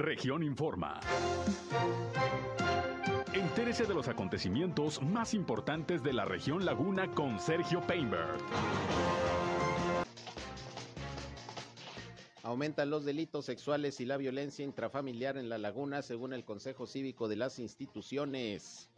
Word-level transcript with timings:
Región 0.00 0.42
Informa. 0.42 0.98
Entérese 3.34 3.84
de 3.84 3.92
los 3.92 4.08
acontecimientos 4.08 5.02
más 5.02 5.34
importantes 5.34 6.02
de 6.02 6.14
la 6.14 6.24
región 6.24 6.64
Laguna 6.64 7.10
con 7.14 7.38
Sergio 7.38 7.82
Painberg. 7.86 8.38
Aumentan 12.42 12.88
los 12.88 13.04
delitos 13.04 13.44
sexuales 13.44 14.00
y 14.00 14.06
la 14.06 14.16
violencia 14.16 14.64
intrafamiliar 14.64 15.36
en 15.36 15.50
la 15.50 15.58
laguna, 15.58 16.00
según 16.00 16.32
el 16.32 16.46
Consejo 16.46 16.86
Cívico 16.86 17.28
de 17.28 17.36
las 17.36 17.58
instituciones. 17.58 18.88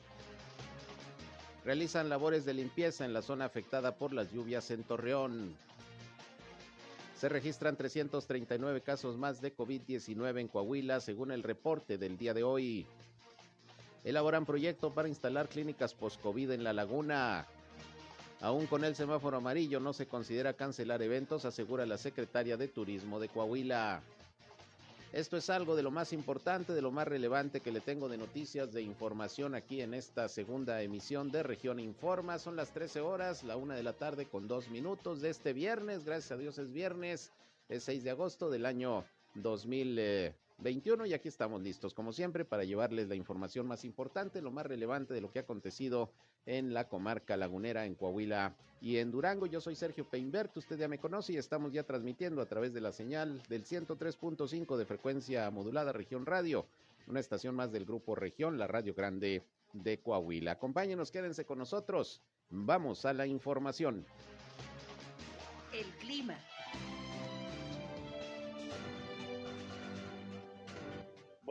Realizan 1.64 2.08
labores 2.08 2.44
de 2.44 2.54
limpieza 2.54 3.04
en 3.04 3.12
la 3.12 3.22
zona 3.22 3.44
afectada 3.44 3.96
por 3.96 4.12
las 4.12 4.30
lluvias 4.32 4.70
en 4.70 4.84
Torreón. 4.84 5.56
Se 7.22 7.28
registran 7.28 7.76
339 7.76 8.80
casos 8.80 9.16
más 9.16 9.40
de 9.40 9.54
COVID-19 9.54 10.40
en 10.40 10.48
Coahuila, 10.48 10.98
según 10.98 11.30
el 11.30 11.44
reporte 11.44 11.96
del 11.96 12.18
día 12.18 12.34
de 12.34 12.42
hoy. 12.42 12.84
Elaboran 14.02 14.44
proyecto 14.44 14.92
para 14.92 15.06
instalar 15.06 15.48
clínicas 15.48 15.94
post-COVID 15.94 16.50
en 16.50 16.64
la 16.64 16.72
laguna. 16.72 17.46
Aún 18.40 18.66
con 18.66 18.84
el 18.84 18.96
semáforo 18.96 19.36
amarillo 19.36 19.78
no 19.78 19.92
se 19.92 20.08
considera 20.08 20.54
cancelar 20.54 21.00
eventos, 21.00 21.44
asegura 21.44 21.86
la 21.86 21.96
secretaria 21.96 22.56
de 22.56 22.66
Turismo 22.66 23.20
de 23.20 23.28
Coahuila. 23.28 24.02
Esto 25.12 25.36
es 25.36 25.50
algo 25.50 25.76
de 25.76 25.82
lo 25.82 25.90
más 25.90 26.14
importante, 26.14 26.72
de 26.72 26.80
lo 26.80 26.90
más 26.90 27.06
relevante 27.06 27.60
que 27.60 27.70
le 27.70 27.80
tengo 27.80 28.08
de 28.08 28.16
noticias, 28.16 28.72
de 28.72 28.80
información 28.80 29.54
aquí 29.54 29.82
en 29.82 29.92
esta 29.92 30.26
segunda 30.26 30.80
emisión 30.80 31.30
de 31.30 31.42
Región 31.42 31.80
Informa. 31.80 32.38
Son 32.38 32.56
las 32.56 32.72
13 32.72 33.02
horas, 33.02 33.44
la 33.44 33.56
una 33.56 33.74
de 33.74 33.82
la 33.82 33.92
tarde 33.92 34.24
con 34.24 34.48
dos 34.48 34.70
minutos 34.70 35.20
de 35.20 35.28
este 35.28 35.52
viernes. 35.52 36.04
Gracias 36.04 36.32
a 36.32 36.38
Dios 36.38 36.56
es 36.56 36.72
viernes, 36.72 37.30
es 37.68 37.84
6 37.84 38.04
de 38.04 38.10
agosto 38.10 38.48
del 38.48 38.64
año 38.64 39.04
2020. 39.34 40.41
21 40.62 41.06
y 41.06 41.14
aquí 41.14 41.28
estamos 41.28 41.62
listos, 41.62 41.94
como 41.94 42.12
siempre, 42.12 42.44
para 42.44 42.64
llevarles 42.64 43.08
la 43.08 43.14
información 43.14 43.66
más 43.66 43.84
importante, 43.84 44.40
lo 44.40 44.50
más 44.50 44.66
relevante 44.66 45.14
de 45.14 45.20
lo 45.20 45.30
que 45.30 45.38
ha 45.38 45.42
acontecido 45.42 46.10
en 46.46 46.74
la 46.74 46.88
comarca 46.88 47.36
lagunera, 47.36 47.86
en 47.86 47.94
Coahuila 47.94 48.54
y 48.80 48.98
en 48.98 49.10
Durango. 49.10 49.46
Yo 49.46 49.60
soy 49.60 49.76
Sergio 49.76 50.08
Peinbert, 50.08 50.56
usted 50.56 50.78
ya 50.78 50.88
me 50.88 50.98
conoce 50.98 51.34
y 51.34 51.36
estamos 51.36 51.72
ya 51.72 51.84
transmitiendo 51.84 52.40
a 52.42 52.46
través 52.46 52.72
de 52.72 52.80
la 52.80 52.92
señal 52.92 53.42
del 53.48 53.64
103.5 53.64 54.76
de 54.76 54.86
frecuencia 54.86 55.50
modulada 55.50 55.92
Región 55.92 56.26
Radio, 56.26 56.66
una 57.06 57.20
estación 57.20 57.54
más 57.54 57.72
del 57.72 57.84
grupo 57.84 58.14
Región, 58.14 58.58
la 58.58 58.66
Radio 58.66 58.94
Grande 58.94 59.42
de 59.72 59.98
Coahuila. 59.98 60.52
Acompáñenos, 60.52 61.10
quédense 61.10 61.44
con 61.44 61.58
nosotros. 61.58 62.22
Vamos 62.50 63.04
a 63.04 63.12
la 63.12 63.26
información. 63.26 64.04
El 65.72 65.86
clima. 65.98 66.38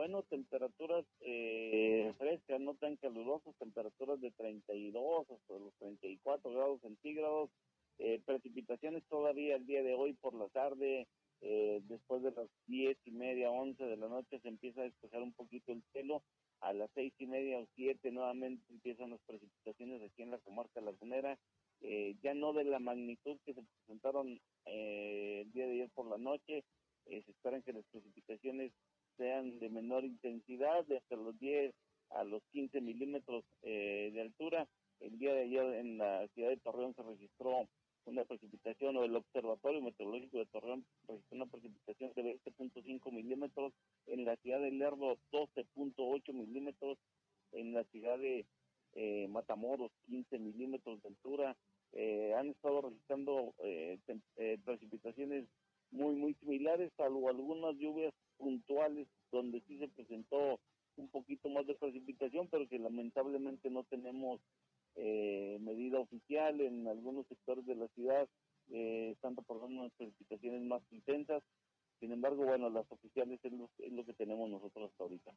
Bueno, 0.02 0.24
temperaturas 0.24 1.04
eh, 1.20 2.12
frescas, 2.18 2.60
no 2.60 2.74
tan 2.74 2.96
calurosas, 2.96 3.54
temperaturas 3.60 4.20
de 4.20 4.32
32 4.32 5.30
hasta 5.30 5.54
los 5.54 5.72
34 5.74 6.50
grados 6.50 6.80
centígrados, 6.80 7.50
eh, 8.00 8.20
precipitaciones 8.26 9.04
todavía 9.08 9.54
el 9.54 9.64
día 9.64 9.84
de 9.84 9.94
hoy 9.94 10.14
por 10.14 10.34
la 10.34 10.48
tarde, 10.48 11.06
eh, 11.40 11.80
después 11.84 12.20
de 12.24 12.32
las 12.32 12.48
10 12.66 12.98
y 13.04 13.12
media, 13.12 13.52
11 13.52 13.84
de 13.84 13.96
la 13.96 14.08
noche 14.08 14.40
se 14.40 14.48
empieza 14.48 14.80
a 14.80 14.90
despejar 14.90 15.22
un 15.22 15.34
poquito 15.34 15.70
el 15.70 15.84
cielo, 15.92 16.24
a 16.62 16.72
las 16.72 16.90
seis 16.96 17.12
y 17.20 17.26
media 17.26 17.60
o 17.60 17.68
siete 17.76 18.10
nuevamente 18.10 18.64
empiezan 18.72 19.10
las 19.10 19.20
precipitaciones 19.20 20.02
aquí 20.02 20.22
en 20.22 20.32
la 20.32 20.38
comarca 20.38 20.80
lagunera, 20.80 21.38
ya 22.24 22.34
no 22.34 22.52
de 22.54 22.64
la 22.64 22.80
magnitud 22.80 23.38
que 23.46 23.54
se 23.54 23.62
presentaron 23.62 24.40
el 24.64 25.52
día 25.52 25.66
de 25.66 25.74
ayer 25.74 25.90
por 25.94 26.08
la 26.08 26.18
noche, 26.18 26.64
se 27.06 27.30
esperan 27.30 27.62
que 27.62 27.72
las 27.72 27.84
precipitaciones 27.86 28.72
sean 29.16 29.58
de 29.58 29.68
menor 29.68 30.04
intensidad, 30.04 30.84
de 30.86 30.98
hasta 30.98 31.16
los 31.16 31.38
10 31.38 31.74
a 32.10 32.24
los 32.24 32.42
15 32.52 32.80
milímetros 32.80 33.44
eh, 33.62 34.10
de 34.12 34.20
altura. 34.20 34.68
El 35.00 35.18
día 35.18 35.34
de 35.34 35.42
ayer 35.42 35.64
en 35.74 35.98
la 35.98 36.28
ciudad 36.28 36.50
de 36.50 36.58
Torreón 36.58 36.94
se 36.94 37.02
registró 37.02 37.68
una 38.04 38.24
precipitación, 38.24 38.96
o 38.96 39.04
el 39.04 39.14
Observatorio 39.14 39.80
Meteorológico 39.80 40.38
de 40.38 40.46
Torreón 40.46 40.84
registró 41.06 41.36
una 41.36 41.46
precipitación 41.46 42.12
de 42.14 42.40
20.5 42.44 43.12
milímetros, 43.12 43.72
en 44.06 44.24
la 44.24 44.36
ciudad 44.36 44.60
de 44.60 44.72
Lerdo 44.72 45.16
12.8 45.30 46.32
milímetros, 46.32 46.98
en 47.52 47.72
la 47.72 47.84
ciudad 47.84 48.18
de 48.18 48.44
eh, 48.94 49.28
Matamoros 49.28 49.92
15 50.06 50.38
milímetros 50.38 51.00
de 51.02 51.08
altura. 51.08 51.56
Eh, 51.94 52.34
han 52.36 52.48
estado 52.48 52.80
registrando 52.82 53.54
precipitaciones 54.64 55.44
muy, 55.90 56.14
muy 56.14 56.34
similares, 56.34 56.90
salvo 56.96 57.28
algunas 57.28 57.76
lluvias 57.76 58.14
puntuales 58.42 59.06
donde 59.30 59.62
sí 59.68 59.78
se 59.78 59.86
presentó 59.88 60.58
un 60.96 61.08
poquito 61.08 61.48
más 61.48 61.64
de 61.66 61.76
precipitación, 61.76 62.48
pero 62.50 62.68
que 62.68 62.78
lamentablemente 62.78 63.70
no 63.70 63.84
tenemos 63.84 64.40
eh, 64.96 65.58
medida 65.60 66.00
oficial 66.00 66.60
en 66.60 66.88
algunos 66.88 67.26
sectores 67.28 67.64
de 67.64 67.76
la 67.76 67.86
ciudad, 67.88 68.28
eh, 68.72 69.10
están 69.12 69.36
reportando 69.36 69.80
unas 69.80 69.92
precipitaciones 69.92 70.62
más 70.62 70.82
intensas. 70.90 71.42
Sin 72.00 72.10
embargo, 72.10 72.44
bueno, 72.44 72.68
las 72.68 72.90
oficiales 72.90 73.38
es 73.44 73.52
lo, 73.52 73.70
es 73.78 73.92
lo 73.92 74.04
que 74.04 74.12
tenemos 74.14 74.50
nosotros 74.50 74.90
hasta 74.90 75.04
ahorita. 75.04 75.32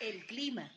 El 0.00 0.26
clima. 0.26 0.70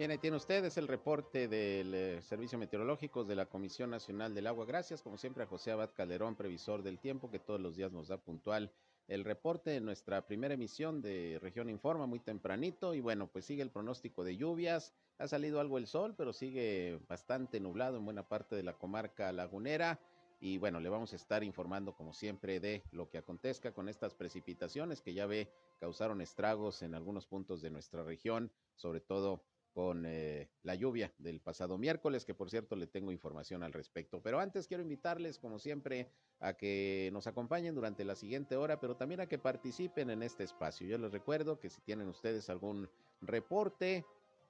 Bien, 0.00 0.12
ahí 0.12 0.16
tiene 0.16 0.38
ustedes 0.38 0.78
el 0.78 0.88
reporte 0.88 1.46
del 1.46 1.92
eh, 1.94 2.22
Servicio 2.22 2.56
Meteorológico 2.56 3.22
de 3.22 3.34
la 3.34 3.44
Comisión 3.44 3.90
Nacional 3.90 4.32
del 4.32 4.46
Agua. 4.46 4.64
Gracias, 4.64 5.02
como 5.02 5.18
siempre, 5.18 5.42
a 5.42 5.46
José 5.46 5.72
Abad 5.72 5.90
Calderón, 5.94 6.36
previsor 6.36 6.82
del 6.82 6.98
tiempo, 6.98 7.30
que 7.30 7.38
todos 7.38 7.60
los 7.60 7.76
días 7.76 7.92
nos 7.92 8.08
da 8.08 8.16
puntual 8.16 8.72
el 9.08 9.26
reporte 9.26 9.68
de 9.68 9.82
nuestra 9.82 10.26
primera 10.26 10.54
emisión 10.54 11.02
de 11.02 11.38
Región 11.42 11.68
Informa, 11.68 12.06
muy 12.06 12.18
tempranito. 12.18 12.94
Y 12.94 13.02
bueno, 13.02 13.26
pues 13.26 13.44
sigue 13.44 13.62
el 13.62 13.68
pronóstico 13.68 14.24
de 14.24 14.38
lluvias. 14.38 14.94
Ha 15.18 15.28
salido 15.28 15.60
algo 15.60 15.76
el 15.76 15.86
sol, 15.86 16.14
pero 16.16 16.32
sigue 16.32 16.98
bastante 17.06 17.60
nublado 17.60 17.98
en 17.98 18.06
buena 18.06 18.26
parte 18.26 18.56
de 18.56 18.62
la 18.62 18.78
comarca 18.78 19.30
lagunera. 19.32 20.00
Y 20.40 20.56
bueno, 20.56 20.80
le 20.80 20.88
vamos 20.88 21.12
a 21.12 21.16
estar 21.16 21.44
informando, 21.44 21.94
como 21.94 22.14
siempre, 22.14 22.58
de 22.58 22.82
lo 22.92 23.10
que 23.10 23.18
acontezca 23.18 23.74
con 23.74 23.86
estas 23.86 24.14
precipitaciones 24.14 25.02
que 25.02 25.12
ya 25.12 25.26
ve 25.26 25.52
causaron 25.78 26.22
estragos 26.22 26.80
en 26.80 26.94
algunos 26.94 27.26
puntos 27.26 27.60
de 27.60 27.68
nuestra 27.68 28.02
región, 28.02 28.50
sobre 28.76 29.02
todo 29.02 29.42
con 29.72 30.04
eh, 30.06 30.48
la 30.62 30.74
lluvia 30.74 31.12
del 31.18 31.40
pasado 31.40 31.78
miércoles, 31.78 32.24
que 32.24 32.34
por 32.34 32.50
cierto 32.50 32.76
le 32.76 32.86
tengo 32.86 33.12
información 33.12 33.62
al 33.62 33.72
respecto. 33.72 34.20
Pero 34.22 34.40
antes 34.40 34.66
quiero 34.66 34.82
invitarles, 34.82 35.38
como 35.38 35.58
siempre, 35.58 36.10
a 36.40 36.54
que 36.54 37.10
nos 37.12 37.26
acompañen 37.26 37.74
durante 37.74 38.04
la 38.04 38.14
siguiente 38.14 38.56
hora, 38.56 38.80
pero 38.80 38.96
también 38.96 39.20
a 39.20 39.26
que 39.26 39.38
participen 39.38 40.10
en 40.10 40.22
este 40.22 40.44
espacio. 40.44 40.86
Yo 40.86 40.98
les 40.98 41.12
recuerdo 41.12 41.60
que 41.60 41.70
si 41.70 41.80
tienen 41.82 42.08
ustedes 42.08 42.50
algún 42.50 42.88
reporte, 43.20 44.04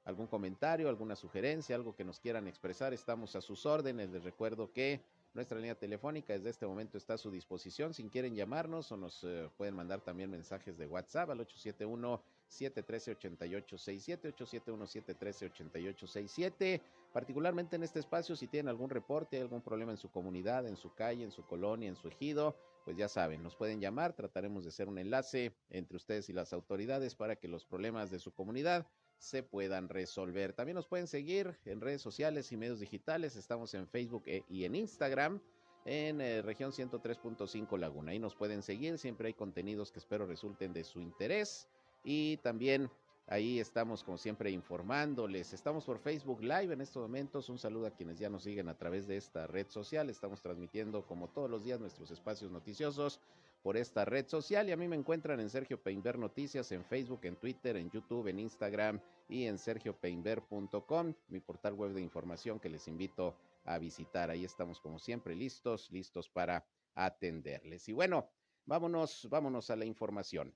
algún 0.04 0.26
comentario, 0.26 0.88
alguna 0.88 1.16
sugerencia, 1.16 1.76
algo 1.76 1.94
que 1.94 2.04
nos 2.04 2.20
quieran 2.20 2.48
expresar, 2.48 2.94
estamos 2.94 3.36
a 3.36 3.40
sus 3.40 3.66
órdenes. 3.66 4.10
Les 4.10 4.24
recuerdo 4.24 4.72
que 4.72 5.00
nuestra 5.34 5.58
línea 5.58 5.74
telefónica 5.74 6.32
desde 6.32 6.50
este 6.50 6.66
momento 6.66 6.98
está 6.98 7.14
a 7.14 7.18
su 7.18 7.30
disposición. 7.30 7.94
Si 7.94 8.08
quieren 8.08 8.34
llamarnos 8.34 8.90
o 8.92 8.96
nos 8.96 9.22
eh, 9.24 9.48
pueden 9.56 9.74
mandar 9.74 10.00
también 10.00 10.30
mensajes 10.30 10.76
de 10.78 10.86
WhatsApp 10.86 11.30
al 11.30 11.40
871 11.40 12.22
713-8867, 12.50 14.34
871-713-8867. 14.34 16.80
Particularmente 17.12 17.76
en 17.76 17.82
este 17.82 18.00
espacio, 18.00 18.36
si 18.36 18.46
tienen 18.46 18.68
algún 18.68 18.90
reporte, 18.90 19.40
algún 19.40 19.62
problema 19.62 19.92
en 19.92 19.98
su 19.98 20.10
comunidad, 20.10 20.66
en 20.66 20.76
su 20.76 20.94
calle, 20.94 21.24
en 21.24 21.32
su 21.32 21.44
colonia, 21.44 21.88
en 21.88 21.96
su 21.96 22.08
ejido, 22.08 22.56
pues 22.84 22.96
ya 22.96 23.08
saben, 23.08 23.42
nos 23.42 23.56
pueden 23.56 23.80
llamar. 23.80 24.12
Trataremos 24.12 24.64
de 24.64 24.70
hacer 24.70 24.88
un 24.88 24.98
enlace 24.98 25.52
entre 25.70 25.96
ustedes 25.96 26.28
y 26.28 26.32
las 26.32 26.52
autoridades 26.52 27.14
para 27.14 27.36
que 27.36 27.48
los 27.48 27.64
problemas 27.64 28.10
de 28.10 28.18
su 28.18 28.32
comunidad 28.32 28.86
se 29.18 29.42
puedan 29.42 29.88
resolver. 29.88 30.52
También 30.52 30.76
nos 30.76 30.86
pueden 30.86 31.06
seguir 31.06 31.58
en 31.64 31.80
redes 31.80 32.02
sociales 32.02 32.52
y 32.52 32.56
medios 32.56 32.80
digitales. 32.80 33.36
Estamos 33.36 33.74
en 33.74 33.86
Facebook 33.86 34.24
e, 34.26 34.44
y 34.48 34.64
en 34.64 34.74
Instagram 34.74 35.40
en 35.84 36.20
eh, 36.20 36.42
región 36.42 36.72
103.5 36.72 37.78
Laguna. 37.78 38.12
Ahí 38.12 38.18
nos 38.18 38.34
pueden 38.34 38.62
seguir, 38.62 38.98
siempre 38.98 39.28
hay 39.28 39.34
contenidos 39.34 39.90
que 39.90 39.98
espero 39.98 40.26
resulten 40.26 40.72
de 40.72 40.84
su 40.84 41.00
interés 41.00 41.68
y 42.02 42.38
también 42.38 42.90
ahí 43.26 43.60
estamos 43.60 44.02
como 44.02 44.18
siempre 44.18 44.50
informándoles. 44.50 45.52
Estamos 45.52 45.84
por 45.84 45.98
Facebook 45.98 46.42
Live 46.42 46.72
en 46.72 46.80
estos 46.80 47.02
momentos. 47.02 47.48
Un 47.48 47.58
saludo 47.58 47.86
a 47.86 47.90
quienes 47.90 48.18
ya 48.18 48.28
nos 48.28 48.42
siguen 48.42 48.68
a 48.68 48.76
través 48.76 49.06
de 49.06 49.16
esta 49.16 49.46
red 49.46 49.68
social. 49.68 50.10
Estamos 50.10 50.42
transmitiendo 50.42 51.06
como 51.06 51.28
todos 51.28 51.50
los 51.50 51.64
días 51.64 51.80
nuestros 51.80 52.10
espacios 52.10 52.50
noticiosos 52.50 53.20
por 53.62 53.76
esta 53.76 54.04
red 54.04 54.26
social 54.26 54.68
y 54.68 54.72
a 54.72 54.76
mí 54.76 54.88
me 54.88 54.96
encuentran 54.96 55.38
en 55.38 55.50
Sergio 55.50 55.82
Peinber 55.82 56.18
Noticias 56.18 56.72
en 56.72 56.84
Facebook, 56.84 57.20
en 57.24 57.36
Twitter, 57.36 57.76
en 57.76 57.90
YouTube, 57.90 58.28
en 58.28 58.40
Instagram 58.40 59.00
y 59.28 59.44
en 59.44 59.58
sergiopeinber.com, 59.58 61.14
mi 61.28 61.40
portal 61.40 61.74
web 61.74 61.92
de 61.92 62.00
información 62.00 62.58
que 62.58 62.70
les 62.70 62.88
invito 62.88 63.36
a 63.64 63.78
visitar. 63.78 64.30
Ahí 64.30 64.44
estamos 64.44 64.80
como 64.80 64.98
siempre 64.98 65.34
listos, 65.34 65.90
listos 65.90 66.28
para 66.28 66.64
atenderles. 66.94 67.88
Y 67.88 67.92
bueno, 67.92 68.28
vámonos, 68.66 69.28
vámonos 69.30 69.70
a 69.70 69.76
la 69.76 69.84
información. 69.84 70.52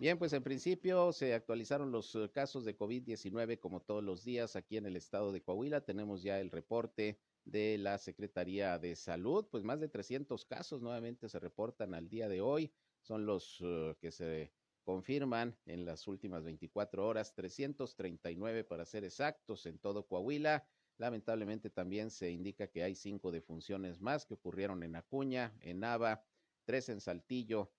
Bien, 0.00 0.16
pues 0.16 0.32
en 0.32 0.42
principio 0.42 1.12
se 1.12 1.34
actualizaron 1.34 1.92
los 1.92 2.14
eh, 2.14 2.30
casos 2.32 2.64
de 2.64 2.74
COVID-19 2.74 3.60
como 3.60 3.82
todos 3.82 4.02
los 4.02 4.24
días 4.24 4.56
aquí 4.56 4.78
en 4.78 4.86
el 4.86 4.96
estado 4.96 5.30
de 5.30 5.42
Coahuila. 5.42 5.82
Tenemos 5.82 6.22
ya 6.22 6.40
el 6.40 6.50
reporte 6.50 7.18
de 7.44 7.76
la 7.76 7.98
Secretaría 7.98 8.78
de 8.78 8.96
Salud, 8.96 9.46
pues 9.50 9.62
más 9.62 9.78
de 9.78 9.90
300 9.90 10.46
casos 10.46 10.80
nuevamente 10.80 11.28
se 11.28 11.38
reportan 11.38 11.92
al 11.92 12.08
día 12.08 12.30
de 12.30 12.40
hoy. 12.40 12.72
Son 13.02 13.26
los 13.26 13.60
uh, 13.60 13.94
que 14.00 14.10
se 14.10 14.54
confirman 14.84 15.54
en 15.66 15.84
las 15.84 16.08
últimas 16.08 16.44
24 16.44 17.06
horas, 17.06 17.34
339 17.34 18.64
para 18.64 18.86
ser 18.86 19.04
exactos 19.04 19.66
en 19.66 19.78
todo 19.78 20.06
Coahuila. 20.06 20.66
Lamentablemente 20.96 21.68
también 21.68 22.10
se 22.10 22.30
indica 22.30 22.68
que 22.68 22.82
hay 22.82 22.94
cinco 22.94 23.30
defunciones 23.30 24.00
más 24.00 24.24
que 24.24 24.32
ocurrieron 24.32 24.82
en 24.82 24.96
Acuña, 24.96 25.54
en 25.60 25.80
Nava, 25.80 26.24
tres 26.64 26.88
en 26.88 27.02
Saltillo, 27.02 27.70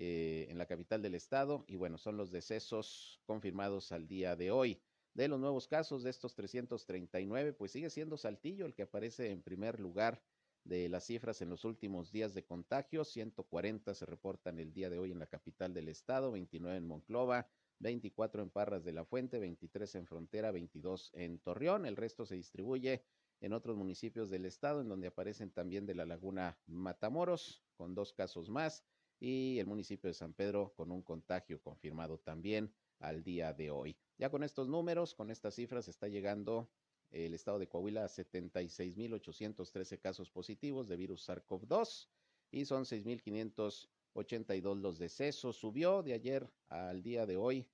eh, 0.00 0.46
en 0.48 0.58
la 0.58 0.66
capital 0.66 1.02
del 1.02 1.16
estado. 1.16 1.64
Y 1.66 1.74
bueno, 1.74 1.98
son 1.98 2.16
los 2.16 2.30
decesos 2.30 3.20
confirmados 3.26 3.90
al 3.90 4.06
día 4.06 4.36
de 4.36 4.52
hoy. 4.52 4.80
De 5.12 5.26
los 5.26 5.40
nuevos 5.40 5.66
casos 5.66 6.04
de 6.04 6.10
estos 6.10 6.36
339, 6.36 7.52
pues 7.52 7.72
sigue 7.72 7.90
siendo 7.90 8.16
Saltillo 8.16 8.64
el 8.64 8.76
que 8.76 8.82
aparece 8.82 9.32
en 9.32 9.42
primer 9.42 9.80
lugar 9.80 10.22
de 10.62 10.88
las 10.88 11.04
cifras 11.04 11.42
en 11.42 11.50
los 11.50 11.64
últimos 11.64 12.12
días 12.12 12.32
de 12.32 12.44
contagio. 12.44 13.04
140 13.04 13.92
se 13.92 14.06
reportan 14.06 14.60
el 14.60 14.72
día 14.72 14.88
de 14.88 15.00
hoy 15.00 15.10
en 15.10 15.18
la 15.18 15.26
capital 15.26 15.74
del 15.74 15.88
estado, 15.88 16.30
29 16.30 16.76
en 16.76 16.86
Monclova, 16.86 17.48
24 17.80 18.40
en 18.40 18.50
Parras 18.50 18.84
de 18.84 18.92
la 18.92 19.04
Fuente, 19.04 19.40
23 19.40 19.96
en 19.96 20.06
Frontera, 20.06 20.52
22 20.52 21.10
en 21.14 21.40
Torreón. 21.40 21.86
El 21.86 21.96
resto 21.96 22.24
se 22.24 22.36
distribuye 22.36 23.02
en 23.40 23.52
otros 23.52 23.76
municipios 23.76 24.30
del 24.30 24.44
estado, 24.44 24.80
en 24.80 24.88
donde 24.88 25.08
aparecen 25.08 25.50
también 25.50 25.86
de 25.86 25.96
la 25.96 26.06
laguna 26.06 26.56
Matamoros, 26.66 27.64
con 27.74 27.96
dos 27.96 28.12
casos 28.12 28.48
más 28.48 28.84
y 29.20 29.58
el 29.58 29.66
municipio 29.66 30.08
de 30.08 30.14
San 30.14 30.32
Pedro 30.32 30.72
con 30.74 30.90
un 30.92 31.02
contagio 31.02 31.60
confirmado 31.60 32.18
también 32.18 32.72
al 33.00 33.22
día 33.22 33.52
de 33.52 33.70
hoy. 33.70 33.96
Ya 34.16 34.30
con 34.30 34.42
estos 34.42 34.68
números, 34.68 35.14
con 35.14 35.30
estas 35.30 35.54
cifras, 35.54 35.88
está 35.88 36.08
llegando 36.08 36.70
el 37.10 37.34
estado 37.34 37.58
de 37.58 37.68
Coahuila 37.68 38.04
a 38.04 38.08
76.813 38.08 39.98
casos 39.98 40.30
positivos 40.30 40.88
de 40.88 40.96
virus 40.96 41.28
SARS-CoV-2 41.28 42.08
y 42.50 42.64
son 42.64 42.84
6.582 42.84 44.80
los 44.80 44.98
decesos. 44.98 45.56
Subió 45.56 46.02
de 46.02 46.12
ayer 46.12 46.50
al 46.68 47.02
día 47.02 47.26
de 47.26 47.36
hoy 47.36 47.66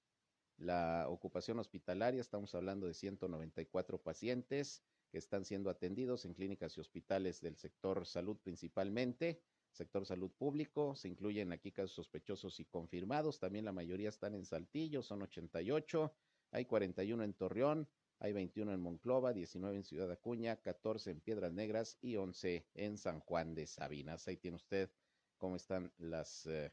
la 0.57 1.07
ocupación 1.09 1.59
hospitalaria, 1.59 2.21
estamos 2.21 2.55
hablando 2.55 2.87
de 2.87 2.95
194 2.95 4.01
pacientes 4.01 4.85
que 5.11 5.19
están 5.19 5.45
siendo 5.45 5.69
atendidos 5.69 6.25
en 6.25 6.35
clínicas 6.35 6.77
y 6.77 6.81
hospitales 6.81 7.41
del 7.41 7.57
sector 7.57 8.07
salud 8.07 8.37
principalmente 8.43 9.41
sector 9.75 10.07
salud 10.07 10.31
público. 10.31 10.95
Se 10.95 11.09
incluyen 11.09 11.53
aquí 11.53 11.73
casos 11.73 11.93
sospechosos 11.93 12.61
y 12.61 12.65
confirmados. 12.65 13.39
También 13.39 13.65
la 13.65 13.73
mayoría 13.73 14.09
están 14.09 14.35
en 14.35 14.45
Saltillo, 14.45 15.03
son 15.03 15.23
88. 15.23 16.15
Hay 16.53 16.65
41 16.67 17.25
en 17.25 17.35
Torreón, 17.35 17.89
hay 18.21 18.33
21 18.33 18.73
en 18.73 18.81
Monclova, 18.81 19.33
19 19.33 19.77
en 19.77 19.85
Ciudad 19.85 20.11
Acuña, 20.11 20.57
14 20.57 21.11
en 21.11 21.21
Piedras 21.21 21.53
Negras 21.53 21.99
y 22.01 22.17
11 22.17 22.67
en 22.75 22.97
San 22.97 23.21
Juan 23.21 23.55
de 23.55 23.67
Sabinas. 23.67 24.29
Ahí 24.29 24.37
tiene 24.37 24.57
usted 24.57 24.91
cómo 25.37 25.57
están 25.57 25.93
las 25.99 26.47
eh, 26.47 26.73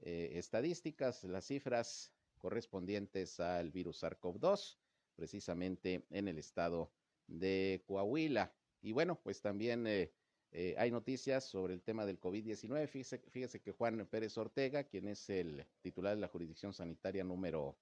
eh, 0.00 0.30
estadísticas, 0.34 1.22
las 1.24 1.46
cifras 1.46 2.12
correspondientes 2.38 3.38
al 3.38 3.70
virus 3.70 4.02
SARS-CoV-2, 4.02 4.78
precisamente 5.14 6.06
en 6.10 6.26
el 6.26 6.38
estado 6.38 6.92
de 7.26 7.84
Coahuila. 7.86 8.52
Y 8.82 8.92
bueno, 8.92 9.20
pues 9.22 9.40
también 9.40 9.86
eh, 9.86 10.12
eh, 10.52 10.74
hay 10.78 10.90
noticias 10.90 11.44
sobre 11.44 11.74
el 11.74 11.82
tema 11.82 12.04
del 12.04 12.18
COVID-19. 12.18 12.88
Fíjese, 12.88 13.60
que 13.60 13.72
Juan 13.72 14.06
Pérez 14.06 14.36
Ortega, 14.36 14.84
quien 14.84 15.06
es 15.08 15.30
el 15.30 15.66
titular 15.80 16.14
de 16.14 16.20
la 16.20 16.28
jurisdicción 16.28 16.72
sanitaria 16.72 17.22
número 17.22 17.78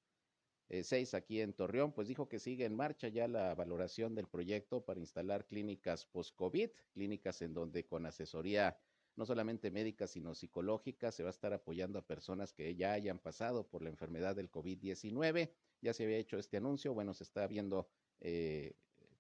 6 0.69 0.93
eh, 0.93 1.17
aquí 1.17 1.41
en 1.41 1.55
Torreón, 1.55 1.93
pues 1.93 2.09
dijo 2.09 2.29
que 2.29 2.39
sigue 2.39 2.67
en 2.67 2.77
marcha 2.77 3.09
ya 3.09 3.27
la 3.27 3.55
valoración 3.55 4.15
del 4.15 4.29
proyecto 4.29 4.85
para 4.85 5.01
instalar 5.01 5.47
clínicas 5.47 6.05
post-COVID, 6.05 6.71
clínicas 6.93 7.41
en 7.41 7.55
donde 7.55 7.87
con 7.87 8.05
asesoría 8.05 8.79
no 9.17 9.27
solamente 9.27 9.73
médica, 9.73 10.07
sino 10.07 10.35
psicológica, 10.35 11.11
se 11.11 11.25
va 11.25 11.31
a 11.31 11.33
estar 11.33 11.53
apoyando 11.53 11.99
a 11.99 12.07
personas 12.07 12.53
que 12.53 12.77
ya 12.77 12.93
hayan 12.93 13.19
pasado 13.19 13.67
por 13.67 13.83
la 13.83 13.89
enfermedad 13.89 14.37
del 14.37 14.49
COVID-19. 14.49 15.51
Ya 15.81 15.93
se 15.93 16.05
había 16.05 16.19
hecho 16.19 16.39
este 16.39 16.59
anuncio, 16.59 16.95
bueno, 16.95 17.13
se 17.15 17.25
está 17.25 17.49
viendo 17.49 17.89
eh, 18.21 18.77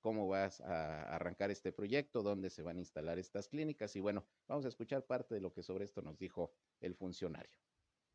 cómo 0.08 0.26
vas 0.26 0.62
a 0.62 1.02
arrancar 1.14 1.50
este 1.50 1.70
proyecto, 1.70 2.22
dónde 2.22 2.48
se 2.48 2.62
van 2.62 2.78
a 2.78 2.80
instalar 2.80 3.18
estas 3.18 3.46
clínicas 3.46 3.94
y 3.94 4.00
bueno, 4.00 4.24
vamos 4.46 4.64
a 4.64 4.68
escuchar 4.68 5.04
parte 5.04 5.34
de 5.34 5.42
lo 5.42 5.52
que 5.52 5.62
sobre 5.62 5.84
esto 5.84 6.00
nos 6.00 6.18
dijo 6.18 6.54
el 6.80 6.94
funcionario. 6.94 7.52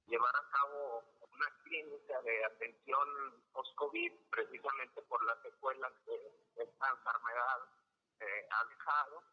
Llevar 0.08 0.36
a 0.36 0.50
cabo 0.50 1.04
una 1.22 1.50
clínica 1.62 2.20
de 2.24 2.46
atención 2.46 3.08
post-COVID 3.52 4.12
precisamente 4.32 5.04
por 5.04 5.24
las 5.24 5.40
secuelas 5.44 5.94
que 6.04 6.16
esta 6.64 6.90
enfermedad 6.90 7.60
eh, 8.22 8.48
ha 8.50 8.66
dejado 8.70 9.24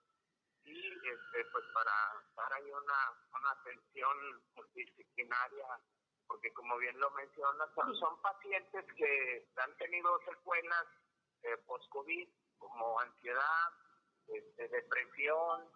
y 0.65 0.87
este, 1.09 1.45
pues 1.53 1.65
para 1.73 1.97
dar 2.37 2.53
ahí 2.61 2.71
una, 2.71 3.01
una 3.41 3.53
atención 3.53 4.43
multidisciplinaria 4.55 5.81
porque 6.27 6.53
como 6.53 6.77
bien 6.77 7.01
lo 7.01 7.11
mencionas, 7.13 7.71
son 7.99 8.21
pacientes 8.21 8.85
que 8.99 9.49
han 9.57 9.75
tenido 9.79 10.21
secuelas 10.29 10.87
eh, 11.43 11.57
post-COVID, 11.67 12.29
como 12.61 13.01
ansiedad, 13.01 13.73
este, 14.29 14.69
depresión, 14.69 15.69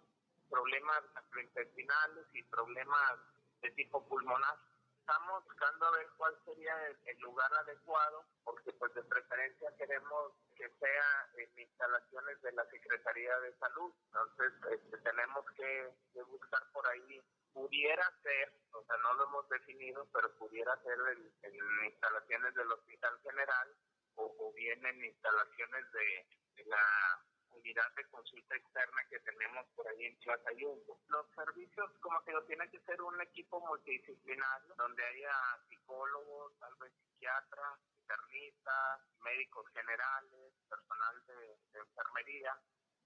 problemas 0.49 1.03
gastrointestinales 1.13 2.27
y 2.33 2.43
problemas 2.43 3.19
de 3.61 3.71
tipo 3.71 4.07
pulmonar. 4.07 4.57
Estamos 4.99 5.43
buscando 5.43 5.85
a 5.85 5.91
ver 5.91 6.07
cuál 6.17 6.35
sería 6.45 6.73
el, 7.05 7.19
lugar 7.19 7.53
adecuado, 7.53 8.25
porque 8.43 8.71
pues 8.73 8.93
de 8.95 9.03
preferencia 9.03 9.75
queremos 9.77 10.33
que 10.55 10.69
sea 10.79 11.29
en 11.37 11.59
instalaciones 11.59 12.41
de 12.41 12.51
la 12.53 12.65
Secretaría 12.69 13.39
de 13.39 13.55
Salud. 13.57 13.93
Entonces 14.07 14.53
este, 14.71 14.97
tenemos 14.99 15.45
que, 15.51 15.93
buscar 16.25 16.61
por 16.71 16.87
ahí. 16.87 17.21
Pudiera 17.53 18.11
ser, 18.23 18.53
o 18.71 18.83
sea, 18.83 18.97
no 18.97 19.13
lo 19.13 19.25
hemos 19.25 19.49
definido, 19.49 20.07
pero 20.11 20.35
pudiera 20.37 20.75
ser 20.81 20.97
en 21.43 21.85
instalaciones 21.85 22.55
del 22.55 22.71
Hospital 22.71 23.19
General 23.21 23.75
o, 24.15 24.53
bien 24.53 24.85
en 24.85 25.05
instalaciones 25.05 25.91
de, 25.91 26.27
la 26.63 27.19
unidad 27.49 27.91
de 27.95 28.05
consulta 28.05 28.55
externa 28.55 29.01
que 29.09 29.19
tenemos 29.19 29.65
por 29.75 29.87
ahí 29.87 30.05
en 30.05 30.17
Chlatayungo. 30.19 30.99
Los 31.07 31.25
servicios, 31.35 31.91
como 31.99 32.21
te 32.23 32.31
digo, 32.31 32.43
tiene 32.43 32.69
que 32.69 32.79
ser 32.81 33.01
un 33.01 33.19
equipo 33.21 33.59
multidisciplinario 33.59 34.75
donde 34.75 35.03
haya 35.03 35.33
psicólogos, 35.67 36.57
tal 36.59 36.75
vez 36.79 36.91
psiquiatras, 37.01 37.79
internistas, 38.01 39.01
médicos 39.21 39.65
generales, 39.73 40.53
personal 40.69 41.25
de, 41.27 41.57
enfermería 41.79 42.57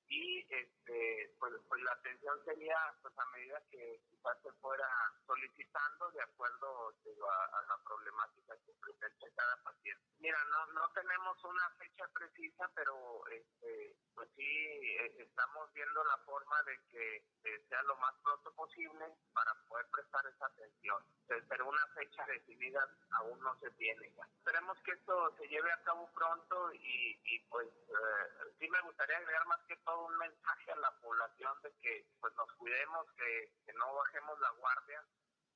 y 0.09 0.39
este 0.49 1.35
pues, 1.39 1.53
pues 1.67 1.81
la 1.83 1.91
atención 1.91 2.43
sería 2.43 2.77
pues 3.01 3.17
a 3.17 3.25
medida 3.27 3.61
que 3.69 4.01
quizás 4.09 4.37
se 4.41 4.51
fuera 4.53 4.87
solicitando 5.25 6.11
de 6.11 6.21
acuerdo 6.21 6.89
a, 6.89 7.61
la 7.67 7.77
problemática 7.83 8.55
que 8.65 8.73
presenta 8.81 9.27
cada 9.35 9.55
paciente. 9.63 10.03
Mira, 10.19 10.37
no, 10.45 10.65
no 10.73 10.89
tenemos 10.93 11.43
una 11.43 11.69
fecha 11.77 12.07
precisa, 12.13 12.69
pero 12.75 13.21
este, 13.27 13.95
pues 14.15 14.29
sí 14.35 14.43
eh, 14.43 15.15
estamos 15.19 15.71
viendo 15.73 16.03
la 16.03 16.17
forma 16.25 16.63
de 16.63 16.79
que 16.89 17.23
sea 17.69 17.83
lo 17.83 17.95
más 17.97 18.13
pronto 18.23 18.51
posible 18.55 19.05
para 19.33 19.53
poder 19.67 19.85
prestar 19.91 20.25
esa 20.25 20.45
atención. 20.47 21.03
Pero 21.27 21.69
una 21.69 21.85
fecha 21.93 22.25
definida 22.25 22.81
aún 23.11 23.39
no 23.41 23.55
se 23.59 23.69
tiene. 23.71 24.11
Esperemos 24.37 24.77
que 24.83 24.91
esto 24.91 25.35
se 25.37 25.47
lleve 25.47 25.71
a 25.71 25.83
cabo 25.83 26.09
pronto 26.13 26.73
y, 26.73 27.19
y 27.23 27.39
pues 27.49 27.67
eh, 27.67 28.53
sí 28.57 28.67
me 28.67 28.81
gustaría 28.81 29.17
agregar 29.17 29.45
más 29.45 29.59
que 29.67 29.77
todo 29.77 29.98
un 30.05 30.17
mensaje 30.17 30.71
a 30.71 30.75
la 30.77 30.91
población 30.99 31.61
de 31.61 31.73
que 31.81 32.07
pues 32.19 32.33
nos 32.35 32.51
cuidemos, 32.53 33.07
que, 33.13 33.53
que 33.65 33.73
no 33.73 33.93
bajemos 33.93 34.39
la 34.39 34.51
guardia, 34.51 35.05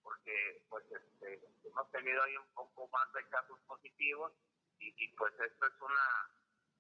porque 0.04 0.66
pues 0.70 0.84
este, 0.92 1.42
hemos 1.64 1.92
tenido 1.92 2.22
ahí 2.24 2.38
un 2.38 2.54
poco 2.54 2.88
más 2.90 3.12
de 3.14 3.28
casos 3.30 3.60
positivos 3.68 4.32
y, 4.80 5.08
pues 5.16 5.34
esto 5.40 5.66
es 5.66 5.74
una, 5.80 6.30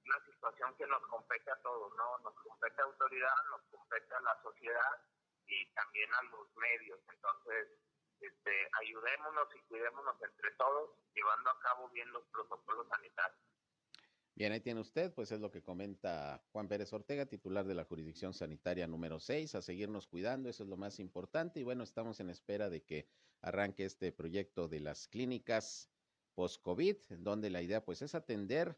una 0.05 0.25
situación 0.25 0.75
que 0.75 0.85
nos 0.87 1.01
compete 1.07 1.49
a 1.51 1.61
todos, 1.61 1.95
¿no? 1.95 2.17
Nos 2.19 2.35
compete 2.35 2.81
a 2.81 2.85
autoridad, 2.85 3.35
nos 3.49 3.61
compete 3.71 4.13
a 4.13 4.21
la 4.21 4.41
sociedad 4.41 5.01
y 5.47 5.65
también 5.73 6.13
a 6.13 6.23
los 6.23 6.53
medios. 6.57 6.99
Entonces, 7.07 7.69
este, 8.19 8.69
ayudémonos 8.81 9.47
y 9.55 9.59
cuidémonos 9.67 10.21
entre 10.21 10.51
todos, 10.51 10.91
llevando 11.13 11.49
a 11.49 11.59
cabo 11.59 11.89
bien 11.89 12.11
los 12.11 12.23
protocolos 12.25 12.87
sanitarios. 12.89 13.52
Bien, 14.35 14.51
ahí 14.51 14.61
tiene 14.61 14.81
usted, 14.81 15.13
pues 15.13 15.31
es 15.31 15.39
lo 15.39 15.51
que 15.51 15.61
comenta 15.61 16.43
Juan 16.51 16.67
Pérez 16.67 16.91
Ortega, 16.91 17.27
titular 17.27 17.67
de 17.67 17.75
la 17.75 17.83
jurisdicción 17.83 18.33
sanitaria 18.33 18.87
número 18.87 19.19
6, 19.19 19.53
a 19.53 19.61
seguirnos 19.61 20.07
cuidando, 20.07 20.49
eso 20.49 20.63
es 20.63 20.69
lo 20.69 20.75
más 20.75 20.99
importante. 20.99 21.59
Y 21.59 21.63
bueno, 21.63 21.83
estamos 21.83 22.19
en 22.19 22.31
espera 22.31 22.67
de 22.71 22.81
que 22.81 23.07
arranque 23.41 23.85
este 23.85 24.11
proyecto 24.11 24.67
de 24.67 24.79
las 24.79 25.07
clínicas 25.07 25.91
post-COVID, 26.33 26.97
donde 27.19 27.51
la 27.51 27.61
idea 27.61 27.85
pues 27.85 28.01
es 28.01 28.15
atender 28.15 28.75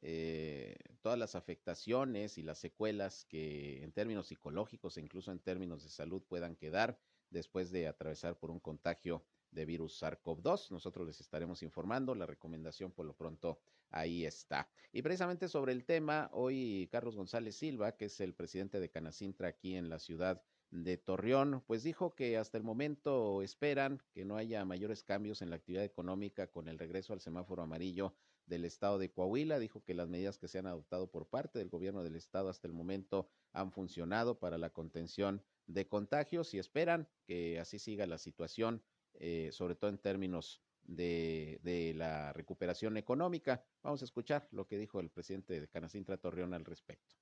eh, 0.00 0.76
todas 1.00 1.18
las 1.18 1.36
afectaciones 1.36 2.36
y 2.36 2.42
las 2.42 2.58
secuelas 2.58 3.24
que 3.24 3.84
en 3.84 3.92
términos 3.92 4.26
psicológicos 4.26 4.96
e 4.96 5.00
incluso 5.00 5.30
en 5.30 5.38
términos 5.38 5.84
de 5.84 5.90
salud 5.90 6.24
puedan 6.24 6.56
quedar 6.56 6.98
después 7.30 7.70
de 7.70 7.86
atravesar 7.86 8.36
por 8.36 8.50
un 8.50 8.58
contagio 8.58 9.24
de 9.50 9.64
virus 9.64 10.02
SARS-CoV-2. 10.02 10.70
Nosotros 10.70 11.06
les 11.06 11.20
estaremos 11.20 11.62
informando. 11.62 12.14
La 12.14 12.26
recomendación 12.26 12.92
por 12.92 13.06
lo 13.06 13.14
pronto 13.14 13.58
ahí 13.90 14.24
está. 14.24 14.68
Y 14.92 15.02
precisamente 15.02 15.48
sobre 15.48 15.72
el 15.72 15.84
tema, 15.84 16.30
hoy 16.32 16.88
Carlos 16.90 17.16
González 17.16 17.56
Silva, 17.56 17.96
que 17.96 18.06
es 18.06 18.20
el 18.20 18.34
presidente 18.34 18.80
de 18.80 18.90
Canacintra 18.90 19.48
aquí 19.48 19.76
en 19.76 19.88
la 19.88 19.98
ciudad 19.98 20.42
de 20.70 20.98
Torreón, 20.98 21.62
pues 21.66 21.82
dijo 21.82 22.14
que 22.14 22.36
hasta 22.36 22.58
el 22.58 22.64
momento 22.64 23.42
esperan 23.42 24.02
que 24.12 24.24
no 24.24 24.36
haya 24.36 24.64
mayores 24.64 25.02
cambios 25.02 25.40
en 25.40 25.50
la 25.50 25.56
actividad 25.56 25.84
económica 25.84 26.46
con 26.48 26.68
el 26.68 26.78
regreso 26.78 27.12
al 27.12 27.20
semáforo 27.20 27.62
amarillo 27.62 28.14
del 28.46 28.64
estado 28.64 28.98
de 28.98 29.10
Coahuila. 29.10 29.58
Dijo 29.58 29.82
que 29.82 29.94
las 29.94 30.08
medidas 30.08 30.38
que 30.38 30.48
se 30.48 30.58
han 30.58 30.66
adoptado 30.66 31.10
por 31.10 31.26
parte 31.26 31.58
del 31.58 31.70
gobierno 31.70 32.02
del 32.02 32.16
estado 32.16 32.48
hasta 32.48 32.66
el 32.66 32.74
momento 32.74 33.28
han 33.52 33.72
funcionado 33.72 34.38
para 34.38 34.58
la 34.58 34.70
contención 34.70 35.42
de 35.66 35.86
contagios 35.86 36.52
y 36.54 36.58
esperan 36.58 37.08
que 37.24 37.58
así 37.58 37.78
siga 37.78 38.06
la 38.06 38.18
situación, 38.18 38.82
eh, 39.18 39.50
sobre 39.52 39.74
todo 39.74 39.90
en 39.90 39.98
términos 39.98 40.62
de, 40.84 41.60
de, 41.62 41.92
la 41.94 42.32
recuperación 42.32 42.96
económica. 42.96 43.62
Vamos 43.82 44.00
a 44.02 44.04
escuchar 44.04 44.48
lo 44.52 44.66
que 44.66 44.78
dijo 44.78 45.00
el 45.00 45.10
presidente 45.10 45.60
de 45.60 45.68
Canacintra 45.68 46.16
Torreón 46.16 46.54
al 46.54 46.64
respecto. 46.64 47.16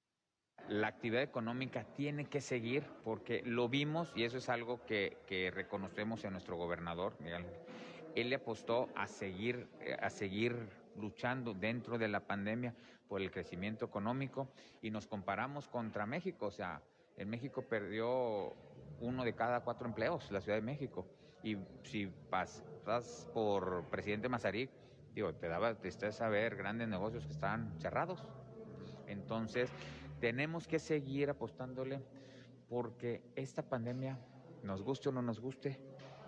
La 0.69 0.89
actividad 0.89 1.23
económica 1.23 1.85
tiene 1.95 2.27
que 2.27 2.41
seguir 2.41 2.85
porque 3.05 3.43
lo 3.45 3.69
vimos 3.69 4.13
y 4.17 4.25
eso 4.25 4.39
es 4.39 4.49
algo 4.49 4.85
que, 4.85 5.17
que 5.27 5.51
reconocemos 5.51 6.25
en 6.25 6.33
nuestro 6.33 6.57
gobernador. 6.57 7.17
Él 8.15 8.31
le 8.31 8.37
apostó 8.37 8.89
a 8.95 9.07
seguir, 9.07 9.69
eh, 9.81 9.97
a 10.01 10.11
seguir 10.11 10.57
luchando 10.97 11.55
dentro 11.55 11.99
de 11.99 12.09
la 12.09 12.27
pandemia 12.27 12.75
por 13.09 13.21
el 13.21 13.31
crecimiento 13.31 13.85
económico 13.85 14.49
y 14.83 14.91
nos 14.91 15.07
comparamos 15.07 15.69
contra 15.69 16.07
México, 16.07 16.47
o 16.47 16.51
sea, 16.51 16.83
en 17.17 17.31
México 17.31 17.63
perdió 17.63 18.55
uno 19.01 19.25
de 19.25 19.35
cada 19.35 19.61
cuatro 19.61 19.87
empleos, 19.87 20.31
la 20.31 20.41
Ciudad 20.41 20.59
de 20.59 20.63
México. 20.63 21.07
Y 21.47 21.57
si 21.85 22.09
pasas 22.29 23.31
por 23.33 23.85
presidente 23.85 24.29
Mazarik, 24.29 24.69
digo, 25.15 25.33
te 25.33 25.47
daba 25.47 25.77
tristeza 25.77 26.11
saber 26.11 26.57
grandes 26.57 26.89
negocios 26.89 27.25
que 27.25 27.31
están 27.31 27.73
cerrados. 27.79 28.27
Entonces, 29.07 29.71
tenemos 30.19 30.67
que 30.67 30.81
seguir 30.81 31.31
apostándole 31.31 32.01
porque 32.69 33.23
esta 33.37 33.63
pandemia, 33.63 34.19
nos 34.65 34.83
guste 34.83 35.11
o 35.11 35.13
no 35.13 35.23
nos 35.23 35.39
guste, 35.39 35.79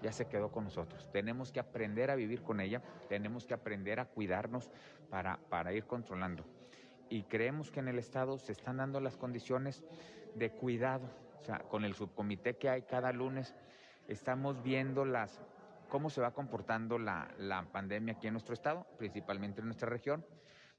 ya 0.04 0.12
se 0.12 0.28
quedó 0.28 0.52
con 0.52 0.62
nosotros. 0.62 1.10
Tenemos 1.10 1.50
que 1.50 1.58
aprender 1.58 2.12
a 2.12 2.14
vivir 2.14 2.40
con 2.44 2.60
ella, 2.60 2.80
tenemos 3.08 3.44
que 3.44 3.54
aprender 3.54 3.98
a 3.98 4.04
cuidarnos 4.04 4.70
para, 5.10 5.40
para 5.48 5.72
ir 5.72 5.84
controlando. 5.84 6.44
Y 7.08 7.24
creemos 7.24 7.72
que 7.72 7.80
en 7.80 7.88
el 7.88 7.98
Estado 7.98 8.38
se 8.38 8.52
están 8.52 8.76
dando 8.76 9.00
las 9.00 9.16
condiciones 9.16 9.82
de 10.36 10.52
cuidado. 10.52 11.10
O 11.40 11.44
sea, 11.44 11.58
con 11.58 11.84
el 11.84 11.94
subcomité 11.94 12.56
que 12.56 12.68
hay 12.68 12.82
cada 12.82 13.12
lunes, 13.12 13.56
estamos 14.08 14.62
viendo 14.62 15.04
las, 15.04 15.40
cómo 15.88 16.10
se 16.10 16.20
va 16.20 16.32
comportando 16.32 16.98
la, 16.98 17.32
la 17.38 17.70
pandemia 17.70 18.14
aquí 18.14 18.26
en 18.26 18.34
nuestro 18.34 18.54
Estado, 18.54 18.86
principalmente 18.98 19.60
en 19.60 19.66
nuestra 19.66 19.88
región. 19.88 20.24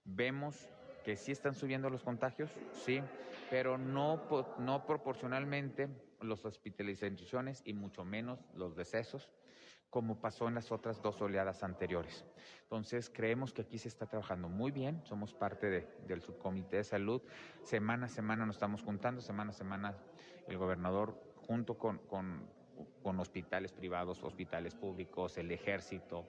Vemos 0.03 0.69
que 1.03 1.15
sí 1.15 1.31
están 1.31 1.55
subiendo 1.55 1.89
los 1.89 2.03
contagios, 2.03 2.51
sí, 2.73 3.01
pero 3.49 3.77
no, 3.77 4.21
no 4.57 4.85
proporcionalmente 4.85 5.87
las 6.21 6.43
hospitalizaciones 6.45 7.61
y 7.65 7.73
mucho 7.73 8.03
menos 8.03 8.39
los 8.53 8.75
decesos, 8.75 9.31
como 9.89 10.19
pasó 10.19 10.47
en 10.47 10.55
las 10.55 10.71
otras 10.71 11.01
dos 11.01 11.19
oleadas 11.21 11.63
anteriores. 11.63 12.25
Entonces, 12.63 13.09
creemos 13.09 13.53
que 13.53 13.63
aquí 13.63 13.77
se 13.77 13.87
está 13.87 14.05
trabajando 14.05 14.47
muy 14.47 14.71
bien, 14.71 15.01
somos 15.05 15.33
parte 15.33 15.69
de, 15.69 15.87
del 16.07 16.21
subcomité 16.21 16.77
de 16.77 16.83
salud, 16.83 17.21
semana 17.63 18.05
a 18.05 18.09
semana 18.09 18.45
nos 18.45 18.57
estamos 18.57 18.83
juntando, 18.83 19.21
semana 19.21 19.51
a 19.51 19.53
semana 19.53 19.97
el 20.47 20.57
gobernador 20.57 21.19
junto 21.47 21.77
con, 21.77 21.99
con 23.03 23.19
hospitales 23.19 23.71
privados, 23.71 24.23
hospitales 24.23 24.75
públicos, 24.75 25.37
el 25.37 25.51
ejército, 25.51 26.25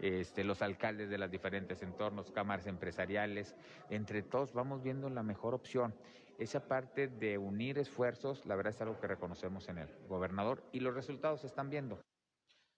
este, 0.00 0.44
los 0.44 0.62
alcaldes 0.62 1.10
de 1.10 1.18
los 1.18 1.30
diferentes 1.30 1.82
entornos, 1.82 2.30
cámaras 2.30 2.66
empresariales, 2.66 3.54
entre 3.90 4.22
todos 4.22 4.52
vamos 4.52 4.82
viendo 4.82 5.08
la 5.10 5.22
mejor 5.22 5.54
opción. 5.54 5.94
Esa 6.38 6.66
parte 6.66 7.08
de 7.08 7.38
unir 7.38 7.78
esfuerzos, 7.78 8.46
la 8.46 8.56
verdad 8.56 8.74
es 8.74 8.80
algo 8.80 8.98
que 8.98 9.06
reconocemos 9.06 9.68
en 9.68 9.78
el 9.78 9.88
gobernador 10.08 10.62
y 10.72 10.80
los 10.80 10.94
resultados 10.94 11.42
se 11.42 11.46
están 11.46 11.70
viendo. 11.70 12.00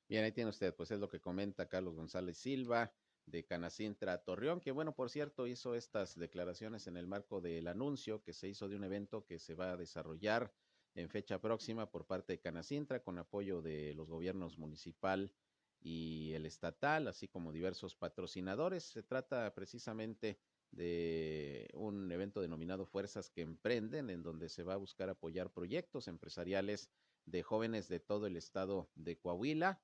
Bien, 0.08 0.24
ahí 0.24 0.32
tiene 0.32 0.50
usted, 0.50 0.74
pues 0.74 0.90
es 0.90 1.00
lo 1.00 1.08
que 1.08 1.20
comenta 1.20 1.66
Carlos 1.66 1.94
González 1.94 2.36
Silva 2.36 2.92
de 3.26 3.44
Canacintra 3.46 4.22
Torreón, 4.22 4.60
que 4.60 4.70
bueno, 4.70 4.94
por 4.94 5.08
cierto, 5.08 5.46
hizo 5.46 5.74
estas 5.74 6.18
declaraciones 6.18 6.86
en 6.86 6.96
el 6.96 7.06
marco 7.06 7.40
del 7.40 7.68
anuncio 7.68 8.22
que 8.22 8.34
se 8.34 8.48
hizo 8.48 8.68
de 8.68 8.76
un 8.76 8.84
evento 8.84 9.24
que 9.24 9.38
se 9.38 9.54
va 9.54 9.72
a 9.72 9.76
desarrollar 9.76 10.52
en 10.94 11.08
fecha 11.08 11.40
próxima 11.40 11.90
por 11.90 12.06
parte 12.06 12.34
de 12.34 12.40
Canacintra 12.40 13.02
con 13.02 13.18
apoyo 13.18 13.62
de 13.62 13.94
los 13.94 14.08
gobiernos 14.08 14.58
municipal 14.58 15.32
y 15.80 16.32
el 16.32 16.46
estatal, 16.46 17.08
así 17.08 17.28
como 17.28 17.52
diversos 17.52 17.94
patrocinadores. 17.94 18.84
Se 18.84 19.02
trata 19.02 19.54
precisamente 19.54 20.40
de 20.70 21.68
un 21.74 22.10
evento 22.10 22.40
denominado 22.40 22.86
Fuerzas 22.86 23.30
que 23.30 23.42
Emprenden, 23.42 24.10
en 24.10 24.22
donde 24.22 24.48
se 24.48 24.62
va 24.62 24.74
a 24.74 24.78
buscar 24.78 25.10
apoyar 25.10 25.52
proyectos 25.52 26.08
empresariales 26.08 26.90
de 27.26 27.42
jóvenes 27.42 27.88
de 27.88 28.00
todo 28.00 28.26
el 28.26 28.36
estado 28.36 28.90
de 28.94 29.18
Coahuila. 29.18 29.82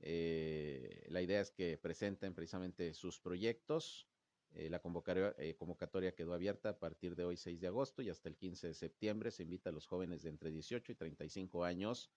Eh, 0.00 1.06
la 1.08 1.22
idea 1.22 1.40
es 1.40 1.50
que 1.50 1.78
presenten 1.78 2.34
precisamente 2.34 2.94
sus 2.94 3.20
proyectos. 3.20 4.09
Eh, 4.52 4.68
la 4.68 4.80
convocatoria, 4.80 5.34
eh, 5.38 5.54
convocatoria 5.54 6.14
quedó 6.14 6.34
abierta 6.34 6.70
a 6.70 6.78
partir 6.78 7.14
de 7.14 7.24
hoy 7.24 7.36
6 7.36 7.60
de 7.60 7.68
agosto 7.68 8.02
y 8.02 8.10
hasta 8.10 8.28
el 8.28 8.36
15 8.36 8.68
de 8.68 8.74
septiembre. 8.74 9.30
Se 9.30 9.44
invita 9.44 9.70
a 9.70 9.72
los 9.72 9.86
jóvenes 9.86 10.22
de 10.22 10.30
entre 10.30 10.50
18 10.50 10.92
y 10.92 10.94
35 10.94 11.64
años, 11.64 12.10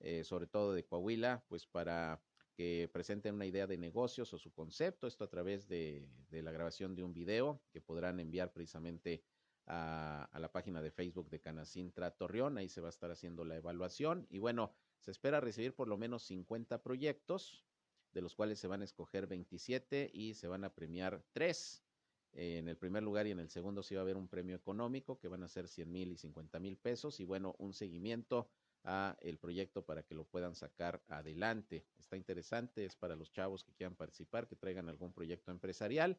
eh, 0.00 0.24
sobre 0.24 0.46
todo 0.46 0.72
de 0.72 0.84
Coahuila, 0.84 1.44
pues 1.48 1.66
para 1.66 2.20
que 2.54 2.88
presenten 2.92 3.34
una 3.34 3.46
idea 3.46 3.66
de 3.66 3.76
negocios 3.76 4.32
o 4.32 4.38
su 4.38 4.52
concepto, 4.52 5.06
esto 5.06 5.24
a 5.24 5.28
través 5.28 5.68
de, 5.68 6.08
la 6.30 6.50
grabación 6.50 6.94
de 6.94 7.02
un 7.02 7.12
video 7.12 7.60
que 7.70 7.82
podrán 7.82 8.18
enviar 8.18 8.52
precisamente 8.52 9.22
a, 9.66 10.24
a, 10.32 10.40
la 10.40 10.50
página 10.50 10.80
de 10.80 10.90
Facebook 10.90 11.28
de 11.28 11.40
Canacintra 11.40 12.12
Torreón, 12.12 12.56
ahí 12.56 12.68
se 12.68 12.80
va 12.80 12.88
a 12.88 12.90
estar 12.90 13.10
haciendo 13.10 13.44
la 13.44 13.56
evaluación 13.56 14.26
y 14.30 14.38
bueno, 14.38 14.72
se 15.00 15.10
espera 15.10 15.40
recibir 15.40 15.74
por 15.74 15.86
lo 15.86 15.98
menos 15.98 16.22
50 16.24 16.82
proyectos, 16.82 17.66
de 18.16 18.22
los 18.22 18.34
cuales 18.34 18.58
se 18.58 18.66
van 18.66 18.80
a 18.80 18.84
escoger 18.86 19.26
27 19.26 20.10
y 20.10 20.32
se 20.32 20.48
van 20.48 20.64
a 20.64 20.74
premiar 20.74 21.22
tres. 21.32 21.84
En 22.32 22.66
el 22.66 22.78
primer 22.78 23.02
lugar 23.02 23.26
y 23.26 23.30
en 23.30 23.40
el 23.40 23.50
segundo 23.50 23.82
sí 23.82 23.94
va 23.94 24.00
a 24.00 24.04
haber 24.04 24.16
un 24.16 24.26
premio 24.26 24.56
económico 24.56 25.18
que 25.18 25.28
van 25.28 25.42
a 25.42 25.48
ser 25.48 25.68
100 25.68 25.92
mil 25.92 26.12
y 26.12 26.16
50 26.16 26.58
mil 26.58 26.78
pesos 26.78 27.20
y 27.20 27.24
bueno, 27.24 27.54
un 27.58 27.74
seguimiento 27.74 28.48
a 28.84 29.18
el 29.20 29.36
proyecto 29.36 29.84
para 29.84 30.02
que 30.02 30.14
lo 30.14 30.24
puedan 30.24 30.54
sacar 30.54 31.02
adelante. 31.08 31.84
Está 31.98 32.16
interesante, 32.16 32.86
es 32.86 32.96
para 32.96 33.16
los 33.16 33.30
chavos 33.32 33.62
que 33.62 33.74
quieran 33.74 33.96
participar, 33.96 34.48
que 34.48 34.56
traigan 34.56 34.88
algún 34.88 35.12
proyecto 35.12 35.50
empresarial 35.50 36.18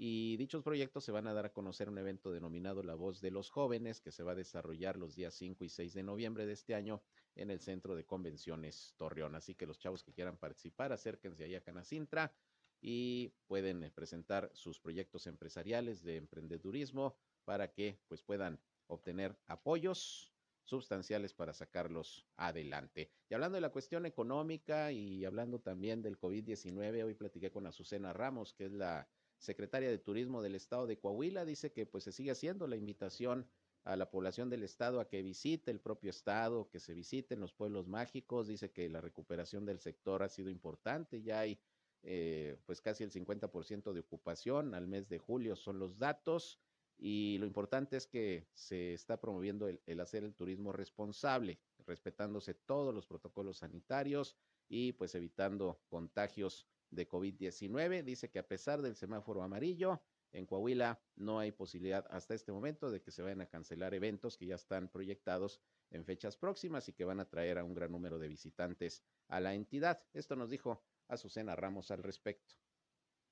y 0.00 0.36
dichos 0.36 0.62
proyectos 0.62 1.04
se 1.04 1.10
van 1.12 1.26
a 1.26 1.32
dar 1.32 1.46
a 1.46 1.52
conocer 1.52 1.88
un 1.88 1.98
evento 1.98 2.30
denominado 2.30 2.84
La 2.84 2.94
Voz 2.94 3.20
de 3.20 3.32
los 3.32 3.50
Jóvenes 3.50 4.00
que 4.00 4.12
se 4.12 4.22
va 4.22 4.32
a 4.32 4.36
desarrollar 4.36 4.96
los 4.96 5.16
días 5.16 5.34
5 5.34 5.64
y 5.64 5.68
6 5.68 5.92
de 5.94 6.02
noviembre 6.04 6.46
de 6.46 6.52
este 6.52 6.74
año 6.74 7.02
en 7.38 7.50
el 7.50 7.60
Centro 7.60 7.94
de 7.94 8.04
Convenciones 8.04 8.94
Torreón. 8.96 9.34
Así 9.34 9.54
que 9.54 9.66
los 9.66 9.78
chavos 9.78 10.02
que 10.02 10.12
quieran 10.12 10.36
participar, 10.36 10.92
acérquense 10.92 11.44
ahí 11.44 11.54
a 11.54 11.62
Canacintra 11.62 12.34
y 12.80 13.32
pueden 13.46 13.82
eh, 13.82 13.90
presentar 13.90 14.50
sus 14.52 14.78
proyectos 14.78 15.26
empresariales 15.26 16.02
de 16.02 16.16
emprendedurismo 16.16 17.16
para 17.44 17.72
que 17.72 17.98
pues 18.08 18.22
puedan 18.22 18.60
obtener 18.86 19.36
apoyos 19.46 20.32
sustanciales 20.64 21.32
para 21.32 21.54
sacarlos 21.54 22.26
adelante. 22.36 23.10
Y 23.30 23.34
hablando 23.34 23.56
de 23.56 23.62
la 23.62 23.72
cuestión 23.72 24.04
económica 24.04 24.92
y 24.92 25.24
hablando 25.24 25.60
también 25.60 26.02
del 26.02 26.18
COVID-19, 26.18 27.04
hoy 27.04 27.14
platiqué 27.14 27.50
con 27.50 27.66
Azucena 27.66 28.12
Ramos, 28.12 28.52
que 28.52 28.66
es 28.66 28.72
la 28.72 29.08
secretaria 29.38 29.88
de 29.88 29.98
Turismo 29.98 30.42
del 30.42 30.56
Estado 30.56 30.86
de 30.86 30.98
Coahuila, 30.98 31.44
dice 31.44 31.72
que 31.72 31.86
pues 31.86 32.04
se 32.04 32.12
sigue 32.12 32.32
haciendo 32.32 32.66
la 32.66 32.76
invitación 32.76 33.48
a 33.88 33.96
la 33.96 34.10
población 34.10 34.50
del 34.50 34.64
estado 34.64 35.00
a 35.00 35.08
que 35.08 35.22
visite 35.22 35.70
el 35.70 35.80
propio 35.80 36.10
estado, 36.10 36.68
que 36.68 36.78
se 36.78 36.92
visiten 36.92 37.40
los 37.40 37.54
pueblos 37.54 37.88
mágicos, 37.88 38.46
dice 38.46 38.70
que 38.70 38.86
la 38.90 39.00
recuperación 39.00 39.64
del 39.64 39.80
sector 39.80 40.22
ha 40.22 40.28
sido 40.28 40.50
importante, 40.50 41.22
ya 41.22 41.40
hay 41.40 41.58
eh, 42.02 42.58
pues 42.66 42.82
casi 42.82 43.02
el 43.02 43.10
50% 43.10 43.94
de 43.94 44.00
ocupación 44.00 44.74
al 44.74 44.86
mes 44.86 45.08
de 45.08 45.18
julio 45.18 45.56
son 45.56 45.78
los 45.78 45.98
datos 45.98 46.60
y 46.98 47.38
lo 47.38 47.46
importante 47.46 47.96
es 47.96 48.06
que 48.06 48.46
se 48.52 48.92
está 48.92 49.18
promoviendo 49.18 49.68
el, 49.68 50.00
hacer 50.00 50.22
el 50.22 50.34
turismo 50.34 50.70
responsable, 50.70 51.58
respetándose 51.86 52.52
todos 52.52 52.94
los 52.94 53.06
protocolos 53.06 53.58
sanitarios 53.58 54.36
y 54.68 54.92
pues 54.92 55.14
evitando 55.14 55.80
contagios 55.88 56.66
de 56.90 57.08
COVID-19. 57.08 58.04
Dice 58.04 58.28
que 58.28 58.38
a 58.38 58.46
pesar 58.46 58.82
del 58.82 58.96
semáforo 58.96 59.42
amarillo, 59.42 60.02
en 60.32 60.46
Coahuila 60.46 61.00
no 61.16 61.38
hay 61.38 61.52
posibilidad 61.52 62.06
hasta 62.10 62.34
este 62.34 62.52
momento 62.52 62.90
de 62.90 63.00
que 63.00 63.10
se 63.10 63.22
vayan 63.22 63.40
a 63.40 63.48
cancelar 63.48 63.94
eventos 63.94 64.36
que 64.36 64.46
ya 64.46 64.54
están 64.54 64.88
proyectados 64.88 65.60
en 65.90 66.04
fechas 66.04 66.36
próximas 66.36 66.88
y 66.88 66.92
que 66.92 67.04
van 67.04 67.20
a 67.20 67.28
traer 67.28 67.58
a 67.58 67.64
un 67.64 67.74
gran 67.74 67.92
número 67.92 68.18
de 68.18 68.28
visitantes 68.28 69.04
a 69.28 69.40
la 69.40 69.54
entidad. 69.54 70.02
Esto 70.12 70.36
nos 70.36 70.50
dijo 70.50 70.82
Azucena 71.08 71.56
Ramos 71.56 71.90
al 71.90 72.02
respecto. 72.02 72.54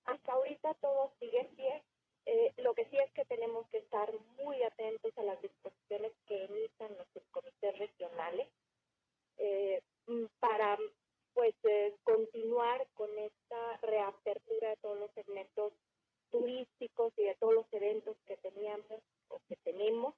Hasta 0.05 0.33
ahorita 0.33 0.75
todo 0.75 1.13
sigue 1.21 1.41
en 1.41 1.57
pie. 1.57 1.83
Eh, 2.27 2.53
lo 2.59 2.75
que 2.75 2.87
sí 2.87 2.97
es 2.97 3.13
que 3.13 3.25
tenemos 3.25 3.69
que 3.69 3.79
estar 3.79 4.13
muy 4.43 4.63
atentos 4.63 5.17
a 5.17 5.23
las 5.23 5.41
disposiciones 5.43 6.13
que 6.27 6.45
emitan 6.45 6.97
nuestros 6.97 7.25
comités 7.31 7.79
regionales 7.79 8.49
eh, 9.39 9.81
mm, 10.07 10.25
para 10.41 10.77
pues 11.35 11.55
eh, 11.65 11.95
continuar 12.03 12.87
con 12.95 13.11
esta 13.19 13.77
reapertura 13.83 14.71
de 14.71 14.77
todos 14.79 14.99
los 14.99 15.11
segmentos 15.13 15.73
turísticos 16.31 17.13
y 17.17 17.25
de 17.25 17.35
todos 17.37 17.55
los 17.55 17.73
eventos 17.73 18.17
que 18.27 18.37
teníamos 18.39 19.03
o 19.29 19.41
que 19.49 19.57
tenemos 19.57 20.15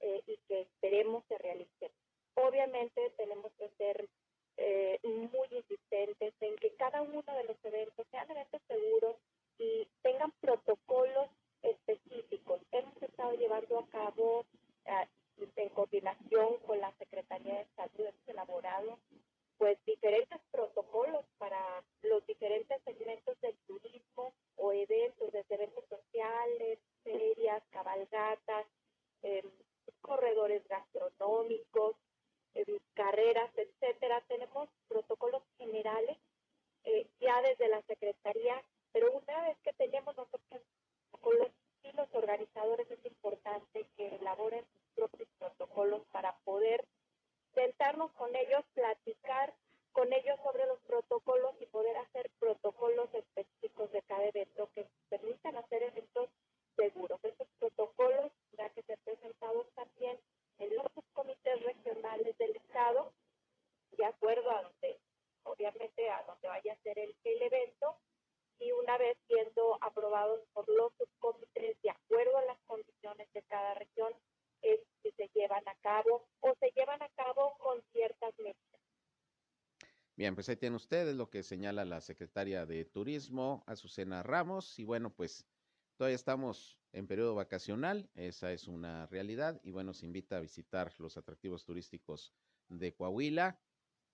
eh, 0.00 0.22
y 0.26 0.36
que 0.48 0.62
esperemos 0.62 1.24
se 1.28 1.38
realicen. 1.38 1.90
Obviamente 2.34 3.10
tenemos 3.16 3.52
que 3.58 3.68
ser 3.78 4.08
eh, 4.56 4.98
muy 5.02 5.48
insistentes 5.50 6.34
en 6.40 6.56
que 6.56 6.74
cada 6.76 7.02
uno 7.02 7.22
de 7.22 7.44
los 7.44 7.56
eventos 7.64 8.06
sean 8.10 8.30
eventos 8.30 8.60
seguros 8.68 9.16
y 9.58 9.86
tengan 10.02 10.32
protocolos 10.40 11.28
específicos. 11.62 12.60
Hemos 12.72 13.02
estado 13.02 13.32
llevando 13.34 13.78
a 13.78 13.86
cabo 13.88 14.44
eh, 14.84 15.06
en 15.56 15.68
coordinación 15.70 16.58
con 16.66 16.80
la 16.80 16.92
Secretaría 16.98 17.58
de 17.58 17.66
Salud, 17.76 18.06
hemos 18.06 18.28
elaborado 18.28 18.98
pues 19.58 19.78
diferentes 19.84 20.40
protocolos 20.50 21.24
para 21.38 21.82
los 22.02 22.26
diferentes 22.26 22.82
segmentos 22.82 23.40
del 23.40 23.56
turismo 23.66 24.32
o 24.56 24.72
eventos, 24.72 25.32
desde 25.32 25.54
eventos 25.54 25.84
sociales, 25.88 26.78
ferias, 27.02 27.62
cabalgatas, 27.70 28.66
eh, 29.22 29.42
corredores 30.00 30.66
gastronómicos, 30.68 31.96
eh, 32.54 32.80
carreras, 32.94 33.50
etcétera. 33.56 34.22
Tenemos 34.28 34.68
protocolos 34.88 35.42
generales 35.58 36.18
eh, 36.84 37.06
ya 37.20 37.40
desde 37.42 37.68
la 37.68 37.82
Secretaría, 37.82 38.62
pero 38.92 39.12
una 39.12 39.42
vez 39.42 39.56
que 39.64 39.72
tenemos 39.72 40.16
nosotros 40.16 40.62
con 41.20 41.38
los, 41.38 41.48
y 41.82 41.92
los 41.92 42.12
organizadores 42.14 42.90
es 42.90 43.04
importante 43.06 43.86
que 43.96 44.16
elaboren 44.16 44.64
sus 44.72 44.82
propios 44.94 45.28
protocolos 45.38 46.02
para 46.12 46.36
poder 46.44 46.84
sentarnos 47.54 48.12
con 48.12 48.34
ellos, 48.34 48.64
platicar 48.74 49.54
con 49.92 50.12
ellos 50.12 50.38
sobre 50.42 50.66
los 50.66 50.80
protocolos 50.80 51.54
y 51.60 51.66
poder 51.66 51.96
hacer 51.98 52.30
protocolos 52.38 53.08
específicos 53.14 53.92
de 53.92 54.02
cada 54.02 54.24
evento 54.24 54.68
que 54.74 54.86
permitan 55.08 55.56
hacer 55.56 55.84
eventos 55.84 56.28
seguros. 56.76 57.20
Estos 57.22 57.48
protocolos 57.58 58.32
ya 58.58 58.68
que 58.70 58.82
ser 58.82 58.98
presentados 59.04 59.66
también 59.74 60.18
en 60.58 60.74
los 60.76 60.86
comités 61.12 61.62
regionales 61.62 62.36
del 62.38 62.56
Estado, 62.56 63.12
de 63.92 64.04
acuerdo 64.04 64.50
a 64.50 64.62
donde, 64.62 64.98
obviamente, 65.44 66.10
a 66.10 66.22
donde 66.24 66.48
vaya 66.48 66.72
a 66.72 66.82
ser 66.82 66.98
el, 66.98 67.14
el 67.24 67.42
evento, 67.42 67.96
y 68.58 68.72
una 68.72 68.96
vez 68.98 69.16
siendo 69.26 69.78
aprobados 69.80 70.40
por 70.52 70.68
los 70.68 70.92
subcomités 70.94 71.80
de 71.82 71.90
acuerdo 71.90 72.38
a 72.38 72.44
las 72.44 72.58
condiciones 72.66 73.32
de 73.32 73.42
cada 73.42 73.74
región, 73.74 74.12
es 74.62 74.80
que 75.02 75.12
se 75.12 75.28
llevan 75.34 75.66
a 75.68 75.74
cabo 75.76 76.26
o 76.40 76.54
se 76.60 76.70
llevan 76.74 77.02
a 77.02 77.08
cabo 77.10 77.56
con 77.58 77.82
ciertas 77.92 78.32
medidas. 78.38 78.80
Bien, 80.16 80.33
pues 80.44 80.50
ahí 80.50 80.56
tienen 80.56 80.76
ustedes 80.76 81.16
lo 81.16 81.30
que 81.30 81.42
señala 81.42 81.86
la 81.86 82.02
secretaria 82.02 82.66
de 82.66 82.84
Turismo, 82.84 83.64
Azucena 83.66 84.22
Ramos, 84.22 84.78
y 84.78 84.84
bueno, 84.84 85.08
pues 85.08 85.46
todavía 85.96 86.16
estamos 86.16 86.78
en 86.92 87.06
periodo 87.06 87.34
vacacional, 87.34 88.10
esa 88.14 88.52
es 88.52 88.68
una 88.68 89.06
realidad, 89.06 89.58
y 89.64 89.70
bueno, 89.70 89.94
se 89.94 90.04
invita 90.04 90.36
a 90.36 90.40
visitar 90.40 90.92
los 90.98 91.16
atractivos 91.16 91.64
turísticos 91.64 92.34
de 92.68 92.92
Coahuila 92.92 93.58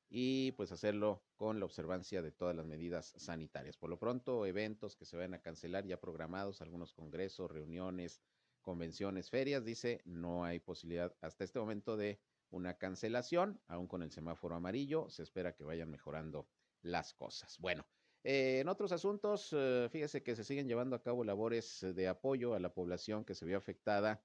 y 0.09 0.53
pues 0.53 0.71
hacerlo 0.71 1.25
con 1.35 1.59
la 1.59 1.65
observancia 1.65 2.23
de 2.23 2.31
todas 2.31 2.55
las 2.55 2.65
medidas 2.65 3.13
sanitarias. 3.17 3.77
Por 3.77 3.91
lo 3.91 3.99
pronto, 3.99 4.47
eventos 4.47 4.95
que 4.95 5.07
se 5.07 5.17
van 5.17 5.35
a 5.35 5.43
cancelar 5.43 5.85
ya 5.85 5.99
programados, 5.99 6.63
algunos 6.63 6.93
congresos, 6.93 7.51
reuniones, 7.51 8.23
convenciones, 8.61 9.31
ferias, 9.31 9.65
dice, 9.65 10.01
no 10.05 10.45
hay 10.45 10.61
posibilidad 10.61 11.13
hasta 11.23 11.43
este 11.43 11.59
momento 11.59 11.97
de 11.97 12.21
una 12.51 12.79
cancelación, 12.79 13.61
aún 13.67 13.87
con 13.87 14.03
el 14.03 14.11
semáforo 14.11 14.55
amarillo, 14.55 15.09
se 15.09 15.23
espera 15.23 15.55
que 15.55 15.65
vayan 15.65 15.91
mejorando 15.91 16.49
las 16.83 17.15
cosas. 17.15 17.59
Bueno, 17.59 17.87
eh, 18.23 18.61
en 18.61 18.69
otros 18.69 18.93
asuntos, 18.93 19.51
eh, 19.53 19.89
fíjese 19.91 20.23
que 20.23 20.37
se 20.37 20.45
siguen 20.45 20.69
llevando 20.69 20.97
a 20.97 21.03
cabo 21.03 21.25
labores 21.25 21.81
de 21.95 22.09
apoyo 22.09 22.55
a 22.55 22.61
la 22.61 22.75
población 22.75 23.25
que 23.25 23.35
se 23.35 23.47
vio 23.47 23.57
afectada 23.57 24.23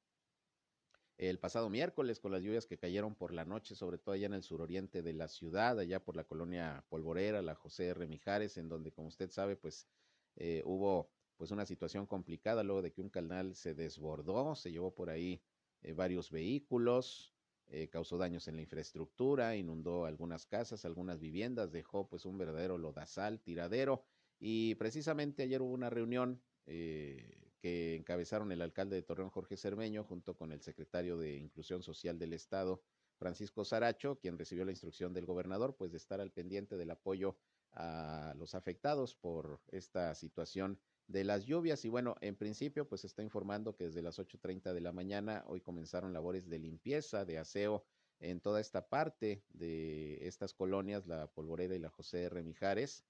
el 1.17 1.39
pasado 1.39 1.69
miércoles 1.69 2.19
con 2.19 2.31
las 2.31 2.41
lluvias 2.41 2.65
que 2.65 2.77
cayeron 2.77 3.15
por 3.15 3.33
la 3.33 3.45
noche, 3.45 3.75
sobre 3.75 3.97
todo 3.97 4.15
allá 4.15 4.25
en 4.25 4.33
el 4.33 4.43
suroriente 4.43 5.01
de 5.01 5.13
la 5.13 5.29
ciudad, 5.29 5.79
allá 5.79 6.03
por 6.03 6.17
la 6.17 6.25
colonia 6.25 6.85
Polvorera, 6.89 7.41
la 7.41 7.55
José 7.55 7.87
R. 7.87 8.05
Mijares, 8.07 8.57
en 8.57 8.67
donde, 8.67 8.91
como 8.91 9.07
usted 9.07 9.31
sabe, 9.31 9.55
pues 9.55 9.87
eh, 10.35 10.61
hubo 10.65 11.09
pues 11.37 11.51
una 11.51 11.65
situación 11.65 12.05
complicada 12.05 12.63
luego 12.63 12.81
de 12.81 12.91
que 12.91 13.01
un 13.01 13.09
canal 13.09 13.55
se 13.55 13.73
desbordó, 13.73 14.55
se 14.55 14.71
llevó 14.71 14.93
por 14.93 15.09
ahí 15.09 15.41
eh, 15.81 15.93
varios 15.93 16.31
vehículos, 16.31 17.34
eh, 17.67 17.89
causó 17.89 18.17
daños 18.17 18.47
en 18.47 18.55
la 18.55 18.61
infraestructura, 18.61 19.55
inundó 19.55 20.05
algunas 20.05 20.45
casas, 20.45 20.85
algunas 20.85 21.19
viviendas, 21.19 21.71
dejó 21.71 22.07
pues 22.07 22.25
un 22.25 22.37
verdadero 22.37 22.77
lodazal, 22.77 23.41
tiradero, 23.41 24.03
y 24.39 24.75
precisamente 24.75 25.43
ayer 25.43 25.61
hubo 25.61 25.73
una 25.73 25.89
reunión 25.89 26.41
eh, 26.65 27.51
que 27.59 27.95
encabezaron 27.95 28.51
el 28.51 28.61
alcalde 28.61 28.95
de 28.95 29.01
Torreón, 29.01 29.29
Jorge 29.29 29.57
Cermeño, 29.57 30.03
junto 30.03 30.35
con 30.35 30.51
el 30.51 30.61
secretario 30.61 31.17
de 31.17 31.37
Inclusión 31.37 31.81
Social 31.81 32.19
del 32.19 32.33
Estado, 32.33 32.83
Francisco 33.17 33.65
Saracho, 33.65 34.19
quien 34.19 34.37
recibió 34.37 34.65
la 34.65 34.71
instrucción 34.71 35.13
del 35.13 35.25
gobernador, 35.25 35.75
pues 35.75 35.91
de 35.91 35.97
estar 35.97 36.21
al 36.21 36.31
pendiente 36.31 36.77
del 36.77 36.91
apoyo 36.91 37.37
a 37.71 38.33
los 38.37 38.55
afectados 38.55 39.15
por 39.15 39.61
esta 39.71 40.13
situación 40.15 40.79
de 41.07 41.23
las 41.23 41.45
lluvias. 41.45 41.85
Y 41.85 41.89
bueno, 41.89 42.15
en 42.21 42.35
principio, 42.35 42.87
pues 42.87 43.05
está 43.05 43.23
informando 43.23 43.75
que 43.75 43.85
desde 43.85 44.01
las 44.01 44.19
8.30 44.19 44.73
de 44.73 44.81
la 44.81 44.91
mañana 44.91 45.43
hoy 45.47 45.61
comenzaron 45.61 46.13
labores 46.13 46.49
de 46.49 46.59
limpieza, 46.59 47.25
de 47.25 47.37
aseo 47.37 47.85
en 48.19 48.39
toda 48.39 48.61
esta 48.61 48.87
parte 48.87 49.43
de 49.49 50.25
estas 50.27 50.53
colonias, 50.53 51.05
la 51.07 51.27
Polvorera 51.27 51.75
y 51.75 51.79
la 51.79 51.89
José 51.89 52.23
R. 52.23 52.43
Mijares. 52.43 53.05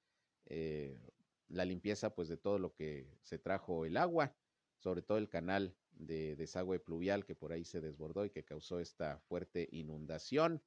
Eh, 0.46 1.00
la 1.48 1.66
limpieza 1.66 2.16
pues 2.16 2.28
de 2.28 2.38
todo 2.38 2.60
lo 2.60 2.74
que 2.74 3.18
se 3.22 3.38
trajo 3.38 3.86
el 3.86 3.98
agua, 3.98 4.36
sobre 4.78 5.02
todo 5.02 5.18
el 5.18 5.30
canal 5.30 5.78
de 5.92 6.36
desagüe 6.36 6.80
pluvial 6.80 7.26
que 7.26 7.36
por 7.36 7.52
ahí 7.52 7.64
se 7.64 7.82
desbordó 7.82 8.26
y 8.26 8.30
que 8.30 8.44
causó 8.44 8.80
esta 8.80 9.20
fuerte 9.20 9.68
inundación. 9.72 10.62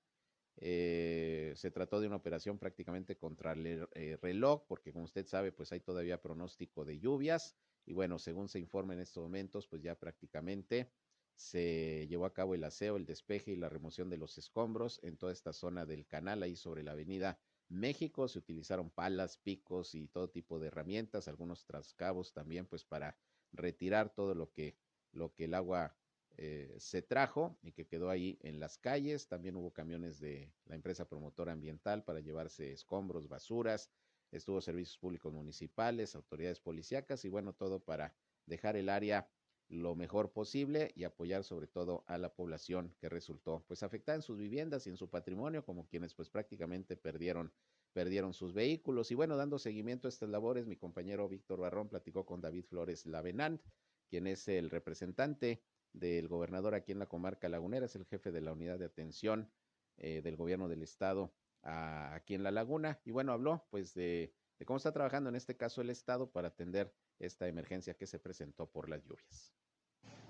Eh, 0.60 1.52
se 1.56 1.70
trató 1.70 2.00
de 2.00 2.08
una 2.08 2.16
operación 2.16 2.58
prácticamente 2.58 3.16
contra 3.16 3.52
el 3.52 3.88
eh, 3.94 4.18
reloj, 4.20 4.64
porque 4.66 4.92
como 4.92 5.04
usted 5.04 5.26
sabe, 5.26 5.52
pues 5.52 5.72
hay 5.72 5.80
todavía 5.80 6.20
pronóstico 6.20 6.84
de 6.84 6.98
lluvias. 6.98 7.56
Y 7.86 7.92
bueno, 7.92 8.18
según 8.18 8.48
se 8.48 8.58
informa 8.58 8.94
en 8.94 9.00
estos 9.00 9.22
momentos, 9.22 9.66
pues 9.68 9.82
ya 9.82 9.98
prácticamente 9.98 10.92
se 11.36 12.06
llevó 12.08 12.26
a 12.26 12.34
cabo 12.34 12.54
el 12.54 12.64
aseo, 12.64 12.96
el 12.96 13.06
despeje 13.06 13.52
y 13.52 13.56
la 13.56 13.68
remoción 13.68 14.10
de 14.10 14.16
los 14.18 14.36
escombros 14.38 14.98
en 15.04 15.16
toda 15.16 15.32
esta 15.32 15.52
zona 15.52 15.86
del 15.86 16.06
canal, 16.06 16.42
ahí 16.42 16.56
sobre 16.56 16.82
la 16.82 16.92
avenida 16.92 17.38
México. 17.68 18.26
Se 18.26 18.40
utilizaron 18.40 18.90
palas, 18.90 19.38
picos 19.38 19.94
y 19.94 20.08
todo 20.08 20.30
tipo 20.30 20.58
de 20.58 20.66
herramientas, 20.66 21.28
algunos 21.28 21.64
trascabos 21.64 22.32
también, 22.32 22.66
pues 22.66 22.84
para 22.84 23.16
retirar 23.52 24.12
todo 24.12 24.34
lo 24.34 24.52
que, 24.52 24.76
lo 25.12 25.32
que 25.32 25.44
el 25.44 25.54
agua 25.54 25.96
eh, 26.40 26.72
se 26.78 27.02
trajo 27.02 27.58
y 27.62 27.72
que 27.72 27.88
quedó 27.88 28.10
ahí 28.10 28.38
en 28.42 28.60
las 28.60 28.78
calles. 28.78 29.26
También 29.26 29.56
hubo 29.56 29.72
camiones 29.72 30.20
de 30.20 30.52
la 30.66 30.76
empresa 30.76 31.08
promotora 31.08 31.50
ambiental 31.52 32.04
para 32.04 32.20
llevarse 32.20 32.70
escombros, 32.72 33.28
basuras. 33.28 33.90
Estuvo 34.30 34.60
servicios 34.60 34.98
públicos 34.98 35.32
municipales, 35.32 36.14
autoridades 36.14 36.60
policíacas 36.60 37.24
y 37.24 37.28
bueno, 37.28 37.54
todo 37.54 37.80
para 37.80 38.14
dejar 38.46 38.76
el 38.76 38.88
área 38.88 39.28
lo 39.68 39.96
mejor 39.96 40.32
posible 40.32 40.92
y 40.94 41.02
apoyar 41.02 41.42
sobre 41.42 41.66
todo 41.66 42.04
a 42.06 42.18
la 42.18 42.32
población 42.32 42.94
que 43.00 43.08
resultó 43.08 43.64
pues 43.66 43.82
afectada 43.82 44.14
en 44.14 44.22
sus 44.22 44.38
viviendas 44.38 44.86
y 44.86 44.90
en 44.90 44.96
su 44.96 45.10
patrimonio, 45.10 45.64
como 45.64 45.88
quienes 45.88 46.14
pues 46.14 46.30
prácticamente 46.30 46.96
perdieron 46.96 47.52
perdieron 47.92 48.32
sus 48.32 48.52
vehículos. 48.52 49.10
Y 49.10 49.16
bueno, 49.16 49.36
dando 49.36 49.58
seguimiento 49.58 50.06
a 50.06 50.10
estas 50.10 50.28
labores, 50.28 50.66
mi 50.66 50.76
compañero 50.76 51.28
Víctor 51.28 51.58
Barrón 51.58 51.88
platicó 51.88 52.24
con 52.24 52.40
David 52.40 52.64
Flores 52.66 53.06
Lavenant, 53.06 53.60
quien 54.08 54.28
es 54.28 54.46
el 54.46 54.70
representante 54.70 55.64
del 55.98 56.28
gobernador 56.28 56.74
aquí 56.74 56.92
en 56.92 56.98
la 56.98 57.06
comarca 57.06 57.48
lagunera, 57.48 57.86
es 57.86 57.96
el 57.96 58.06
jefe 58.06 58.32
de 58.32 58.40
la 58.40 58.52
unidad 58.52 58.78
de 58.78 58.86
atención 58.86 59.50
eh, 59.96 60.20
del 60.22 60.36
gobierno 60.36 60.68
del 60.68 60.82
estado 60.82 61.32
a, 61.62 62.14
aquí 62.14 62.34
en 62.34 62.42
la 62.42 62.50
laguna. 62.50 63.00
Y 63.04 63.10
bueno, 63.10 63.32
habló 63.32 63.66
pues 63.70 63.94
de, 63.94 64.32
cómo 64.64 64.76
está 64.76 64.92
trabajando 64.92 65.28
en 65.28 65.36
este 65.36 65.56
caso 65.56 65.80
el 65.80 65.90
estado 65.90 66.30
para 66.30 66.48
atender 66.48 66.94
esta 67.18 67.48
emergencia 67.48 67.94
que 67.94 68.06
se 68.06 68.18
presentó 68.18 68.66
por 68.66 68.88
las 68.88 69.02
lluvias. 69.04 69.52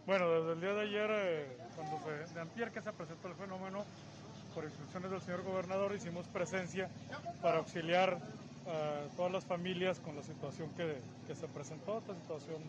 Bueno, 0.07 0.31
desde 0.31 0.53
el 0.53 0.61
día 0.61 0.73
de 0.73 0.81
ayer, 0.81 1.11
eh, 1.13 1.59
cuando 1.77 1.99
se, 2.01 2.35
de 2.35 2.41
antier 2.41 2.71
que 2.71 2.81
se 2.81 2.93
presentó 2.95 3.29
el 3.29 3.35
fenómeno, 3.35 3.85
por 4.55 4.65
instrucciones 4.65 5.11
del 5.11 5.21
señor 5.21 5.43
gobernador 5.43 5.95
hicimos 5.95 6.27
presencia 6.29 6.89
para 7.43 7.59
auxiliar 7.59 8.19
a 8.67 9.15
todas 9.17 9.31
las 9.31 9.45
familias 9.45 10.01
con 10.01 10.17
la 10.17 10.23
situación 10.23 10.71
que, 10.75 10.97
que 11.27 11.35
se 11.35 11.47
presentó, 11.49 11.99
esta 11.99 12.15
situación, 12.15 12.63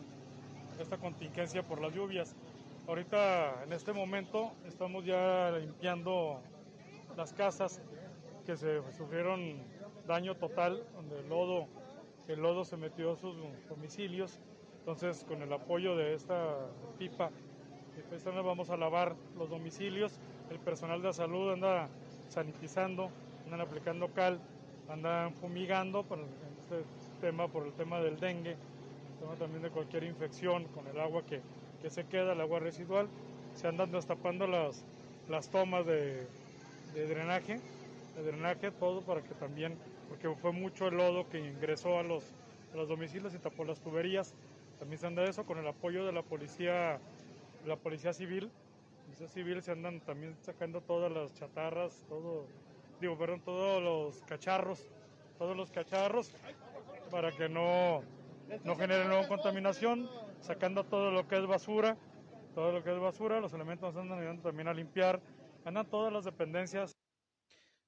esta 0.78 0.98
contingencia 0.98 1.62
por 1.62 1.80
las 1.80 1.94
lluvias. 1.94 2.34
Ahorita, 2.90 3.62
en 3.62 3.72
este 3.72 3.92
momento, 3.92 4.50
estamos 4.66 5.04
ya 5.04 5.52
limpiando 5.52 6.40
las 7.16 7.32
casas 7.32 7.80
que 8.44 8.56
se 8.56 8.82
sufrieron 8.90 9.62
daño 10.08 10.34
total, 10.34 10.84
donde 10.96 11.20
el 11.20 11.28
lodo, 11.28 11.68
el 12.26 12.40
lodo 12.40 12.64
se 12.64 12.76
metió 12.76 13.12
a 13.12 13.16
sus 13.16 13.36
domicilios. 13.68 14.40
Entonces, 14.80 15.22
con 15.22 15.40
el 15.40 15.52
apoyo 15.52 15.94
de 15.94 16.14
esta 16.14 16.66
pipa, 16.98 17.30
vamos 18.44 18.70
a 18.70 18.76
lavar 18.76 19.14
los 19.38 19.48
domicilios. 19.48 20.18
El 20.50 20.58
personal 20.58 21.00
de 21.00 21.12
salud 21.12 21.52
anda 21.52 21.88
sanitizando, 22.26 23.08
andan 23.44 23.60
aplicando 23.60 24.12
cal, 24.12 24.40
andan 24.88 25.32
fumigando 25.34 26.02
por 26.02 26.18
este 26.58 27.28
el 27.28 27.72
tema 27.74 28.00
del 28.00 28.18
dengue, 28.18 28.56
tema 29.20 29.36
también 29.36 29.62
de 29.62 29.70
cualquier 29.70 30.02
infección 30.02 30.64
con 30.74 30.88
el 30.88 30.98
agua 30.98 31.22
que, 31.24 31.40
que 31.80 31.90
se 31.90 32.04
queda, 32.04 32.32
el 32.32 32.40
agua 32.40 32.60
residual. 32.60 33.08
Se 33.54 33.66
andan 33.66 33.90
destapando 33.90 34.46
las, 34.46 34.84
las 35.28 35.48
tomas 35.50 35.86
de, 35.86 36.26
drenaje, 36.94 37.60
de 38.16 38.22
drenaje, 38.22 38.70
todo 38.70 39.02
para 39.02 39.22
que 39.22 39.34
también, 39.34 39.76
porque 40.08 40.28
fue 40.40 40.52
mucho 40.52 40.88
el 40.88 40.96
lodo 40.96 41.28
que 41.28 41.38
ingresó 41.38 41.98
a 41.98 42.02
los, 42.02 42.24
los 42.74 42.88
domicilios 42.88 43.34
y 43.34 43.38
tapó 43.38 43.64
las 43.64 43.80
tuberías. 43.80 44.34
También 44.78 44.98
se 44.98 45.06
anda 45.06 45.24
eso 45.24 45.44
con 45.44 45.58
el 45.58 45.66
apoyo 45.66 46.06
de 46.06 46.12
la 46.12 46.22
policía, 46.22 46.98
la 47.66 47.76
policía 47.76 48.12
civil. 48.12 48.50
Policía 49.04 49.28
civil 49.28 49.62
se 49.62 49.72
andan 49.72 50.00
también 50.00 50.36
sacando 50.42 50.80
todas 50.80 51.10
las 51.10 51.34
chatarras, 51.34 52.02
todo, 52.08 52.46
digo, 53.00 53.18
perdón, 53.18 53.40
todos 53.40 53.82
los 53.82 54.22
cacharros, 54.22 54.88
todos 55.38 55.56
los 55.56 55.70
cacharros 55.70 56.32
para 57.10 57.32
que 57.32 57.48
no, 57.48 58.02
no 58.64 58.76
genere 58.76 59.04
nueva 59.06 59.28
contaminación, 59.28 60.08
sacando 60.40 60.84
todo 60.84 61.10
lo 61.10 61.26
que 61.28 61.38
es 61.38 61.46
basura, 61.46 61.96
todo 62.54 62.72
lo 62.72 62.82
que 62.82 62.92
es 62.92 62.98
basura, 62.98 63.40
los 63.40 63.52
elementos 63.52 63.96
andan 63.96 64.18
ayudando 64.18 64.42
también 64.42 64.68
a 64.68 64.74
limpiar, 64.74 65.20
andan 65.64 65.88
todas 65.88 66.12
las 66.12 66.24
dependencias. 66.24 66.92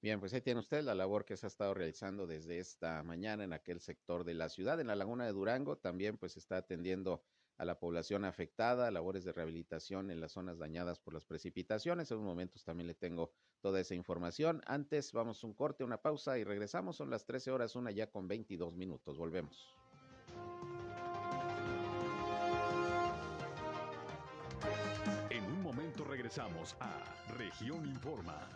Bien, 0.01 0.19
pues 0.19 0.35
ahí 0.35 0.41
tiene 0.41 0.61
usted 0.61 0.83
la 0.83 0.95
labor 0.95 1.25
que 1.25 1.37
se 1.37 1.47
ha 1.47 1.49
estado 1.49 1.75
realizando 1.75 2.27
desde 2.27 2.59
esta 2.59 3.03
mañana 3.05 3.45
en 3.45 3.53
aquel 3.53 3.81
sector 3.81 4.25
de 4.25 4.35
la 4.35 4.49
ciudad, 4.49 4.81
en 4.81 4.89
la 4.89 4.97
laguna 4.97 5.25
de 5.25 5.33
Durango, 5.33 5.77
también 5.77 6.17
pues 6.17 6.37
está 6.37 6.57
atendiendo 6.57 7.23
a 7.59 7.65
la 7.65 7.79
población 7.79 8.25
afectada, 8.25 8.91
labores 8.91 9.25
de 9.25 9.33
rehabilitación 9.33 10.11
en 10.11 10.21
las 10.21 10.33
zonas 10.33 10.59
dañadas 10.59 10.99
por 10.99 11.15
las 11.15 11.25
precipitaciones. 11.25 12.11
En 12.11 12.19
unos 12.19 12.31
momentos 12.31 12.65
también 12.65 12.89
le 12.89 12.95
tengo 12.95 13.31
toda 13.61 13.79
esa 13.79 13.95
información. 13.95 14.63
Antes 14.67 15.13
vamos 15.13 15.45
un 15.45 15.55
corte, 15.55 15.85
una 15.85 16.03
pausa 16.03 16.39
y 16.39 16.45
regresamos. 16.45 16.97
Son 16.97 17.11
las 17.11 17.25
13 17.25 17.53
horas, 17.53 17.77
una 17.77 17.93
ya 17.93 18.11
con 18.11 18.27
22 18.27 18.75
minutos. 18.75 19.17
Volvemos. 19.17 19.82
En 25.31 25.45
un 25.45 25.63
momento 25.63 26.05
regresamos 26.05 26.77
a 26.81 27.05
Región 27.37 27.87
Informa. 27.87 28.49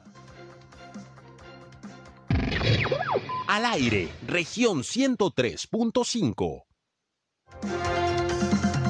Al 3.48 3.64
aire, 3.64 4.08
región 4.26 4.82
103.5. 4.82 6.64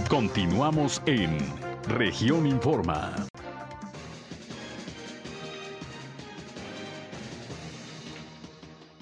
Continuamos 0.09 1.03
en 1.07 1.38
región 1.88 2.46
Informa. 2.46 3.27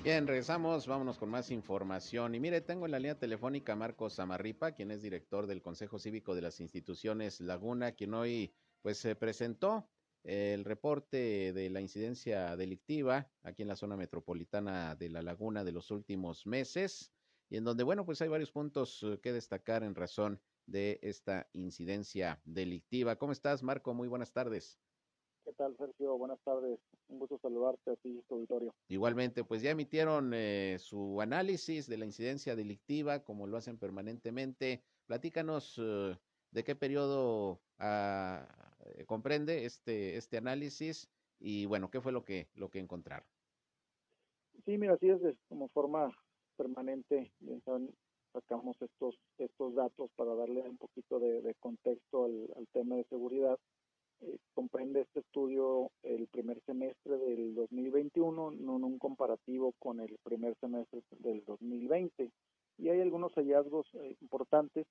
Bien, 0.05 0.27
regresamos, 0.27 0.87
vámonos 0.87 1.17
con 1.17 1.31
más 1.31 1.51
información. 1.51 2.35
Y 2.35 2.39
mire, 2.39 2.61
tengo 2.61 2.85
en 2.85 2.93
la 2.93 2.99
línea 2.99 3.19
telefónica 3.19 3.73
a 3.73 3.77
Marcos 3.77 4.13
Samarripa, 4.13 4.73
quien 4.73 4.91
es 4.91 5.01
director 5.01 5.47
del 5.47 5.63
Consejo 5.63 5.99
Cívico 5.99 6.35
de 6.35 6.43
las 6.43 6.61
Instituciones 6.61 7.41
Laguna, 7.41 7.93
quien 7.93 8.13
hoy 8.13 8.55
pues 8.83 8.99
se 8.99 9.17
presentó 9.17 9.89
el 10.23 10.67
reporte 10.67 11.55
de 11.55 11.71
la 11.71 11.81
incidencia 11.81 12.55
delictiva 12.55 13.33
aquí 13.43 13.63
en 13.63 13.69
la 13.69 13.77
zona 13.77 13.97
metropolitana 13.97 14.95
de 14.95 15.09
La 15.09 15.23
Laguna 15.23 15.65
de 15.65 15.73
los 15.73 15.91
últimos 15.91 16.47
meses, 16.47 17.11
y 17.49 17.57
en 17.57 17.65
donde, 17.65 17.83
bueno, 17.83 18.05
pues 18.05 18.21
hay 18.21 18.29
varios 18.29 18.53
puntos 18.53 19.03
eh, 19.05 19.19
que 19.23 19.33
destacar 19.33 19.83
en 19.85 19.95
razón 19.95 20.39
de 20.67 20.99
esta 21.01 21.49
incidencia 21.55 22.43
delictiva. 22.45 23.17
¿Cómo 23.17 23.33
estás, 23.33 23.63
Marco? 23.63 23.95
Muy 23.95 24.09
buenas 24.09 24.33
tardes. 24.35 24.79
¿Qué 25.45 25.53
tal, 25.53 25.77
Sergio? 25.77 26.17
Buenas 26.17 26.41
tardes. 26.43 26.81
Un 27.09 27.19
gusto 27.19 27.39
saludarte 27.39 27.91
a 27.91 27.97
ti 27.97 28.09
y 28.09 28.23
tu 28.23 28.37
auditorio. 28.37 28.75
Igualmente, 28.89 29.45
pues 29.45 29.61
ya 29.61 29.73
emitieron 29.73 30.33
eh, 30.33 30.79
su 30.79 31.21
análisis 31.21 31.87
de 31.87 31.99
la 31.99 32.07
incidencia 32.07 32.57
delictiva, 32.57 33.23
como 33.23 33.47
lo 33.47 33.59
hacen 33.59 33.77
permanentemente. 33.77 34.83
Platícanos 35.05 35.79
eh, 35.83 36.17
de 36.51 36.65
qué 36.65 36.75
periodo 36.75 37.61
ah, 37.79 38.47
eh, 38.87 39.05
comprende 39.05 39.67
este, 39.67 40.17
este 40.17 40.39
análisis 40.39 41.11
y, 41.39 41.67
bueno, 41.67 41.91
qué 41.91 42.01
fue 42.01 42.13
lo 42.13 42.25
que, 42.25 42.49
lo 42.55 42.71
que 42.71 42.79
encontraron. 42.79 43.29
Sí, 44.65 44.79
mira, 44.79 44.95
así 44.95 45.11
es, 45.11 45.21
como 45.49 45.69
forma 45.69 46.11
permanente, 46.57 47.31
bien 47.41 47.63
sacamos 48.33 48.81
estos, 48.81 49.15
estos 49.37 49.75
datos 49.75 50.11
para 50.17 50.35
darle 50.35 50.63
un 50.63 50.79
poquito 50.79 51.21
de, 51.21 51.55
contexto 51.61 52.25
al 52.25 52.67
tema 52.73 52.97
de 52.97 53.05
seguridad 53.05 53.59
eh, 54.21 54.39
comprende 54.55 55.03
este 55.03 55.21
estudio 55.21 55.91
el 56.03 56.27
primer 56.29 56.61
semestre 56.65 57.19
del 57.19 57.55
2021, 57.55 58.53
no 58.53 58.77
en 58.77 58.85
un 58.85 58.99
comparativo 58.99 59.73
con 59.79 60.01
el 60.01 60.17
primer 60.23 60.55
semestre 60.61 61.03
del 61.19 61.45
2020. 61.45 62.31
Y 62.79 62.89
hay 62.89 63.01
algunos 63.01 63.33
hallazgos 63.35 63.87
eh, 63.95 64.17
importantes 64.21 64.87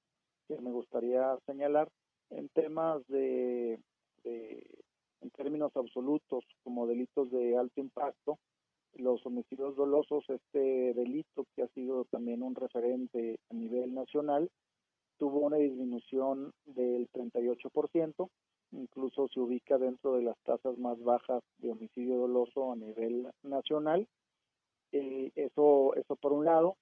que 0.47 0.59
me 0.59 0.71
gustaría 0.71 1.37
señalar 1.45 1.89
en 2.29 2.49
temas 2.49 3.05
de, 3.07 3.79
en 4.23 5.29
términos 5.35 5.71
absolutos, 5.75 6.43
como 6.63 6.87
delitos 6.87 7.31
de 7.31 7.57
alto 7.57 7.79
impacto, 7.79 8.39
los 8.95 9.25
homicidios 9.25 9.75
dolosos, 9.75 10.23
este 10.29 10.93
delito 10.93 11.45
que 11.55 11.63
ha 11.63 11.67
sido 11.69 12.05
también 12.05 12.43
un 12.43 12.55
referente 12.55 13.39
a 13.49 13.53
nivel 13.53 13.93
nacional, 13.93 14.49
tuvo 15.17 15.39
una 15.39 15.57
disminución 15.57 16.51
del 16.65 17.09
38%, 17.11 18.29
incluso 18.73 19.27
se 19.27 19.39
ubica 19.39 19.77
dentro 19.77 20.15
de 20.15 20.23
las 20.23 20.37
tasas 20.39 20.77
más 20.77 21.01
bajas 21.03 21.43
de 21.59 21.71
homicidio 21.71 22.17
doloso 22.17 22.71
a 22.71 22.75
nivel 22.75 23.27
nacional. 23.43 24.07
Eh, 24.91 25.31
eso, 25.35 25.95
eso 25.95 26.15
por 26.15 26.33
un 26.33 26.45
lado. 26.45 26.77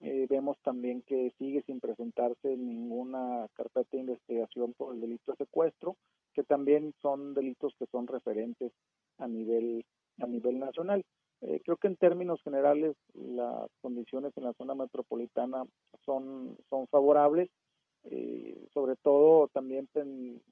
Eh, 0.00 0.26
vemos 0.28 0.58
también 0.62 1.00
que 1.02 1.32
sigue 1.38 1.62
sin 1.62 1.80
presentarse 1.80 2.56
ninguna 2.56 3.46
carpeta 3.54 3.88
de 3.92 4.00
investigación 4.00 4.74
por 4.74 4.94
el 4.94 5.00
delito 5.00 5.32
de 5.32 5.38
secuestro, 5.38 5.96
que 6.34 6.42
también 6.42 6.92
son 7.00 7.32
delitos 7.32 7.74
que 7.78 7.86
son 7.86 8.06
referentes 8.06 8.72
a 9.18 9.26
nivel, 9.26 9.86
a 10.18 10.26
nivel 10.26 10.58
nacional. 10.58 11.02
Eh, 11.40 11.60
creo 11.64 11.76
que 11.76 11.86
en 11.88 11.96
términos 11.96 12.42
generales 12.42 12.94
las 13.14 13.70
condiciones 13.80 14.32
en 14.36 14.44
la 14.44 14.52
zona 14.54 14.74
metropolitana 14.74 15.64
son, 16.04 16.56
son 16.68 16.86
favorables. 16.88 17.48
Eh, 18.08 18.68
sobre 18.72 18.94
todo 18.96 19.48
también 19.48 19.88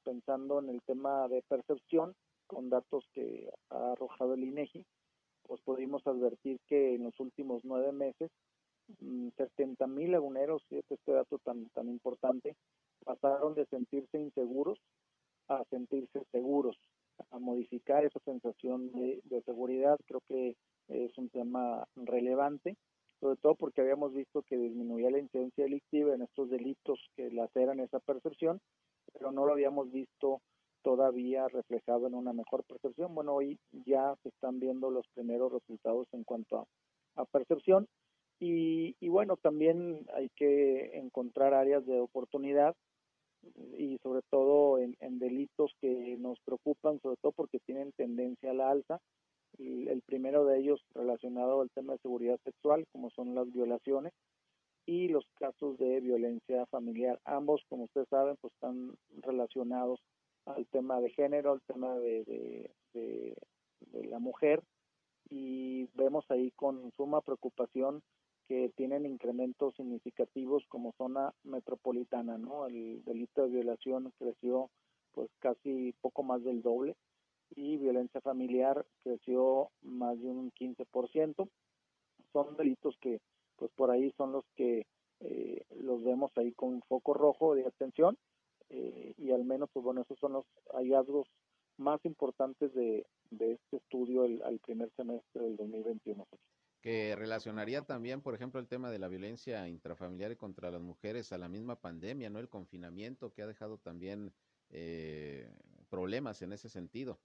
pensando 0.03 0.59
en 0.59 0.71
el 0.71 0.83
tema 0.83 1.29
de 1.29 1.43
percepción, 1.43 2.15
con 2.47 2.69
datos 2.69 3.09
que 3.13 3.49
ha 3.71 3.93
arrojado 3.93 4.35
el 4.35 4.45
INEGI, 4.45 4.85
pues 5.47 5.61
pudimos 5.63 6.07
advertir 6.07 6.59
que 6.67 6.95
en 6.95 7.05
los 7.05 7.19
últimos 7.21 7.65
nueve 7.65 7.93
meses 7.93 8.31
70 9.37 9.87
mm, 9.87 9.95
mil 9.95 10.13
laguneros, 10.13 10.63
este, 10.71 10.95
este 10.95 11.13
dato 11.13 11.39
tan, 11.39 11.69
tan 11.71 11.89
importante, 11.89 12.57
pasaron 13.05 13.55
de 13.55 13.67
sentirse 13.67 14.19
inseguros 14.19 14.79
a 15.49 15.65
sentirse 15.71 16.25
seguros, 16.33 16.77
a 17.31 17.39
modificar 17.39 18.05
esa 18.05 18.19
sensación 18.21 18.91
de, 18.93 19.21
de 19.25 19.43
seguridad. 19.43 19.99
Creo 20.07 20.23
que 20.27 20.57
es 20.89 21.17
un 21.19 21.29
tema 21.29 21.87
relevante 21.97 22.77
sobre 23.25 23.39
todo 23.39 23.55
porque 23.55 23.81
habíamos 23.81 24.13
visto 24.13 24.43
que 24.43 24.59
disminuía 24.59 25.11
la 25.11 25.19
incidencia 25.19 25.65
delictiva 25.65 26.15
en 26.15 26.21
estos 26.21 26.51
delitos 26.51 27.01
que 27.17 27.31
laceran 27.31 27.81
esa 27.81 27.99
percepción, 27.99 28.61
pero 29.15 29.33
no 29.33 29.47
lo 29.47 29.53
habíamos 29.53 29.91
visto 29.91 30.43
todavía 30.83 31.49
reflejado 31.49 32.07
en 32.07 32.13
una 32.13 32.35
mejor 32.35 32.65
percepción. 32.65 33.15
Bueno, 33.15 33.33
hoy 33.37 33.59
ya 33.87 34.15
se 34.23 34.29
están 34.29 34.61
viendo 34.61 34.91
los 34.91 35.07
primeros 35.15 35.51
resultados 35.51 36.07
en 36.13 36.25
cuanto 36.25 36.69
a, 37.17 37.25
percepción 37.25 37.89
y, 38.39 39.09
bueno, 39.09 39.39
también 39.39 40.05
hay 40.13 40.29
que 40.37 40.99
encontrar 40.99 41.55
áreas 41.55 41.87
de 41.87 42.01
oportunidad 42.01 42.75
y 43.79 43.97
sobre 44.03 44.21
todo 44.29 44.79
en, 44.79 45.19
delitos 45.19 45.73
que 45.81 46.19
nos 46.19 46.39
preocupan, 46.41 47.01
sobre 47.01 47.17
todo 47.23 47.33
porque 47.33 47.59
tienen 47.61 47.91
tendencia 47.93 48.51
a 48.51 48.55
la 48.55 48.71
alza 48.71 49.01
el 49.59 50.03
primero 50.03 50.45
de 50.45 50.59
ellos 50.59 50.81
relacionado 50.95 51.61
al 51.61 51.71
tema 51.71 51.95
de 51.95 52.01
seguridad 52.01 52.39
sexual, 52.45 52.87
como 52.93 53.11
son 53.11 53.35
las 53.35 53.53
violaciones, 53.53 54.13
y 54.87 55.09
los 55.09 55.25
casos 55.39 55.79
de 55.79 56.01
violencia 56.01 56.67
familiar. 56.67 57.21
Ambos, 57.25 57.63
como 57.69 57.85
ustedes 57.85 58.09
saben, 58.09 58.37
pues 58.41 58.53
están 58.55 58.95
relacionados 59.23 60.01
al 60.47 60.67
tema 60.67 61.01
de 61.01 61.11
género, 61.11 61.53
al 61.53 61.63
tema 61.63 61.95
de, 61.99 62.71
de, 62.93 63.37
la 64.09 64.19
mujer, 64.19 64.63
y 65.31 65.85
vemos 65.95 66.25
ahí 66.31 66.51
con 66.53 66.91
suma 66.93 67.23
preocupación 67.23 68.03
que 68.47 68.71
tienen 68.77 69.07
incrementos 69.07 69.75
significativos 69.77 70.65
como 70.69 70.93
zona 70.99 71.33
metropolitana, 71.45 72.37
¿no? 72.37 72.67
El 72.67 73.03
delito 73.05 73.43
de 73.43 73.49
violación 73.49 74.13
creció 74.19 74.71
pues 75.13 75.31
casi 75.39 75.95
poco 76.03 76.23
más 76.23 76.43
del 76.45 76.61
doble 76.61 76.97
y 77.55 77.77
violencia 77.77 78.21
familiar 78.21 78.85
creció 79.03 79.71
más 79.83 80.21
de 80.21 80.29
un 80.29 80.53
15%. 80.53 81.49
Son 82.33 82.57
delitos 82.57 82.97
que, 83.01 83.21
pues 83.57 83.71
por 83.73 83.91
ahí 83.91 84.13
son 84.17 84.33
los 84.33 84.45
que 84.57 84.87
eh, 85.21 85.65
los 85.81 86.03
vemos 86.03 86.33
ahí 86.37 86.53
con 86.53 86.83
foco 86.83 87.15
rojo 87.15 87.55
de 87.55 87.67
atención 87.67 88.17
eh, 88.71 89.15
y 89.17 89.31
al 89.31 89.45
menos, 89.45 89.71
pues 89.73 89.85
bueno, 89.85 90.03
esos 90.03 90.19
son 90.19 90.33
los 90.33 90.45
hallazgos 90.73 91.29
más 91.77 92.05
importantes 92.05 92.73
de, 92.75 93.07
este 93.31 93.77
estudio 93.77 94.25
al 94.25 94.59
primer 94.61 94.91
semestre 94.97 95.43
del 95.43 95.57
2021 95.57 96.25
que 96.85 97.17
relacionaría 97.17 97.81
también, 97.81 98.21
por 98.21 98.35
ejemplo, 98.35 98.61
el 98.61 98.69
tema 98.69 98.91
de 98.91 98.99
la 98.99 99.09
violencia 99.09 99.67
intrafamiliar 99.67 100.33
y 100.33 100.37
contra 100.37 100.71
las 100.71 100.83
mujeres 100.83 101.33
a 101.33 101.39
la 101.39 101.49
misma 101.49 101.81
pandemia, 101.81 102.29
¿no? 102.29 102.39
El 102.39 102.51
confinamiento 102.51 103.33
que 103.33 103.41
ha 103.41 103.47
dejado 103.47 103.79
también 103.79 104.35
eh, 104.69 105.51
problemas 105.89 106.43
en 106.43 106.53
ese 106.53 106.69
sentido. 106.69 107.19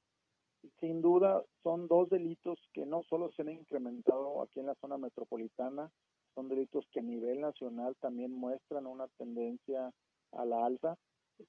Sin 0.79 1.01
duda 1.01 1.43
son 1.63 1.87
dos 1.87 2.09
delitos 2.09 2.59
que 2.73 2.85
no 2.85 3.03
solo 3.03 3.31
se 3.31 3.41
han 3.41 3.49
incrementado 3.49 4.41
aquí 4.41 4.59
en 4.59 4.67
la 4.67 4.75
zona 4.75 4.97
metropolitana, 4.97 5.89
son 6.35 6.47
delitos 6.47 6.85
que 6.91 6.99
a 6.99 7.03
nivel 7.03 7.41
nacional 7.41 7.95
también 7.99 8.31
muestran 8.31 8.87
una 8.87 9.07
tendencia 9.17 9.91
a 10.31 10.45
la 10.45 10.65
alta. 10.65 10.97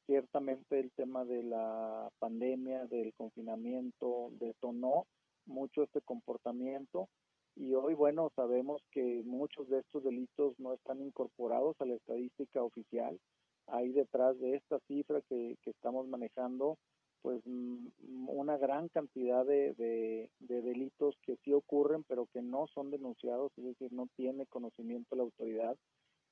Ciertamente 0.06 0.78
el 0.78 0.92
tema 0.92 1.24
de 1.24 1.42
la 1.42 2.08
pandemia, 2.18 2.86
del 2.86 3.12
confinamiento, 3.14 4.30
detonó 4.38 5.06
mucho 5.46 5.82
este 5.82 6.00
comportamiento 6.00 7.08
y 7.56 7.74
hoy, 7.74 7.94
bueno, 7.94 8.30
sabemos 8.36 8.82
que 8.92 9.22
muchos 9.24 9.68
de 9.68 9.80
estos 9.80 10.04
delitos 10.04 10.58
no 10.58 10.72
están 10.72 11.02
incorporados 11.02 11.76
a 11.80 11.84
la 11.84 11.94
estadística 11.94 12.62
oficial. 12.62 13.18
Hay 13.66 13.90
detrás 13.90 14.38
de 14.38 14.54
esta 14.54 14.78
cifra 14.86 15.20
que, 15.28 15.56
que 15.62 15.70
estamos 15.70 16.06
manejando 16.06 16.78
pues 17.22 17.42
una 17.46 18.56
gran 18.56 18.88
cantidad 18.88 19.44
de, 19.44 19.74
de, 19.74 20.62
delitos 20.62 21.16
que 21.22 21.36
sí 21.44 21.52
ocurren 21.52 22.04
pero 22.04 22.26
que 22.32 22.42
no 22.42 22.66
son 22.68 22.90
denunciados, 22.90 23.52
es 23.58 23.64
decir, 23.64 23.92
no 23.92 24.08
tiene 24.16 24.46
conocimiento 24.46 25.16
la 25.16 25.22
autoridad 25.22 25.76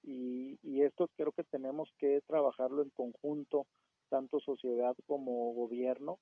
y, 0.02 0.58
y 0.62 0.82
esto 0.82 1.08
creo 1.16 1.32
que 1.32 1.44
tenemos 1.44 1.90
que 1.98 2.22
trabajarlo 2.26 2.82
en 2.82 2.90
conjunto, 2.90 3.66
tanto 4.08 4.40
sociedad 4.40 4.96
como 5.06 5.52
gobierno. 5.52 6.18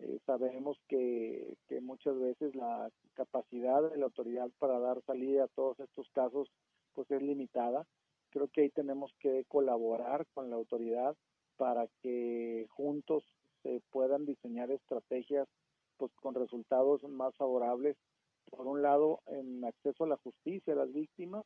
Eh, 0.00 0.18
sabemos 0.26 0.78
que, 0.88 1.56
que 1.68 1.80
muchas 1.80 2.18
veces 2.18 2.54
la 2.54 2.90
capacidad 3.14 3.82
de 3.90 3.98
la 3.98 4.06
autoridad 4.06 4.50
para 4.58 4.78
dar 4.78 5.02
salida 5.04 5.44
a 5.44 5.48
todos 5.48 5.78
estos 5.80 6.08
casos 6.10 6.50
pues 6.94 7.10
es 7.10 7.22
limitada. 7.22 7.86
Creo 8.30 8.48
que 8.48 8.62
ahí 8.62 8.70
tenemos 8.70 9.12
que 9.20 9.44
colaborar 9.48 10.26
con 10.34 10.50
la 10.50 10.56
autoridad 10.56 11.16
para 11.56 11.86
que 12.02 12.66
juntos 12.70 13.24
se 13.62 13.82
puedan 13.90 14.26
diseñar 14.26 14.70
estrategias 14.70 15.48
pues 15.96 16.12
con 16.16 16.34
resultados 16.34 17.02
más 17.04 17.34
favorables 17.36 17.96
por 18.50 18.66
un 18.66 18.82
lado 18.82 19.20
en 19.26 19.64
acceso 19.64 20.04
a 20.04 20.08
la 20.08 20.16
justicia 20.16 20.72
a 20.72 20.76
las 20.76 20.92
víctimas 20.92 21.44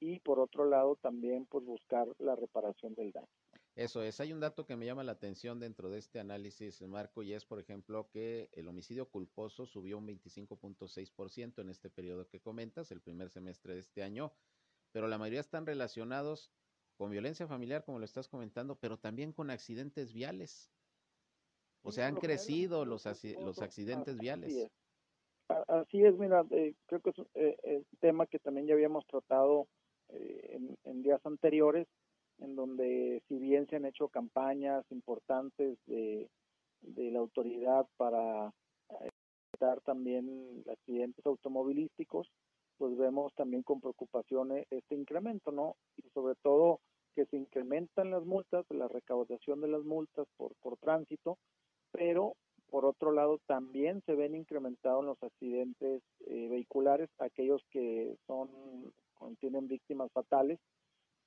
y 0.00 0.20
por 0.20 0.38
otro 0.38 0.64
lado 0.66 0.96
también 0.96 1.46
pues 1.46 1.64
buscar 1.64 2.06
la 2.18 2.36
reparación 2.36 2.94
del 2.94 3.12
daño. 3.12 3.28
Eso 3.76 4.02
es, 4.02 4.20
hay 4.20 4.32
un 4.32 4.38
dato 4.38 4.66
que 4.66 4.76
me 4.76 4.86
llama 4.86 5.02
la 5.02 5.12
atención 5.12 5.58
dentro 5.58 5.90
de 5.90 5.98
este 5.98 6.20
análisis, 6.20 6.80
Marco, 6.82 7.24
y 7.24 7.32
es, 7.32 7.44
por 7.44 7.58
ejemplo, 7.58 8.08
que 8.08 8.48
el 8.52 8.68
homicidio 8.68 9.08
culposo 9.08 9.66
subió 9.66 9.98
un 9.98 10.06
25.6% 10.06 11.60
en 11.60 11.70
este 11.70 11.90
periodo 11.90 12.28
que 12.28 12.40
comentas, 12.40 12.92
el 12.92 13.00
primer 13.00 13.30
semestre 13.30 13.74
de 13.74 13.80
este 13.80 14.04
año, 14.04 14.32
pero 14.92 15.08
la 15.08 15.18
mayoría 15.18 15.40
están 15.40 15.66
relacionados 15.66 16.52
con 16.96 17.10
violencia 17.10 17.48
familiar, 17.48 17.84
como 17.84 17.98
lo 17.98 18.04
estás 18.04 18.28
comentando, 18.28 18.76
pero 18.78 18.96
también 18.96 19.32
con 19.32 19.50
accidentes 19.50 20.12
viales. 20.12 20.70
O 21.84 21.92
sea, 21.92 22.06
han 22.06 22.16
crecido 22.16 22.86
los, 22.86 23.06
los 23.40 23.62
accidentes 23.62 24.18
viales. 24.18 24.70
Así 25.68 26.02
es, 26.02 26.16
mira, 26.18 26.44
eh, 26.50 26.74
creo 26.86 27.00
que 27.00 27.10
es 27.10 27.18
un 27.18 27.28
eh, 27.34 27.82
tema 28.00 28.26
que 28.26 28.38
también 28.38 28.66
ya 28.66 28.72
habíamos 28.72 29.06
tratado 29.06 29.68
eh, 30.08 30.58
en, 30.84 31.02
días 31.02 31.20
anteriores, 31.26 31.86
en 32.38 32.56
donde 32.56 33.22
si 33.28 33.38
bien 33.38 33.66
se 33.68 33.76
han 33.76 33.84
hecho 33.84 34.08
campañas 34.08 34.84
importantes 34.90 35.76
de, 35.84 36.30
de 36.80 37.10
la 37.10 37.18
autoridad 37.18 37.86
para 37.98 38.54
evitar 39.52 39.82
también 39.82 40.64
accidentes 40.70 41.24
automovilísticos, 41.26 42.32
pues 42.78 42.96
vemos 42.96 43.34
también 43.34 43.62
con 43.62 43.82
preocupación 43.82 44.64
este 44.70 44.94
incremento, 44.94 45.52
¿no? 45.52 45.76
Y 45.98 46.08
sobre 46.10 46.34
todo 46.36 46.80
que 47.14 47.26
se 47.26 47.36
incrementan 47.36 48.10
las 48.10 48.24
multas, 48.24 48.64
la 48.70 48.88
recaudación 48.88 49.60
de 49.60 49.68
las 49.68 49.84
multas 49.84 50.26
por, 50.36 50.54
por 50.56 50.78
tránsito, 50.78 51.38
pero 51.94 52.34
por 52.70 52.84
otro 52.84 53.12
lado 53.12 53.38
también 53.46 54.02
se 54.04 54.16
ven 54.16 54.34
incrementados 54.34 55.04
los 55.04 55.22
accidentes 55.22 56.02
eh, 56.26 56.48
vehiculares, 56.48 57.08
aquellos 57.18 57.62
que 57.70 58.16
son 58.26 58.50
contienen 59.14 59.68
víctimas 59.68 60.10
fatales 60.12 60.58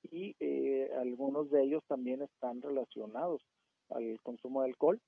y 0.02 0.36
eh, 0.40 0.90
algunos 1.00 1.50
de 1.50 1.62
ellos 1.62 1.82
también 1.88 2.20
están 2.20 2.60
relacionados 2.60 3.40
al 3.88 4.20
consumo 4.22 4.60
de 4.60 4.68
alcohol. 4.68 5.00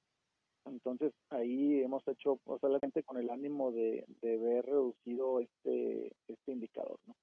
Entonces 0.64 1.12
ahí 1.28 1.80
hemos 1.80 2.06
hecho 2.08 2.40
solamente 2.60 3.02
con 3.02 3.18
el 3.18 3.28
ánimo 3.28 3.70
de, 3.70 4.06
de 4.22 4.36
ver 4.38 4.64
reducido 4.64 5.40
este, 5.40 6.10
este 6.26 6.52
indicador. 6.52 6.98
¿no? 7.06 7.14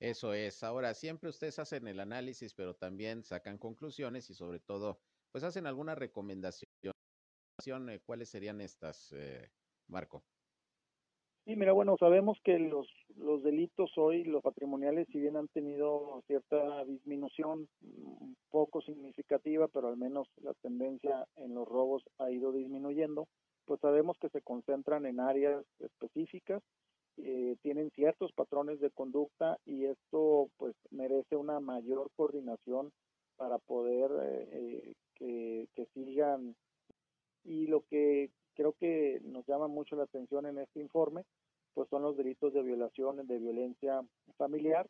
Eso 0.00 0.32
es. 0.32 0.62
Ahora, 0.62 0.94
siempre 0.94 1.28
ustedes 1.28 1.58
hacen 1.58 1.86
el 1.86 2.00
análisis, 2.00 2.54
pero 2.54 2.74
también 2.74 3.24
sacan 3.24 3.58
conclusiones 3.58 4.30
y 4.30 4.34
sobre 4.34 4.60
todo, 4.60 5.00
pues 5.32 5.44
hacen 5.44 5.66
alguna 5.66 5.94
recomendación 5.94 6.93
¿cuáles 8.04 8.28
serían 8.28 8.60
estas, 8.60 9.12
eh, 9.12 9.50
Marco? 9.88 10.22
Sí, 11.44 11.56
mira, 11.56 11.72
bueno, 11.72 11.96
sabemos 11.98 12.38
que 12.42 12.58
los, 12.58 12.88
los 13.16 13.42
delitos 13.42 13.92
hoy, 13.96 14.24
los 14.24 14.42
patrimoniales, 14.42 15.06
si 15.12 15.20
bien 15.20 15.36
han 15.36 15.48
tenido 15.48 16.22
cierta 16.26 16.84
disminución, 16.86 17.68
un 17.82 18.36
poco 18.50 18.80
significativa, 18.80 19.68
pero 19.68 19.88
al 19.88 19.98
menos 19.98 20.26
la 20.42 20.54
tendencia 20.54 21.26
en 21.36 21.54
los 21.54 21.68
robos 21.68 22.02
ha 22.18 22.30
ido 22.30 22.50
disminuyendo, 22.50 23.28
pues 23.66 23.78
sabemos 23.80 24.16
que 24.18 24.30
se 24.30 24.40
concentran 24.40 25.04
en 25.04 25.20
áreas 25.20 25.64
específicas, 25.80 26.62
eh, 27.18 27.56
tienen 27.62 27.90
ciertos 27.90 28.32
patrones 28.32 28.80
de 28.80 28.90
conducta 28.90 29.58
y 29.66 29.84
esto 29.84 30.48
pues 30.56 30.74
merece 30.90 31.36
una 31.36 31.60
mayor 31.60 32.10
coordinación 32.16 32.90
para 33.36 33.58
poder 33.58 34.10
que, 35.14 35.68
que 35.74 35.86
sigan 35.94 36.56
y 37.44 37.66
lo 37.66 37.82
que 37.82 38.30
creo 38.54 38.72
que 38.72 39.20
nos 39.24 39.46
llama 39.46 39.68
mucho 39.68 39.96
la 39.96 40.04
atención 40.04 40.46
en 40.46 40.58
este 40.58 40.80
informe, 40.80 41.24
pues 41.74 41.88
son 41.88 42.02
los 42.02 42.16
delitos 42.16 42.52
de 42.54 42.62
violación, 42.62 43.26
de 43.26 43.38
violencia 43.38 44.02
familiar. 44.36 44.88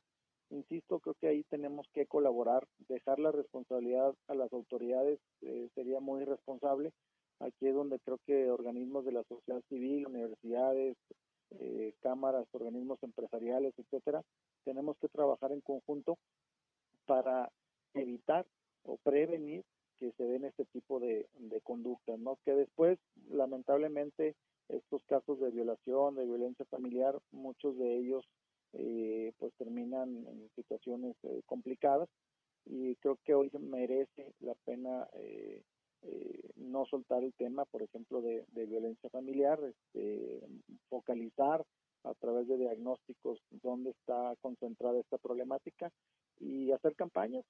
Insisto, 0.51 1.01
creo 1.01 1.14
que 1.14 1.29
ahí 1.29 1.43
tenemos 1.45 1.87
que 1.95 2.07
colaborar, 2.07 2.67
dejar 2.88 3.19
la 3.19 3.33
responsabilidad 3.33 4.14
a 4.29 4.35
las 4.35 4.53
autoridades 4.53 5.19
eh, 5.40 5.69
sería 5.75 6.01
muy 6.01 6.23
irresponsable. 6.23 6.93
Aquí 7.40 7.67
es 7.67 7.75
donde 7.75 7.99
creo 8.01 8.19
que 8.27 8.51
organismos 8.51 9.05
de 9.05 9.12
la 9.12 9.25
sociedad 9.25 9.62
civil, 9.69 10.07
universidades, 10.07 10.97
eh, 11.59 11.95
cámaras, 12.01 12.47
organismos 12.53 13.03
empresariales, 13.03 13.75
etcétera, 13.79 14.23
tenemos 14.64 14.97
que 14.99 15.09
trabajar 15.09 15.53
en 15.53 15.61
conjunto 15.61 16.19
para 17.07 17.51
evitar 17.95 18.47
o 18.85 18.97
prevenir 18.99 19.64
que 19.99 20.13
se 20.13 20.25
den 20.25 20.45
este 20.45 20.65
tipo 20.67 21.01
de, 21.01 21.27
de 21.39 21.61
conductas, 21.61 22.19
¿no? 22.19 22.39
Que 22.45 22.55
después, 22.55 22.99
lamentablemente, 23.31 24.35
estos 24.69 25.03
casos 25.05 25.41
de 25.41 25.51
violación, 25.51 26.15
de 26.17 26.25
violencia 26.25 26.65
familiar, 26.67 27.19
muchos 27.33 27.77
de 27.79 27.99
ellos 27.99 28.25
eh, 28.73 29.33
pues 29.39 29.53
terminan 29.55 30.27
en 30.27 30.51
situaciones 30.57 31.15
eh, 31.23 31.43
complicadas 31.47 32.09
y 32.65 32.97
creo 32.97 33.19
que 33.25 33.35
hoy 33.35 33.51
merece 33.61 34.33
la 34.41 34.55
pena 34.65 35.07
eh, 35.15 35.63
no 36.57 36.85
soltar 36.87 37.23
el 37.23 37.33
tema, 37.35 37.65
por 37.67 37.83
ejemplo, 37.83 38.21
de, 38.21 38.45
violencia 38.53 39.09
familiar, 39.11 39.61
este, 39.63 40.41
focalizar 40.89 41.65
a 42.03 42.15
través 42.15 42.49
de 42.49 42.59
diagnósticos 42.59 43.39
dónde 43.63 43.91
está 43.91 44.35
concentrada 44.41 44.99
esta 44.99 45.19
problemática 45.19 45.91
y 46.41 46.73
hacer 46.73 46.95
campañas 46.97 47.45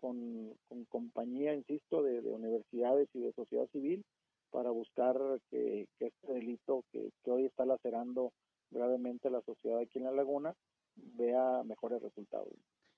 con, 0.00 0.56
compañía, 0.88 1.54
insisto, 1.54 2.02
de, 2.02 2.20
universidades 2.20 3.08
y 3.14 3.20
de 3.20 3.32
sociedad 3.32 3.68
civil 3.70 4.04
para 4.50 4.70
buscar 4.70 5.16
que, 5.50 5.86
este 5.98 6.32
delito 6.32 6.84
que, 6.90 7.10
hoy 7.30 7.46
está 7.46 7.66
lacerando 7.66 8.32
gravemente 8.70 9.30
la 9.30 9.42
sociedad 9.42 9.80
aquí 9.80 9.98
en 9.98 10.04
la 10.04 10.12
laguna 10.12 10.54
vea 10.96 11.62
mejores 11.64 12.02
resultados. 12.02 12.52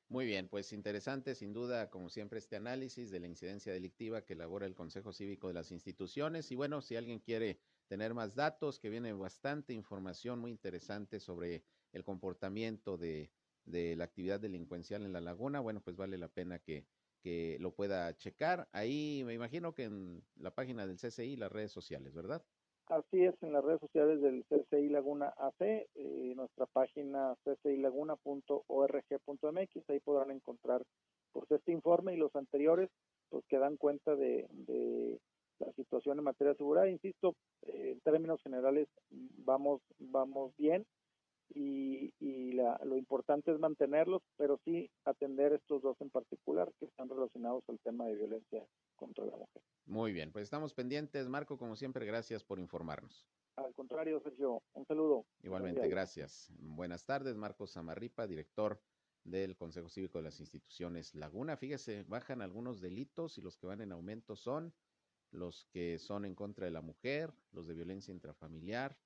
Muy 0.08 0.26
bien, 0.26 0.48
pues 0.48 0.72
interesante 0.72 1.34
sin 1.34 1.52
duda, 1.52 1.88
como 1.90 2.10
siempre, 2.10 2.38
este 2.38 2.56
análisis 2.56 3.10
de 3.10 3.20
la 3.20 3.28
incidencia 3.28 3.72
delictiva 3.72 4.24
que 4.24 4.34
elabora 4.34 4.66
el 4.66 4.74
Consejo 4.74 5.12
Cívico 5.12 5.48
de 5.48 5.54
las 5.54 5.72
instituciones. 5.72 6.52
Y 6.52 6.54
bueno, 6.54 6.82
si 6.82 6.96
alguien 6.96 7.18
quiere 7.18 7.58
tener 7.88 8.12
más 8.12 8.34
datos, 8.34 8.78
que 8.78 8.90
viene 8.90 9.12
bastante 9.14 9.72
información 9.72 10.38
muy 10.38 10.50
interesante 10.50 11.18
sobre 11.18 11.64
el 11.92 12.04
comportamiento 12.04 12.98
de, 12.98 13.30
de 13.64 13.96
la 13.96 14.04
actividad 14.04 14.40
delincuencial 14.40 15.04
en 15.04 15.12
la 15.12 15.20
laguna, 15.20 15.60
bueno, 15.60 15.80
pues 15.80 15.96
vale 15.96 16.18
la 16.18 16.28
pena 16.28 16.58
que, 16.58 16.86
que 17.22 17.58
lo 17.60 17.74
pueda 17.74 18.14
checar. 18.16 18.68
Ahí 18.72 19.22
me 19.24 19.34
imagino 19.34 19.74
que 19.74 19.84
en 19.84 20.24
la 20.36 20.54
página 20.54 20.86
del 20.86 20.98
CCI, 20.98 21.36
las 21.36 21.52
redes 21.52 21.72
sociales, 21.72 22.14
¿verdad? 22.14 22.44
Así 22.86 23.24
es, 23.24 23.34
en 23.42 23.52
las 23.52 23.64
redes 23.64 23.80
sociales 23.80 24.20
del 24.20 24.44
CCI 24.44 24.88
Laguna 24.88 25.32
AC, 25.38 25.88
eh, 25.94 26.32
nuestra 26.36 26.66
página 26.66 27.36
ccilaguna.org.mx, 27.44 29.90
ahí 29.90 30.00
podrán 30.00 30.30
encontrar 30.32 30.82
pues 31.32 31.50
este 31.50 31.72
informe 31.72 32.14
y 32.14 32.18
los 32.18 32.34
anteriores, 32.36 32.90
pues 33.30 33.44
que 33.48 33.58
dan 33.58 33.76
cuenta 33.76 34.14
de, 34.16 34.46
de 34.50 35.20
la 35.58 35.72
situación 35.72 36.18
en 36.18 36.24
materia 36.24 36.52
de 36.52 36.58
seguridad. 36.58 36.86
Insisto, 36.86 37.34
eh, 37.62 37.92
en 37.92 38.00
términos 38.00 38.42
generales 38.42 38.88
vamos, 39.10 39.80
vamos 39.98 40.52
bien, 40.58 40.84
y, 41.54 42.12
y 42.20 42.52
la, 42.52 42.80
lo 42.84 42.96
importante 42.96 43.52
es 43.52 43.58
mantenerlos, 43.58 44.22
pero 44.36 44.58
sí 44.64 44.90
atender 45.04 45.52
estos 45.52 45.82
dos 45.82 45.96
en 46.00 46.10
particular 46.10 46.72
que 46.78 46.86
están 46.86 47.08
relacionados 47.08 47.62
al 47.68 47.78
tema 47.80 48.06
de 48.06 48.16
violencia 48.16 48.66
contra 48.96 49.24
la 49.24 49.36
mujer. 49.36 49.62
Muy 49.86 50.12
bien, 50.12 50.32
pues 50.32 50.44
estamos 50.44 50.74
pendientes. 50.74 51.28
Marco, 51.28 51.58
como 51.58 51.76
siempre, 51.76 52.06
gracias 52.06 52.44
por 52.44 52.58
informarnos. 52.58 53.26
Al 53.56 53.74
contrario, 53.74 54.20
Sergio, 54.20 54.62
un 54.72 54.86
saludo. 54.86 55.26
Igualmente, 55.42 55.86
gracias. 55.88 56.50
Buenas 56.58 57.04
tardes, 57.04 57.36
Marcos 57.36 57.72
Samarripa, 57.72 58.26
director 58.26 58.80
del 59.24 59.56
Consejo 59.56 59.88
Cívico 59.88 60.18
de 60.18 60.24
las 60.24 60.40
Instituciones 60.40 61.14
Laguna. 61.14 61.56
Fíjese, 61.56 62.04
bajan 62.04 62.42
algunos 62.42 62.80
delitos 62.80 63.38
y 63.38 63.42
los 63.42 63.56
que 63.56 63.66
van 63.66 63.80
en 63.80 63.92
aumento 63.92 64.36
son 64.36 64.74
los 65.30 65.66
que 65.66 65.98
son 65.98 66.24
en 66.24 66.34
contra 66.34 66.66
de 66.66 66.72
la 66.72 66.82
mujer, 66.82 67.32
los 67.52 67.66
de 67.66 67.74
violencia 67.74 68.12
intrafamiliar. 68.12 68.96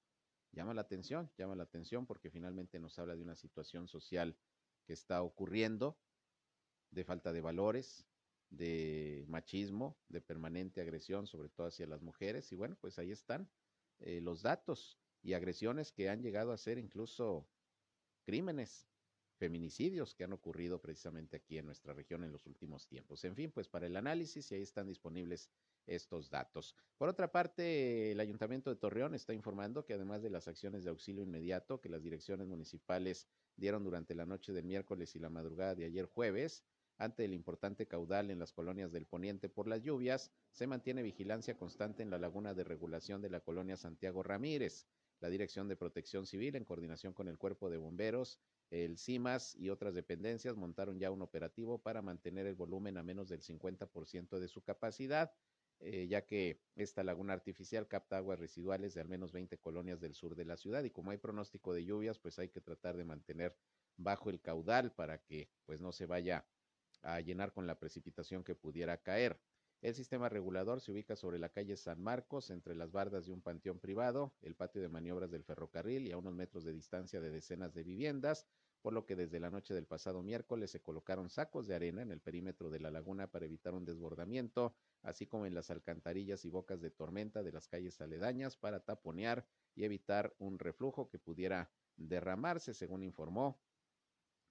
Llama 0.57 0.73
la 0.73 0.81
atención, 0.81 1.31
llama 1.37 1.55
la 1.55 1.65
atención 1.65 2.07
porque 2.07 2.31
finalmente 2.31 2.79
nos 2.79 2.99
habla 2.99 3.15
de 3.15 3.23
una 3.23 3.37
situación 3.37 3.87
social 3.89 4.39
que 4.87 4.95
está 4.95 5.23
ocurriendo, 5.23 5.99
de 6.91 7.05
falta 7.05 7.35
de 7.35 7.43
valores, 7.43 8.07
de 8.49 9.27
machismo, 9.29 9.99
de 10.09 10.23
permanente 10.23 10.81
agresión, 10.81 11.27
sobre 11.27 11.51
todo 11.51 11.67
hacia 11.67 11.87
las 11.87 12.01
mujeres. 12.01 12.51
Y 12.53 12.57
bueno, 12.57 12.75
pues 12.81 12.99
ahí 12.99 13.11
están 13.11 13.51
eh, 13.99 14.23
los 14.23 14.41
datos 14.41 14.99
y 15.23 15.35
agresiones 15.35 15.93
que 15.93 16.09
han 16.09 16.23
llegado 16.23 16.53
a 16.53 16.57
ser 16.57 16.79
incluso 16.79 17.47
crímenes, 18.25 18.89
feminicidios 19.37 20.15
que 20.15 20.25
han 20.25 20.33
ocurrido 20.33 20.81
precisamente 20.81 21.37
aquí 21.37 21.59
en 21.59 21.67
nuestra 21.67 21.93
región 21.93 22.25
en 22.25 22.33
los 22.33 22.47
últimos 22.47 22.87
tiempos. 22.87 23.23
En 23.27 23.37
fin, 23.37 23.53
pues 23.53 23.69
para 23.69 23.89
el 23.89 23.97
análisis 23.97 24.51
y 24.51 24.55
ahí 24.55 24.63
están 24.63 24.87
disponibles 24.87 25.51
estos 25.87 26.31
datos. 26.31 26.75
Por 26.99 27.09
otra 27.09 27.31
parte, 27.31 28.13
el 28.13 28.21
Ayuntamiento 28.21 28.71
de 28.71 28.77
Torreón 28.77 29.15
está 29.15 29.33
informando 29.33 29.85
que 29.85 29.95
además 29.95 30.23
de 30.23 30.31
las 30.31 30.49
acciones 30.49 30.85
de 30.85 30.91
auxilio 30.91 31.23
inmediato 31.23 31.81
que 31.81 31.89
las 31.89 32.03
direcciones 32.03 32.47
municipales 32.47 33.29
dieron 33.57 33.85
durante 33.85 34.15
la 34.15 34.27
noche 34.27 34.53
del 34.53 34.65
miércoles 34.65 35.15
y 35.15 35.19
la 35.19 35.31
madrugada 35.31 35.75
de 35.75 35.85
ayer 35.85 36.07
jueves, 36.07 36.65
ante 36.99 37.27
el 37.27 37.35
importante 37.35 37.87
caudal 37.87 38.31
en 38.31 38.39
las 38.39 38.53
colonias 38.53 38.91
del 38.91 39.07
poniente 39.07 39.51
por 39.51 39.69
las 39.69 39.83
lluvias, 39.83 40.33
se 40.53 40.67
mantiene 40.67 41.03
vigilancia 41.03 41.59
constante 41.59 42.03
en 42.03 42.11
la 42.11 42.19
laguna 42.19 42.55
de 42.55 42.65
regulación 42.65 43.21
de 43.21 43.29
la 43.29 43.41
colonia 43.41 43.77
Santiago 43.77 44.23
Ramírez. 44.23 44.87
La 45.21 45.31
Dirección 45.31 45.67
de 45.69 45.77
Protección 45.77 46.27
Civil, 46.27 46.57
en 46.57 46.65
coordinación 46.65 47.15
con 47.15 47.29
el 47.29 47.39
Cuerpo 47.39 47.71
de 47.71 47.79
Bomberos, 47.79 48.39
el 48.71 48.99
CIMAS 48.99 49.55
y 49.57 49.71
otras 49.71 49.95
dependencias, 49.95 50.57
montaron 50.57 50.99
ya 50.99 51.11
un 51.11 51.23
operativo 51.23 51.79
para 51.79 52.03
mantener 52.03 52.47
el 52.47 52.55
volumen 52.55 52.99
a 52.99 53.03
menos 53.03 53.29
del 53.29 53.41
50% 53.41 54.39
de 54.39 54.49
su 54.49 54.63
capacidad, 54.63 55.33
eh, 55.81 56.07
ya 56.09 56.25
que 56.25 56.63
esta 56.75 57.05
laguna 57.05 57.33
artificial 57.35 57.87
capta 57.87 58.17
aguas 58.17 58.39
residuales 58.39 58.95
de 58.95 59.01
al 59.01 59.09
menos 59.09 59.33
20 59.33 59.59
colonias 59.59 60.01
del 60.01 60.15
sur 60.15 60.35
de 60.35 60.45
la 60.45 60.57
ciudad 60.57 60.85
y 60.85 60.91
como 60.91 61.11
hay 61.11 61.19
pronóstico 61.19 61.75
de 61.75 61.85
lluvias, 61.85 62.19
pues 62.19 62.39
hay 62.39 62.49
que 62.49 62.61
tratar 62.61 62.97
de 62.97 63.05
mantener 63.05 63.57
bajo 63.97 64.31
el 64.31 64.41
caudal 64.41 64.93
para 64.93 65.19
que 65.19 65.51
pues 65.65 65.81
no 65.81 65.93
se 65.93 66.07
vaya 66.07 66.47
a 67.03 67.21
llenar 67.21 67.53
con 67.53 67.67
la 67.67 67.79
precipitación 67.79 68.43
que 68.43 68.55
pudiera 68.55 69.03
caer. 69.03 69.41
El 69.83 69.95
sistema 69.95 70.29
regulador 70.29 70.81
se 70.81 70.91
ubica 70.91 71.17
sobre 71.17 71.39
la 71.39 71.51
calle 71.51 71.77
San 71.77 72.01
Marcos, 72.01 72.51
entre 72.51 72.75
las 72.75 72.93
bardas 72.93 73.27
de 73.27 73.33
un 73.33 73.43
panteón 73.43 73.79
privado, 73.79 74.35
el 74.41 74.55
patio 74.55 74.81
de 74.81 74.89
maniobras 74.89 75.31
del 75.31 75.45
ferrocarril 75.45 76.07
y 76.07 76.13
a 76.13 76.17
unos 76.17 76.35
metros 76.35 76.65
de 76.65 76.73
distancia 76.73 77.21
de 77.21 77.31
decenas 77.31 77.75
de 77.75 77.85
viviendas, 77.85 78.47
por 78.87 78.93
lo 78.93 79.05
que 79.05 79.17
desde 79.17 79.41
la 79.41 79.51
noche 79.51 79.75
del 79.75 79.89
pasado 79.89 80.23
miércoles 80.23 80.71
se 80.71 80.81
colocaron 80.81 81.29
sacos 81.29 81.67
de 81.67 81.75
arena 81.75 82.03
en 82.03 82.13
el 82.13 82.21
perímetro 82.21 82.71
de 82.71 82.79
la 82.79 82.93
laguna 82.93 83.27
para 83.27 83.45
evitar 83.45 83.75
un 83.75 83.85
desbordamiento, 83.85 84.77
así 85.03 85.27
como 85.27 85.45
en 85.45 85.55
las 85.55 85.73
alcantarillas 85.73 86.45
y 86.45 86.51
bocas 86.51 86.81
de 86.81 86.93
tormenta 86.93 87.43
de 87.43 87.51
las 87.51 87.67
calles 87.67 88.01
aledañas 88.01 88.57
para 88.57 88.79
taponear 88.79 89.45
y 89.75 89.83
evitar 89.83 90.37
un 90.39 90.61
reflujo 90.61 91.09
que 91.09 91.19
pudiera 91.19 91.69
derramarse, 91.97 92.75
según 92.75 93.03
informó 93.03 93.61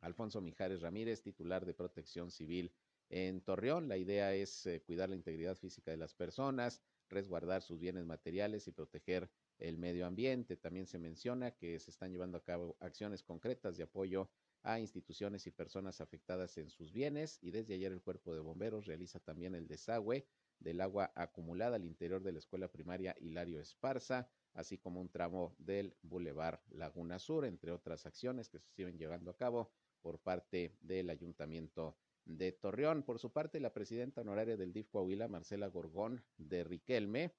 Alfonso 0.02 0.42
Mijares 0.42 0.82
Ramírez, 0.82 1.22
titular 1.22 1.66
de 1.66 1.74
Protección 1.74 2.30
Civil 2.30 2.74
en 3.08 3.40
Torreón. 3.40 3.88
La 3.88 3.96
idea 3.96 4.34
es 4.34 4.66
eh, 4.66 4.82
cuidar 4.82 5.08
la 5.08 5.16
integridad 5.16 5.56
física 5.56 5.92
de 5.92 5.98
las 5.98 6.14
personas, 6.14 6.82
resguardar 7.08 7.62
sus 7.62 7.80
bienes 7.80 8.04
materiales 8.04 8.68
y 8.68 8.74
proteger 8.74 9.30
el 9.58 9.78
medio 9.78 10.06
ambiente. 10.06 10.58
También 10.58 10.88
se 10.88 11.00
menciona 11.00 11.52
que 11.52 11.80
se 11.80 11.92
están 11.92 12.12
llevando 12.12 12.38
a 12.38 12.44
cabo 12.44 12.78
acciones 12.80 13.24
concretas 13.24 13.78
de 13.78 13.84
apoyo 13.84 14.30
a 14.64 14.80
instituciones 14.80 15.46
y 15.46 15.52
personas 15.52 16.02
afectadas 16.02 16.58
en 16.58 16.70
sus 16.70 16.92
bienes 16.92 17.38
y 17.42 17.52
desde 17.52 17.76
ayer 17.76 17.92
el 17.92 18.02
cuerpo 18.02 18.34
de 18.34 18.40
bomberos 18.40 18.88
realiza 18.88 19.20
también 19.20 19.54
el 19.54 19.68
desagüe 19.68 20.28
del 20.60 20.82
agua 20.82 21.12
acumulada 21.16 21.76
al 21.76 21.86
interior 21.86 22.24
de 22.24 22.32
la 22.32 22.40
escuela 22.40 22.72
primaria 22.72 23.16
Hilario 23.20 23.60
Esparza, 23.60 24.28
así 24.54 24.80
como 24.80 25.02
un 25.02 25.10
tramo 25.10 25.56
del 25.60 25.96
Boulevard 26.02 26.60
Laguna 26.70 27.20
Sur, 27.20 27.46
entre 27.46 27.72
otras 27.72 28.06
acciones 28.08 28.50
que 28.50 28.60
se 28.60 28.72
siguen 28.72 28.98
llevando 28.98 29.30
a 29.30 29.38
cabo 29.38 29.72
por 30.02 30.20
parte 30.20 30.76
del 30.82 31.10
Ayuntamiento 31.10 31.98
de 32.26 32.52
Torreón. 32.52 33.04
Por 33.04 33.20
su 33.20 33.32
parte, 33.32 33.60
la 33.60 33.74
presidenta 33.74 34.22
honoraria 34.22 34.58
del 34.58 34.74
DIF 34.74 34.90
Coahuila, 34.90 35.28
Marcela 35.28 35.68
Gorgón 35.68 36.24
de 36.38 36.64
Riquelme, 36.64 37.34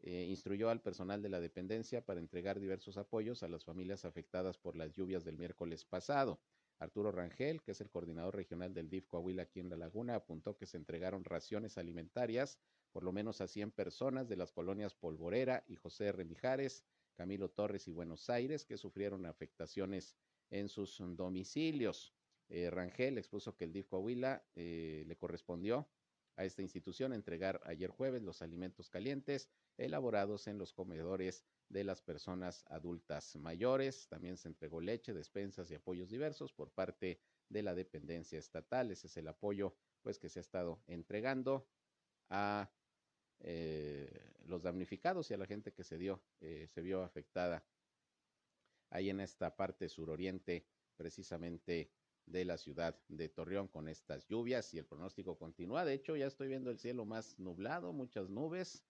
eh, 0.00 0.26
instruyó 0.28 0.70
al 0.70 0.80
personal 0.80 1.22
de 1.22 1.28
la 1.28 1.40
dependencia 1.40 2.04
para 2.04 2.20
entregar 2.20 2.60
diversos 2.60 2.96
apoyos 2.96 3.42
a 3.42 3.48
las 3.48 3.64
familias 3.64 4.04
afectadas 4.04 4.58
por 4.58 4.76
las 4.76 4.92
lluvias 4.92 5.24
del 5.24 5.38
miércoles 5.38 5.84
pasado. 5.84 6.40
Arturo 6.78 7.10
Rangel, 7.10 7.62
que 7.62 7.72
es 7.72 7.80
el 7.80 7.90
coordinador 7.90 8.36
regional 8.36 8.72
del 8.72 8.88
DIF 8.88 9.08
Coahuila 9.08 9.42
aquí 9.42 9.58
en 9.58 9.68
La 9.68 9.76
Laguna, 9.76 10.14
apuntó 10.14 10.56
que 10.56 10.66
se 10.66 10.76
entregaron 10.76 11.24
raciones 11.24 11.76
alimentarias 11.76 12.58
por 12.92 13.04
lo 13.04 13.12
menos 13.12 13.40
a 13.40 13.48
100 13.48 13.72
personas 13.72 14.28
de 14.28 14.36
las 14.36 14.52
colonias 14.52 14.94
Polvorera 14.94 15.64
y 15.66 15.76
José 15.76 16.12
Remijares, 16.12 16.84
Camilo 17.14 17.50
Torres 17.50 17.86
y 17.88 17.90
Buenos 17.90 18.30
Aires, 18.30 18.64
que 18.64 18.76
sufrieron 18.76 19.26
afectaciones 19.26 20.16
en 20.50 20.68
sus 20.68 20.98
domicilios. 20.98 22.14
Eh, 22.48 22.70
Rangel 22.70 23.18
expuso 23.18 23.56
que 23.56 23.64
el 23.64 23.72
DIF 23.72 23.88
Coahuila 23.88 24.42
eh, 24.54 25.04
le 25.06 25.16
correspondió 25.16 25.88
a 26.38 26.44
esta 26.44 26.62
institución 26.62 27.12
entregar 27.12 27.60
ayer 27.64 27.90
jueves 27.90 28.22
los 28.22 28.42
alimentos 28.42 28.88
calientes 28.88 29.50
elaborados 29.76 30.46
en 30.46 30.56
los 30.56 30.72
comedores 30.72 31.42
de 31.68 31.82
las 31.82 32.00
personas 32.00 32.64
adultas 32.68 33.34
mayores. 33.34 34.06
También 34.06 34.36
se 34.36 34.46
entregó 34.46 34.80
leche, 34.80 35.12
despensas 35.12 35.68
y 35.72 35.74
apoyos 35.74 36.10
diversos 36.10 36.52
por 36.52 36.70
parte 36.70 37.20
de 37.48 37.62
la 37.64 37.74
dependencia 37.74 38.38
estatal. 38.38 38.92
Ese 38.92 39.08
es 39.08 39.16
el 39.16 39.26
apoyo 39.26 39.74
pues 40.00 40.20
que 40.20 40.28
se 40.28 40.38
ha 40.38 40.42
estado 40.42 40.80
entregando 40.86 41.66
a 42.30 42.70
eh, 43.40 44.32
los 44.46 44.62
damnificados 44.62 45.28
y 45.32 45.34
a 45.34 45.38
la 45.38 45.46
gente 45.46 45.72
que 45.72 45.82
se 45.82 45.98
dio, 45.98 46.22
se 46.40 46.80
vio 46.82 47.02
afectada 47.02 47.64
ahí 48.90 49.10
en 49.10 49.18
esta 49.18 49.56
parte 49.56 49.88
suroriente 49.88 50.64
precisamente 50.96 51.90
de 52.30 52.44
la 52.44 52.58
ciudad 52.58 52.98
de 53.08 53.28
Torreón 53.28 53.68
con 53.68 53.88
estas 53.88 54.26
lluvias 54.26 54.72
y 54.74 54.78
el 54.78 54.86
pronóstico 54.86 55.38
continúa. 55.38 55.84
De 55.84 55.94
hecho, 55.94 56.16
ya 56.16 56.26
estoy 56.26 56.48
viendo 56.48 56.70
el 56.70 56.78
cielo 56.78 57.04
más 57.04 57.38
nublado, 57.38 57.92
muchas 57.92 58.28
nubes. 58.28 58.84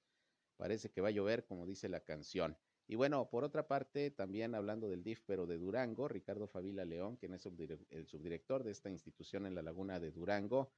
Parece 0.57 0.90
que 0.90 1.01
va 1.01 1.09
a 1.09 1.12
llover, 1.12 1.44
como 1.44 1.66
dice 1.66 1.88
la 1.88 2.01
canción. 2.01 2.57
Y 2.87 2.96
bueno, 2.96 3.29
por 3.31 3.44
otra 3.44 3.68
parte, 3.68 4.11
también 4.11 4.55
hablando 4.55 4.88
del 4.88 5.03
DIF, 5.03 5.20
pero 5.27 5.46
de 5.46 5.59
Durango, 5.59 6.09
Ricardo 6.09 6.48
Favila 6.48 6.85
León, 6.85 7.16
quien 7.16 7.35
es 7.35 7.46
el 7.46 8.07
subdirector 8.07 8.64
de 8.64 8.70
esta 8.70 8.90
institución 8.90 9.46
en 9.46 9.55
la 9.55 9.62
laguna 9.62 10.01
de 10.01 10.11
Durango, 10.11 10.72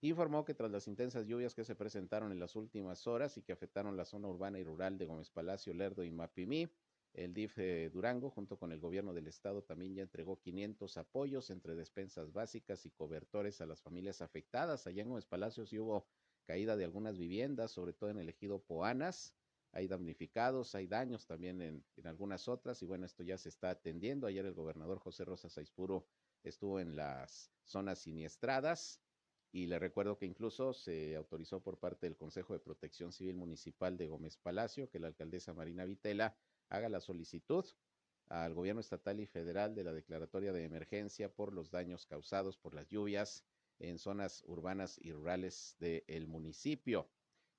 informó 0.00 0.44
que 0.44 0.54
tras 0.54 0.70
las 0.70 0.88
intensas 0.88 1.26
lluvias 1.26 1.54
que 1.54 1.64
se 1.64 1.76
presentaron 1.76 2.32
en 2.32 2.40
las 2.40 2.56
últimas 2.56 3.06
horas 3.06 3.36
y 3.36 3.42
que 3.42 3.52
afectaron 3.52 3.96
la 3.96 4.04
zona 4.04 4.28
urbana 4.28 4.58
y 4.58 4.64
rural 4.64 4.98
de 4.98 5.06
Gómez 5.06 5.30
Palacio, 5.30 5.74
Lerdo 5.74 6.02
y 6.02 6.10
Mapimí, 6.10 6.68
el 7.14 7.34
DIF 7.34 7.58
Durango, 7.92 8.30
junto 8.30 8.58
con 8.58 8.72
el 8.72 8.80
gobierno 8.80 9.12
del 9.12 9.26
estado, 9.26 9.62
también 9.62 9.94
ya 9.94 10.02
entregó 10.02 10.40
500 10.40 10.96
apoyos 10.96 11.50
entre 11.50 11.74
despensas 11.74 12.32
básicas 12.32 12.86
y 12.86 12.90
cobertores 12.90 13.60
a 13.60 13.66
las 13.66 13.82
familias 13.82 14.22
afectadas. 14.22 14.86
Allá 14.86 15.02
en 15.02 15.08
Gómez 15.08 15.26
Palacios 15.26 15.72
hubo 15.74 16.06
caída 16.44 16.76
de 16.76 16.84
algunas 16.84 17.18
viviendas, 17.18 17.70
sobre 17.70 17.92
todo 17.92 18.10
en 18.10 18.18
el 18.18 18.28
ejido 18.28 18.62
Poanas. 18.62 19.34
Hay 19.72 19.88
damnificados, 19.88 20.74
hay 20.74 20.86
daños 20.86 21.26
también 21.26 21.62
en, 21.62 21.84
en 21.96 22.06
algunas 22.06 22.48
otras 22.48 22.82
y 22.82 22.86
bueno, 22.86 23.06
esto 23.06 23.22
ya 23.22 23.38
se 23.38 23.48
está 23.48 23.70
atendiendo. 23.70 24.26
Ayer 24.26 24.44
el 24.44 24.54
gobernador 24.54 24.98
José 24.98 25.24
Rosa 25.24 25.48
Saispuro 25.48 26.06
estuvo 26.42 26.80
en 26.80 26.96
las 26.96 27.52
zonas 27.64 28.00
siniestradas 28.00 29.00
y 29.50 29.66
le 29.66 29.78
recuerdo 29.78 30.18
que 30.18 30.26
incluso 30.26 30.72
se 30.72 31.14
autorizó 31.14 31.62
por 31.62 31.78
parte 31.78 32.06
del 32.06 32.16
Consejo 32.16 32.54
de 32.54 32.60
Protección 32.60 33.12
Civil 33.12 33.36
Municipal 33.36 33.98
de 33.98 34.08
Gómez 34.08 34.36
Palacio 34.38 34.88
que 34.88 34.98
la 34.98 35.08
alcaldesa 35.08 35.52
Marina 35.52 35.84
Vitela 35.84 36.36
haga 36.72 36.88
la 36.88 37.00
solicitud 37.00 37.64
al 38.28 38.54
gobierno 38.54 38.80
estatal 38.80 39.20
y 39.20 39.26
federal 39.26 39.74
de 39.74 39.84
la 39.84 39.92
declaratoria 39.92 40.52
de 40.52 40.64
emergencia 40.64 41.30
por 41.30 41.52
los 41.52 41.70
daños 41.70 42.06
causados 42.06 42.56
por 42.56 42.74
las 42.74 42.88
lluvias 42.88 43.44
en 43.78 43.98
zonas 43.98 44.42
urbanas 44.46 44.98
y 45.02 45.12
rurales 45.12 45.76
del 45.80 46.26
municipio. 46.28 47.10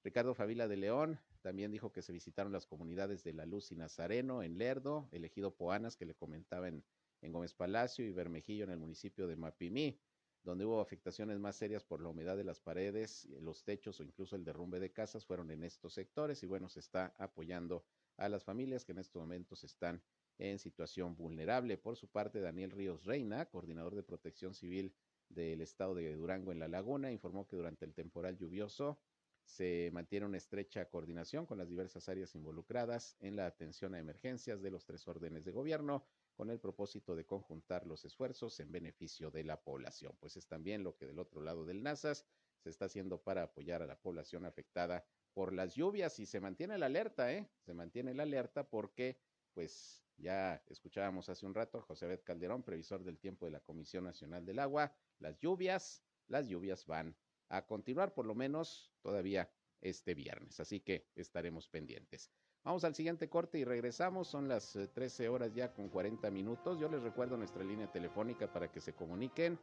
Ricardo 0.04 0.34
Favila 0.34 0.68
de 0.68 0.78
León 0.78 1.20
también 1.42 1.72
dijo 1.72 1.92
que 1.92 2.02
se 2.02 2.12
visitaron 2.12 2.52
las 2.52 2.66
comunidades 2.66 3.24
de 3.24 3.34
La 3.34 3.46
Luz 3.46 3.72
y 3.72 3.76
Nazareno 3.76 4.42
en 4.42 4.58
Lerdo, 4.58 5.10
elegido 5.12 5.56
Poanas, 5.56 5.96
que 5.96 6.06
le 6.06 6.16
comentaba 6.16 6.68
en, 6.68 6.84
en 7.22 7.32
Gómez 7.32 7.54
Palacio, 7.54 8.06
y 8.06 8.12
Bermejillo 8.12 8.64
en 8.64 8.72
el 8.72 8.80
municipio 8.80 9.28
de 9.28 9.36
Mapimí, 9.36 10.00
donde 10.44 10.66
hubo 10.66 10.82
afectaciones 10.82 11.38
más 11.40 11.56
serias 11.56 11.84
por 11.84 12.02
la 12.02 12.10
humedad 12.10 12.36
de 12.36 12.46
las 12.46 12.60
paredes, 12.60 13.26
los 13.42 13.64
techos 13.64 14.00
o 14.00 14.04
incluso 14.04 14.36
el 14.36 14.44
derrumbe 14.44 14.80
de 14.80 14.92
casas, 14.92 15.26
fueron 15.26 15.52
en 15.52 15.64
estos 15.64 15.94
sectores 15.94 16.42
y 16.42 16.48
bueno, 16.48 16.68
se 16.68 16.80
está 16.80 17.14
apoyando 17.18 17.86
a 18.18 18.30
las 18.30 18.44
familias 18.44 18.86
que 18.86 18.92
en 18.92 19.00
estos 19.00 19.22
momentos 19.22 19.64
están 19.64 20.02
en 20.38 20.60
situación 20.60 21.16
vulnerable. 21.16 21.78
Por 21.78 21.96
su 21.96 22.08
parte, 22.10 22.40
Daniel 22.40 22.72
Ríos 22.72 23.06
Reina, 23.06 23.46
coordinador 23.46 23.96
de 23.96 24.04
protección 24.04 24.54
civil 24.54 24.96
del 25.30 25.62
estado 25.62 25.96
de 25.96 26.16
Durango 26.16 26.52
en 26.52 26.60
La 26.60 26.68
Laguna, 26.68 27.12
informó 27.12 27.48
que 27.48 27.56
durante 27.56 27.86
el 27.86 27.94
temporal 27.94 28.38
lluvioso 28.38 29.00
se 29.46 29.90
mantiene 29.92 30.26
una 30.26 30.38
estrecha 30.38 30.90
coordinación 30.90 31.46
con 31.46 31.58
las 31.58 31.68
diversas 31.68 32.08
áreas 32.08 32.34
involucradas 32.36 33.18
en 33.20 33.36
la 33.36 33.46
atención 33.46 33.94
a 33.94 34.00
emergencias 34.00 34.62
de 34.62 34.72
los 34.72 34.86
tres 34.86 35.08
órdenes 35.08 35.44
de 35.44 35.52
gobierno 35.52 36.06
con 36.36 36.50
el 36.50 36.60
propósito 36.60 37.16
de 37.16 37.26
conjuntar 37.26 37.86
los 37.86 38.06
esfuerzos 38.06 38.60
en 38.60 38.72
beneficio 38.72 39.32
de 39.32 39.44
la 39.44 39.62
población. 39.62 40.16
Pues 40.20 40.38
es 40.38 40.48
también 40.48 40.84
lo 40.84 40.96
que 40.96 41.06
del 41.06 41.20
otro 41.20 41.42
lado 41.42 41.66
del 41.66 41.84
NASAS 41.84 42.26
se 42.58 42.70
está 42.70 42.86
haciendo 42.86 43.22
para 43.22 43.44
apoyar 43.44 43.82
a 43.82 43.88
la 43.88 44.00
población 44.00 44.46
afectada 44.46 45.06
por 45.34 45.54
las 45.54 45.76
lluvias 45.76 46.20
y 46.20 46.26
se 46.26 46.40
mantiene 46.40 46.78
la 46.78 46.86
alerta, 46.88 47.32
¿eh? 47.32 47.50
Se 47.60 47.74
mantiene 47.74 48.14
la 48.14 48.24
alerta 48.24 48.64
porque, 48.68 49.18
pues, 49.54 50.04
ya 50.18 50.64
escuchábamos 50.68 51.30
hace 51.30 51.46
un 51.46 51.54
rato 51.54 51.78
a 51.78 51.82
José 51.82 52.08
Bet 52.08 52.24
Calderón, 52.24 52.64
previsor 52.64 53.04
del 53.04 53.18
tiempo 53.18 53.46
de 53.46 53.52
la 53.52 53.60
Comisión 53.60 54.04
Nacional 54.04 54.46
del 54.46 54.60
Agua, 54.60 54.96
las 55.20 55.40
lluvias, 55.40 56.04
las 56.28 56.48
lluvias 56.48 56.86
van 56.86 57.16
a 57.50 57.66
continuar 57.66 58.14
por 58.14 58.26
lo 58.26 58.36
menos 58.36 58.92
todavía 59.02 59.50
este 59.82 60.14
viernes, 60.14 60.60
así 60.60 60.80
que 60.80 61.10
estaremos 61.16 61.68
pendientes. 61.68 62.32
Vamos 62.64 62.86
al 62.86 62.96
siguiente 62.96 63.28
corte 63.28 63.60
y 63.60 63.66
regresamos. 63.66 64.30
Son 64.30 64.48
las 64.48 64.80
13 64.94 65.26
eh, 65.26 65.30
horas 65.30 65.54
ya 65.54 65.74
con 65.74 65.90
40 65.90 66.32
minutos. 66.32 66.80
Yo 66.80 66.88
les 66.88 67.04
recuerdo 67.04 67.36
nuestra 67.36 67.62
línea 67.62 67.92
telefónica 67.92 68.52
para 68.52 68.72
que 68.72 68.80
se 68.80 68.94
comuniquen. 68.94 69.60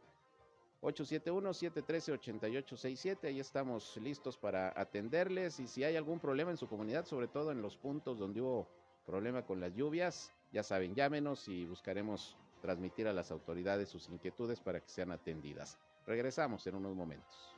871-713-8867. 0.81 3.27
Ahí 3.27 3.39
estamos 3.39 3.95
listos 3.97 4.37
para 4.37 4.73
atenderles. 4.75 5.59
Y 5.59 5.67
si 5.67 5.83
hay 5.83 5.95
algún 5.95 6.19
problema 6.19 6.49
en 6.51 6.57
su 6.57 6.67
comunidad, 6.67 7.05
sobre 7.05 7.27
todo 7.27 7.51
en 7.51 7.61
los 7.61 7.77
puntos 7.77 8.17
donde 8.17 8.41
hubo 8.41 8.67
problema 9.05 9.45
con 9.45 9.59
las 9.59 9.75
lluvias, 9.75 10.31
ya 10.51 10.63
saben, 10.63 10.95
llámenos 10.95 11.47
y 11.47 11.65
buscaremos 11.65 12.35
transmitir 12.61 13.07
a 13.07 13.13
las 13.13 13.31
autoridades 13.31 13.89
sus 13.89 14.09
inquietudes 14.09 14.59
para 14.59 14.79
que 14.79 14.89
sean 14.89 15.11
atendidas. 15.11 15.77
Regresamos 16.05 16.65
en 16.67 16.75
unos 16.75 16.95
momentos. 16.95 17.55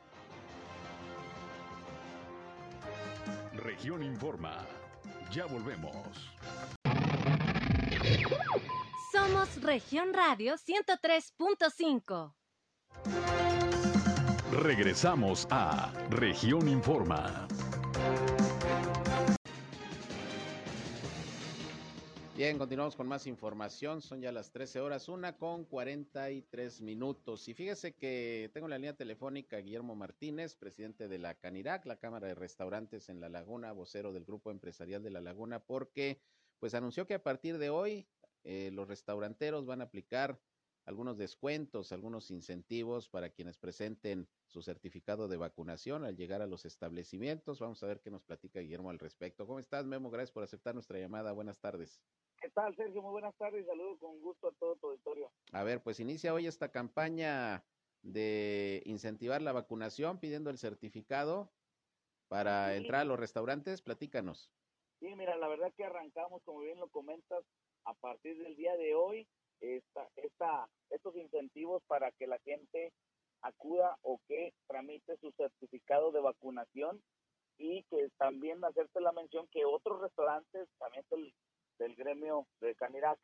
Región 3.53 4.03
Informa. 4.03 4.65
Ya 5.31 5.45
volvemos. 5.45 6.31
Somos 9.11 9.61
Región 9.61 10.13
Radio 10.13 10.55
103.5. 10.55 12.33
Regresamos 14.51 15.47
a 15.49 15.91
Región 16.09 16.67
Informa. 16.67 17.47
Bien, 22.35 22.57
continuamos 22.57 22.95
con 22.95 23.07
más 23.07 23.27
información. 23.27 24.01
Son 24.01 24.19
ya 24.19 24.31
las 24.31 24.51
13 24.51 24.79
horas, 24.81 25.07
una 25.07 25.37
con 25.37 25.65
43 25.65 26.81
minutos. 26.81 27.47
Y 27.47 27.53
fíjese 27.53 27.93
que 27.93 28.49
tengo 28.53 28.67
la 28.67 28.77
línea 28.77 28.95
telefónica 28.95 29.57
Guillermo 29.57 29.95
Martínez, 29.95 30.55
presidente 30.55 31.07
de 31.07 31.19
la 31.19 31.35
Canirac, 31.35 31.85
la 31.85 31.97
Cámara 31.97 32.27
de 32.27 32.35
Restaurantes 32.35 33.09
en 33.09 33.21
La 33.21 33.29
Laguna, 33.29 33.71
vocero 33.71 34.11
del 34.11 34.25
Grupo 34.25 34.49
Empresarial 34.49 35.03
de 35.03 35.11
La 35.11 35.21
Laguna, 35.21 35.59
porque 35.59 36.19
pues 36.59 36.73
anunció 36.73 37.05
que 37.05 37.13
a 37.13 37.21
partir 37.21 37.59
de 37.59 37.69
hoy 37.69 38.07
eh, 38.43 38.71
los 38.73 38.87
restauranteros 38.87 39.65
van 39.65 39.81
a 39.81 39.85
aplicar 39.85 40.39
algunos 40.85 41.17
descuentos, 41.17 41.91
algunos 41.91 42.31
incentivos 42.31 43.09
para 43.09 43.29
quienes 43.29 43.57
presenten 43.57 44.27
su 44.47 44.61
certificado 44.61 45.27
de 45.27 45.37
vacunación 45.37 46.03
al 46.03 46.15
llegar 46.15 46.41
a 46.41 46.47
los 46.47 46.65
establecimientos. 46.65 47.59
Vamos 47.59 47.81
a 47.83 47.87
ver 47.87 48.01
qué 48.01 48.11
nos 48.11 48.23
platica 48.23 48.59
Guillermo 48.59 48.89
al 48.89 48.99
respecto. 48.99 49.47
¿Cómo 49.47 49.59
estás, 49.59 49.85
Memo? 49.85 50.09
Gracias 50.09 50.31
por 50.31 50.43
aceptar 50.43 50.73
nuestra 50.73 50.99
llamada. 50.99 51.31
Buenas 51.31 51.59
tardes. 51.59 52.01
¿Qué 52.41 52.49
tal, 52.49 52.75
Sergio? 52.75 53.01
Muy 53.01 53.11
buenas 53.11 53.35
tardes. 53.37 53.65
Saludos 53.65 53.97
con 53.99 54.19
gusto 54.19 54.49
a 54.49 54.51
todo 54.59 54.75
tu 54.75 54.87
auditorio. 54.87 55.31
A 55.53 55.63
ver, 55.63 55.81
pues 55.81 55.99
inicia 55.99 56.33
hoy 56.33 56.47
esta 56.47 56.71
campaña 56.71 57.63
de 58.01 58.83
incentivar 58.85 59.41
la 59.41 59.53
vacunación 59.53 60.19
pidiendo 60.19 60.49
el 60.49 60.57
certificado 60.57 61.53
para 62.27 62.75
entrar 62.75 63.01
a 63.01 63.05
los 63.05 63.19
restaurantes. 63.19 63.81
Platícanos. 63.81 64.51
Sí, 64.99 65.15
mira, 65.15 65.37
la 65.37 65.47
verdad 65.47 65.71
que 65.75 65.85
arrancamos, 65.85 66.41
como 66.43 66.59
bien 66.59 66.79
lo 66.79 66.89
comentas, 66.89 67.43
a 67.85 67.93
partir 67.93 68.37
del 68.37 68.55
día 68.55 68.75
de 68.75 68.95
hoy, 68.95 69.27
esta, 69.61 70.07
esta, 70.15 70.67
estos 70.89 71.15
incentivos 71.15 71.83
para 71.87 72.11
que 72.11 72.27
la 72.27 72.39
gente 72.39 72.91
acuda 73.41 73.97
o 74.01 74.19
que 74.27 74.53
tramite 74.67 75.17
su 75.17 75.31
certificado 75.31 76.11
de 76.11 76.21
vacunación 76.21 77.01
y 77.57 77.83
que 77.83 78.09
también 78.17 78.63
hacerte 78.63 79.01
la 79.01 79.11
mención 79.11 79.47
que 79.51 79.65
otros 79.65 80.01
restaurantes, 80.01 80.67
también 80.79 81.05
del 81.77 81.95
gremio 81.95 82.47
de 82.61 82.75
Canirac 82.75 83.19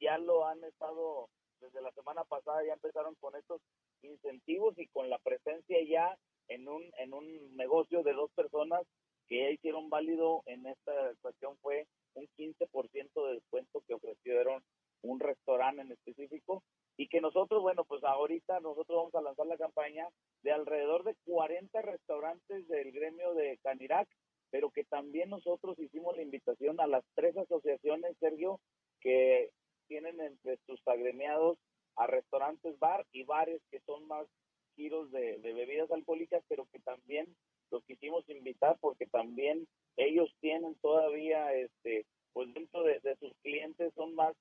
ya 0.00 0.18
lo 0.18 0.46
han 0.46 0.62
estado 0.64 1.28
desde 1.60 1.82
la 1.82 1.92
semana 1.92 2.24
pasada 2.24 2.64
ya 2.64 2.72
empezaron 2.72 3.14
con 3.16 3.36
estos 3.36 3.60
incentivos 4.02 4.78
y 4.78 4.86
con 4.88 5.10
la 5.10 5.18
presencia 5.18 5.76
ya 5.86 6.16
en 6.48 6.66
un 6.68 6.82
en 6.98 7.12
un 7.12 7.56
negocio 7.56 8.02
de 8.02 8.14
dos 8.14 8.30
personas 8.32 8.80
que 9.28 9.38
ya 9.38 9.50
hicieron 9.50 9.90
válido 9.90 10.42
en 10.46 10.66
esta 10.66 10.92
cuestión 11.20 11.56
fue 11.58 11.86
un 12.14 12.26
15% 12.38 13.26
de 13.26 13.34
descuento 13.34 13.82
que 13.86 13.94
ofrecieron 13.94 14.62
un 15.10 15.20
restaurante 15.20 15.82
en 15.82 15.92
específico 15.92 16.62
y 16.96 17.08
que 17.08 17.20
nosotros, 17.20 17.62
bueno, 17.62 17.84
pues 17.84 18.04
ahorita 18.04 18.60
nosotros 18.60 18.96
vamos 18.96 19.14
a 19.14 19.22
lanzar 19.22 19.46
la 19.46 19.56
campaña 19.56 20.08
de 20.42 20.52
alrededor 20.52 21.04
de 21.04 21.14
40 21.24 21.82
restaurantes 21.82 22.68
del 22.68 22.92
gremio 22.92 23.34
de 23.34 23.58
Canirac 23.62 24.08
pero 24.50 24.70
que 24.70 24.84
también 24.84 25.30
nosotros 25.30 25.78
hicimos 25.78 26.16
la 26.16 26.22
invitación 26.22 26.80
a 26.80 26.86
las 26.86 27.04
tres 27.14 27.36
asociaciones, 27.36 28.16
Sergio, 28.18 28.60
que 29.00 29.50
tienen 29.86 30.20
entre 30.20 30.58
sus 30.66 30.80
agremiados 30.86 31.58
a 31.96 32.06
restaurantes 32.06 32.78
bar 32.78 33.06
y 33.12 33.24
bares 33.24 33.60
que 33.70 33.80
son 33.80 34.06
más 34.06 34.26
giros 34.76 35.10
de, 35.10 35.38
bebidas 35.38 35.90
alcohólicas, 35.90 36.42
pero 36.48 36.66
que 36.72 36.78
también 36.80 37.26
los 37.70 37.84
quisimos 37.84 38.28
invitar 38.28 38.76
porque 38.80 39.06
también 39.06 39.66
ellos 39.96 40.30
tienen 40.40 40.74
todavía, 40.76 41.52
este, 41.54 42.06
pues 42.32 42.52
dentro 42.54 42.82
de, 42.82 43.00
sus 43.18 43.32
clientes 43.42 43.92
son 43.94 44.14
más 44.14 44.34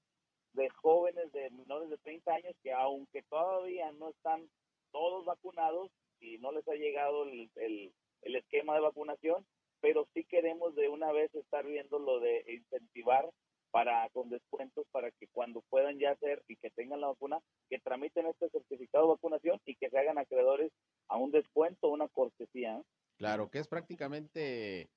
de 0.60 0.70
jóvenes 0.70 1.32
de 1.32 1.50
menores 1.52 1.90
de 1.90 1.98
30 1.98 2.34
años 2.34 2.56
que 2.62 2.74
aunque 2.74 3.24
todavía 3.24 3.92
no 3.94 4.10
están 4.10 4.50
todos 4.92 5.26
vacunados 5.26 5.90
y 6.20 6.38
no 6.40 6.52
les 6.52 6.68
ha 6.68 6.74
llegado 6.74 7.24
el, 7.24 7.50
el 7.56 8.36
esquema 8.36 8.76
de 8.76 8.82
vacunación, 8.82 9.46
pero 9.80 10.06
sí 10.14 10.26
queremos 10.26 10.76
de 10.76 10.90
una 10.90 11.12
vez 11.12 11.34
estar 11.34 11.66
viendo 11.66 11.98
lo 12.00 12.20
de 12.20 12.44
incentivar 12.48 13.30
para 13.72 14.10
con 14.10 14.30
descuentos 14.30 14.86
para 14.92 15.12
que 15.12 15.28
cuando 15.28 15.62
puedan 15.70 16.00
ya 16.00 16.12
hacer 16.12 16.44
y 16.48 16.56
que 16.58 16.72
tengan 16.72 17.02
la 17.02 17.08
vacuna, 17.08 17.40
que 17.70 17.80
tramiten 17.80 18.26
este 18.26 18.50
certificado 18.50 19.06
de 19.06 19.14
vacunación 19.14 19.62
y 19.66 19.76
que 19.76 19.90
se 19.90 19.98
hagan 19.98 20.18
acreedores 20.18 20.72
a 21.08 21.18
un 21.18 21.32
descuento, 21.32 21.88
una 21.90 22.08
cortesía. 22.08 22.82
Claro, 23.18 23.50
que 23.50 23.60
es 23.60 23.68
prácticamente 23.68 24.90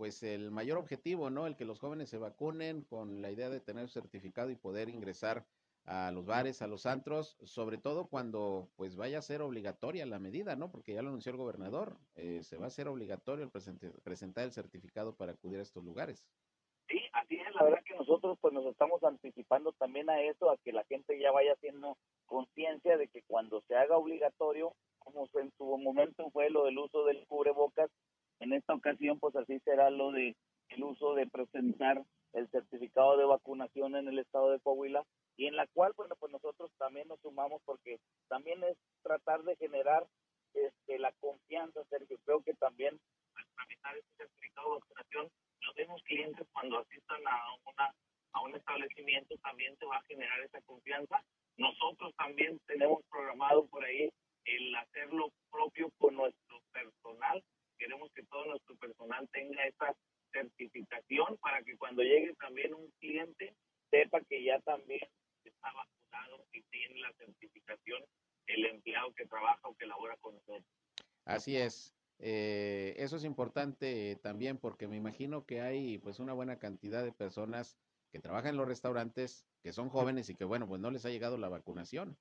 pues 0.00 0.22
el 0.22 0.50
mayor 0.50 0.78
objetivo, 0.78 1.28
¿no? 1.28 1.46
El 1.46 1.56
que 1.56 1.66
los 1.66 1.78
jóvenes 1.78 2.08
se 2.08 2.16
vacunen 2.16 2.80
con 2.84 3.20
la 3.20 3.30
idea 3.30 3.50
de 3.50 3.60
tener 3.60 3.90
certificado 3.90 4.48
y 4.48 4.56
poder 4.56 4.88
ingresar 4.88 5.44
a 5.84 6.10
los 6.10 6.24
bares, 6.24 6.62
a 6.62 6.66
los 6.66 6.86
antros, 6.86 7.36
sobre 7.42 7.76
todo 7.76 8.08
cuando 8.08 8.70
pues 8.76 8.96
vaya 8.96 9.18
a 9.18 9.22
ser 9.22 9.42
obligatoria 9.42 10.06
la 10.06 10.18
medida, 10.18 10.56
¿no? 10.56 10.70
Porque 10.70 10.94
ya 10.94 11.02
lo 11.02 11.10
anunció 11.10 11.32
el 11.32 11.36
gobernador, 11.36 11.98
eh, 12.14 12.42
se 12.42 12.56
va 12.56 12.64
a 12.64 12.68
hacer 12.68 12.88
obligatorio 12.88 13.44
el 13.44 13.50
presentar 14.02 14.44
el 14.44 14.52
certificado 14.52 15.14
para 15.14 15.32
acudir 15.32 15.58
a 15.58 15.64
estos 15.64 15.84
lugares. 15.84 16.26
Sí, 16.88 16.98
así 17.12 17.34
es, 17.36 17.54
la 17.54 17.64
verdad 17.64 17.84
que 17.84 17.94
nosotros 17.94 18.38
pues 18.40 18.54
nos 18.54 18.64
estamos 18.64 19.04
anticipando 19.04 19.72
también 19.72 20.08
a 20.08 20.22
eso, 20.22 20.50
a 20.50 20.56
que 20.64 20.72
la 20.72 20.84
gente 20.84 21.20
ya 21.20 21.30
vaya 21.30 21.52
haciendo 21.52 21.98
conciencia 22.24 22.96
de 22.96 23.06
que 23.08 23.20
cuando 23.24 23.60
se 23.68 23.76
haga 23.76 23.98
obligatorio, 23.98 24.72
como 24.98 25.28
en 25.34 25.52
su 25.58 25.76
momento 25.76 26.30
fue 26.30 26.48
lo 26.48 26.64
del 26.64 26.78
uso 26.78 27.04
del 27.04 27.26
cubrebocas, 27.26 27.90
en 28.40 28.52
esta 28.52 28.74
ocasión 28.74 29.18
pues 29.18 29.36
así 29.36 29.58
será 29.60 29.90
lo 29.90 30.12
de 30.12 30.36
el 30.70 30.84
uso 30.84 31.14
de 31.14 31.26
presentar 31.26 32.02
el 32.32 32.48
certificado 32.50 33.16
de 33.16 33.24
vacunación 33.24 33.96
en 33.96 34.08
el 34.08 34.18
estado 34.18 34.50
de 34.50 34.60
Coahuila 34.60 35.04
y 35.36 35.46
en 35.46 35.56
la 35.56 35.66
cual, 35.68 35.92
bueno, 35.96 36.14
pues 36.16 36.30
nosotros 36.32 36.70
también 36.78 37.08
nos 37.08 37.20
sumamos 37.20 37.60
porque 37.64 37.98
también 38.28 38.62
es 38.62 38.76
tratar 39.02 39.42
de 39.42 39.56
generar 39.56 40.06
este, 40.54 40.98
la 40.98 41.12
confianza, 41.20 41.82
Sergio. 41.88 42.18
Creo 42.24 42.42
que 42.42 42.54
también 42.54 43.00
al 43.34 43.46
tramitar 43.54 43.96
este 43.96 44.16
certificado 44.16 44.74
de 44.74 44.80
vacunación, 44.80 45.28
los 45.60 45.76
mismos 45.76 46.02
clientes 46.02 46.46
cuando 46.52 46.78
asistan 46.78 47.26
a, 47.26 47.40
una, 47.64 47.94
a 48.32 48.40
un 48.42 48.54
establecimiento 48.54 49.36
también 49.38 49.76
se 49.78 49.86
va 49.86 49.96
a 49.96 50.02
generar 50.02 50.40
esa 50.40 50.60
confianza. 50.62 51.22
Nosotros 51.56 52.14
también 52.16 52.58
tenemos 52.66 53.02
programado 53.10 53.66
por 53.66 53.84
ahí 53.84 54.10
el 54.44 54.74
hacerlo 54.76 55.32
propio 55.50 55.90
con 55.98 56.14
nuestro 56.14 56.60
personal. 56.72 57.42
Queremos 57.80 58.12
que 58.12 58.22
todo 58.24 58.44
nuestro 58.44 58.76
personal 58.76 59.26
tenga 59.32 59.64
esa 59.64 59.96
certificación 60.32 61.38
para 61.38 61.62
que 61.62 61.78
cuando 61.78 62.02
llegue 62.02 62.34
también 62.34 62.74
un 62.74 62.90
cliente 63.00 63.54
sepa 63.90 64.20
que 64.28 64.44
ya 64.44 64.60
también 64.60 65.00
está 65.42 65.72
vacunado 65.72 66.44
y 66.52 66.62
tiene 66.64 67.00
la 67.00 67.10
certificación 67.14 68.04
el 68.48 68.66
empleado 68.66 69.14
que 69.14 69.24
trabaja 69.24 69.66
o 69.66 69.74
que 69.74 69.86
labora 69.86 70.14
con 70.18 70.34
nosotros. 70.34 70.66
Así 71.24 71.56
es. 71.56 71.96
Eh, 72.18 72.94
eso 72.98 73.16
es 73.16 73.24
importante 73.24 74.16
también 74.22 74.58
porque 74.58 74.86
me 74.86 74.96
imagino 74.98 75.46
que 75.46 75.62
hay 75.62 75.96
pues 75.96 76.20
una 76.20 76.34
buena 76.34 76.58
cantidad 76.58 77.02
de 77.02 77.12
personas 77.12 77.78
que 78.12 78.18
trabajan 78.20 78.50
en 78.50 78.56
los 78.58 78.68
restaurantes 78.68 79.46
que 79.62 79.72
son 79.72 79.88
jóvenes 79.88 80.28
y 80.28 80.34
que 80.34 80.44
bueno 80.44 80.68
pues 80.68 80.82
no 80.82 80.90
les 80.90 81.06
ha 81.06 81.10
llegado 81.10 81.38
la 81.38 81.48
vacunación. 81.48 82.18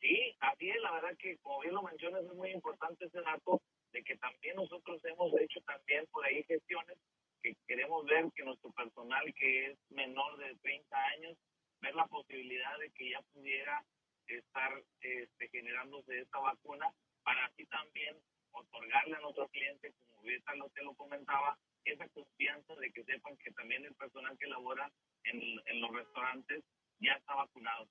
Sí, 0.00 0.36
así 0.40 0.68
es, 0.68 0.76
la 0.82 0.92
verdad 0.92 1.16
que 1.18 1.38
como 1.38 1.60
bien 1.60 1.72
lo 1.72 1.82
mencionas 1.82 2.24
es 2.26 2.34
muy 2.34 2.50
importante 2.50 3.06
ese 3.06 3.22
dato 3.22 3.62
de 3.96 4.04
que 4.04 4.16
también 4.18 4.56
nosotros 4.56 5.02
hemos 5.06 5.32
hecho 5.40 5.58
también 5.62 6.06
por 6.12 6.22
ahí 6.26 6.42
gestiones 6.44 6.98
que 7.42 7.56
queremos 7.66 8.04
ver 8.04 8.26
que 8.34 8.44
nuestro 8.44 8.70
personal 8.72 9.24
que 9.34 9.68
es 9.68 9.78
menor 9.88 10.36
de 10.36 10.54
30 10.56 11.04
años, 11.16 11.38
ver 11.80 11.94
la 11.94 12.06
posibilidad 12.06 12.78
de 12.78 12.90
que 12.90 13.10
ya 13.10 13.22
pudiera 13.32 13.82
estar 14.26 14.70
este, 15.00 15.48
generándose 15.48 16.18
esta 16.20 16.38
vacuna 16.40 16.92
para 17.22 17.46
así 17.46 17.64
también 17.66 18.16
otorgarle 18.50 19.16
a 19.16 19.20
nuestros 19.20 19.50
clientes, 19.50 19.94
como 19.98 20.20
ahorita 20.20 20.54
lo 20.56 20.68
te 20.68 20.82
lo 20.82 20.94
comentaba, 20.94 21.58
esa 21.86 22.06
confianza 22.08 22.74
de 22.74 22.92
que 22.92 23.02
sepan 23.04 23.34
que 23.38 23.50
también 23.52 23.82
el 23.86 23.94
personal 23.94 24.36
que 24.36 24.46
labora 24.46 24.92
en 25.24 25.80
los 25.80 25.90
restaurantes 25.90 26.62
ya 27.00 27.14
está 27.14 27.34
vacunado. 27.34 27.88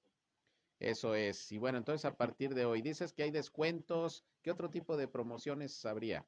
Eso 0.80 1.16
es. 1.16 1.52
Y 1.52 1.58
bueno, 1.58 1.78
entonces 1.78 2.06
a 2.06 2.16
partir 2.16 2.54
de 2.54 2.66
hoy, 2.66 2.82
dices 2.82 3.14
que 3.14 3.24
hay 3.24 3.32
descuentos. 3.32 4.26
¿Qué 4.44 4.52
otro 4.52 4.70
tipo 4.70 4.98
de 4.98 5.08
promociones 5.08 5.86
habría? 5.86 6.26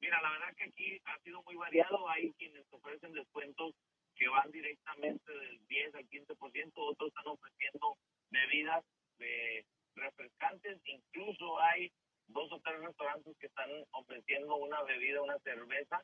Mira, 0.00 0.20
la 0.20 0.30
verdad 0.30 0.54
que 0.56 0.64
aquí 0.64 1.00
ha 1.04 1.18
sido 1.20 1.42
muy 1.42 1.56
variado. 1.56 2.08
Hay 2.08 2.32
quienes 2.34 2.64
ofrecen 2.72 3.12
descuentos 3.12 3.74
que 4.18 4.28
van 4.28 4.50
directamente 4.50 5.32
del 5.32 5.66
10 5.68 5.94
al 5.94 6.08
15%, 6.08 6.72
otros 6.74 7.08
están 7.08 7.26
ofreciendo 7.28 7.96
bebidas 8.30 8.84
de 9.18 9.64
refrescantes, 9.94 10.80
incluso 10.84 11.58
hay 11.60 11.90
dos 12.26 12.50
o 12.52 12.60
tres 12.60 12.80
restaurantes 12.80 13.36
que 13.38 13.46
están 13.46 13.70
ofreciendo 13.92 14.56
una 14.56 14.82
bebida, 14.82 15.22
una 15.22 15.38
cerveza, 15.38 16.02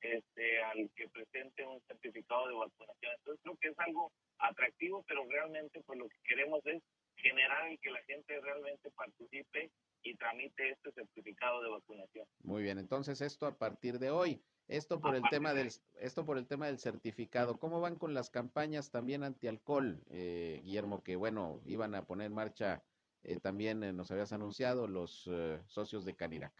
este, 0.00 0.62
al 0.64 0.90
que 0.96 1.08
presente 1.08 1.64
un 1.64 1.80
certificado 1.86 2.48
de 2.48 2.54
vacunación. 2.54 3.12
Entonces 3.18 3.40
creo 3.42 3.56
que 3.56 3.68
es 3.68 3.78
algo 3.78 4.12
atractivo, 4.38 5.04
pero 5.06 5.24
realmente 5.28 5.80
pues 5.86 5.98
lo 5.98 6.08
que 6.08 6.18
queremos 6.24 6.60
es 6.66 6.82
generar 7.24 7.72
y 7.72 7.78
que 7.78 7.90
la 7.90 8.02
gente 8.02 8.38
realmente 8.40 8.90
participe 8.90 9.70
y 10.02 10.14
tramite 10.16 10.70
este 10.70 10.92
certificado 10.92 11.62
de 11.62 11.70
vacunación. 11.70 12.26
Muy 12.42 12.62
bien, 12.62 12.78
entonces 12.78 13.20
esto 13.22 13.46
a 13.46 13.56
partir 13.56 13.98
de 13.98 14.10
hoy. 14.10 14.42
Esto 14.68 15.00
por 15.00 15.14
el 15.14 15.22
tema 15.30 15.52
del 15.52 15.68
esto 16.00 16.24
por 16.24 16.38
el 16.38 16.46
tema 16.46 16.66
del 16.66 16.78
certificado. 16.78 17.58
¿Cómo 17.58 17.80
van 17.80 17.96
con 17.96 18.14
las 18.14 18.30
campañas 18.30 18.90
también 18.90 19.22
antialcohol, 19.22 20.02
eh, 20.10 20.60
Guillermo? 20.64 21.02
Que 21.02 21.16
bueno 21.16 21.60
iban 21.66 21.94
a 21.94 22.06
poner 22.06 22.28
en 22.28 22.34
marcha 22.34 22.82
eh, 23.24 23.40
también 23.40 23.82
eh, 23.82 23.92
nos 23.92 24.10
habías 24.10 24.32
anunciado 24.32 24.86
los 24.86 25.28
eh, 25.30 25.58
socios 25.66 26.04
de 26.04 26.14
Canirac. 26.14 26.52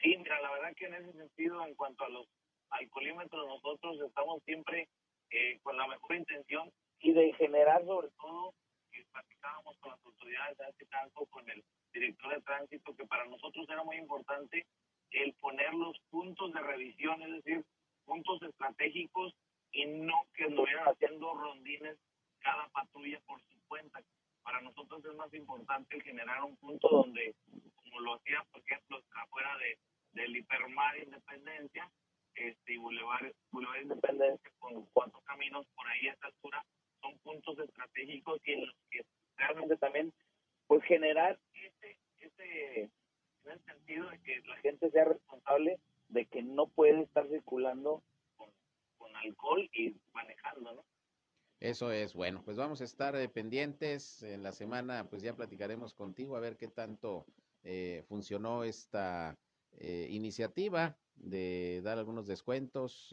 Sí, 0.00 0.16
mira, 0.16 0.40
la 0.40 0.52
verdad 0.52 0.74
que 0.76 0.86
en 0.86 0.94
ese 0.94 1.12
sentido, 1.12 1.66
en 1.66 1.74
cuanto 1.74 2.04
a 2.04 2.08
los 2.08 2.26
alcoholímetros, 2.70 3.46
nosotros 3.46 4.00
estamos 4.06 4.42
siempre 4.44 4.88
eh, 5.30 5.58
con 5.62 5.76
la 5.76 5.86
mejor 5.86 6.16
intención 6.16 6.70
y 7.00 7.12
de 7.12 7.32
generar 7.34 7.84
sobre 7.84 8.08
todo 8.20 8.54
platicábamos 9.18 9.76
con 9.78 9.90
las 9.92 10.04
autoridades, 10.04 10.60
hace 10.60 10.86
tanto 10.86 11.26
con 11.26 11.48
el 11.50 11.64
director 11.92 12.34
de 12.34 12.42
tránsito, 12.42 12.94
que 12.94 13.06
para 13.06 13.26
nosotros 13.26 13.66
era 13.68 13.82
muy 13.82 13.96
importante 13.96 14.66
el 15.10 15.34
poner 15.34 15.74
los 15.74 15.98
puntos 16.10 16.52
de 16.52 16.60
revisión, 16.60 17.20
es 17.22 17.42
decir, 17.42 17.64
puntos 18.04 18.40
estratégicos 18.42 19.34
y 19.72 19.86
no 19.86 20.14
que 20.34 20.44
estuvieran 20.44 20.88
haciendo 20.88 21.34
rondines 21.34 21.98
cada 22.40 22.68
patrulla 22.68 23.20
por 23.26 23.40
su 23.42 23.58
cuenta. 23.66 24.00
Para 24.42 24.60
nosotros 24.60 25.04
es 25.04 25.14
más 25.14 25.32
importante 25.34 26.00
generar 26.00 26.42
un 26.44 26.56
punto 26.56 26.88
donde, 26.88 27.34
como 27.74 28.00
lo 28.00 28.14
hacía, 28.14 28.44
por 28.52 28.62
ejemplo, 28.62 29.02
afuera 29.12 29.56
de, 29.58 29.78
del 30.12 30.36
Hipermar 30.36 30.96
Independencia, 30.98 31.90
este, 32.34 32.74
y 32.74 32.76
Boulevard, 32.76 33.32
Boulevard 33.50 33.82
Independencia 33.82 34.50
con 34.58 34.86
cuatro 34.92 35.20
caminos 35.22 35.66
por 35.74 35.88
ahí 35.88 36.06
a 36.06 36.12
esta 36.12 36.28
altura, 36.28 36.64
son 37.00 37.18
puntos 37.18 37.58
estratégicos 37.58 38.40
y 38.44 38.52
en 38.52 38.66
los 38.66 38.74
que 38.90 39.04
realmente 39.36 39.76
también 39.76 40.12
pues 40.66 40.82
generar 40.84 41.38
ese, 41.54 41.96
ese, 42.20 42.90
el 43.44 43.60
sentido 43.64 44.08
de 44.10 44.18
que 44.20 44.40
la 44.46 44.56
gente 44.56 44.90
sea 44.90 45.04
responsable 45.04 45.78
de 46.08 46.26
que 46.26 46.42
no 46.42 46.66
puede 46.66 47.02
estar 47.02 47.28
circulando 47.28 48.02
con, 48.36 48.48
alcohol 49.16 49.68
y 49.72 49.96
manejando, 50.12 50.74
¿no? 50.74 50.84
Eso 51.60 51.90
es, 51.90 52.14
bueno, 52.14 52.42
pues 52.44 52.56
vamos 52.56 52.80
a 52.80 52.84
estar 52.84 53.16
eh, 53.16 53.28
pendientes. 53.28 54.22
En 54.22 54.44
la 54.44 54.52
semana, 54.52 55.08
pues 55.10 55.22
ya 55.22 55.34
platicaremos 55.34 55.92
contigo 55.92 56.36
a 56.36 56.40
ver 56.40 56.56
qué 56.56 56.68
tanto 56.68 57.26
eh, 57.64 58.04
funcionó 58.06 58.62
esta 58.62 59.36
eh, 59.72 60.06
iniciativa 60.10 60.96
de 61.16 61.80
dar 61.82 61.98
algunos 61.98 62.28
descuentos, 62.28 63.12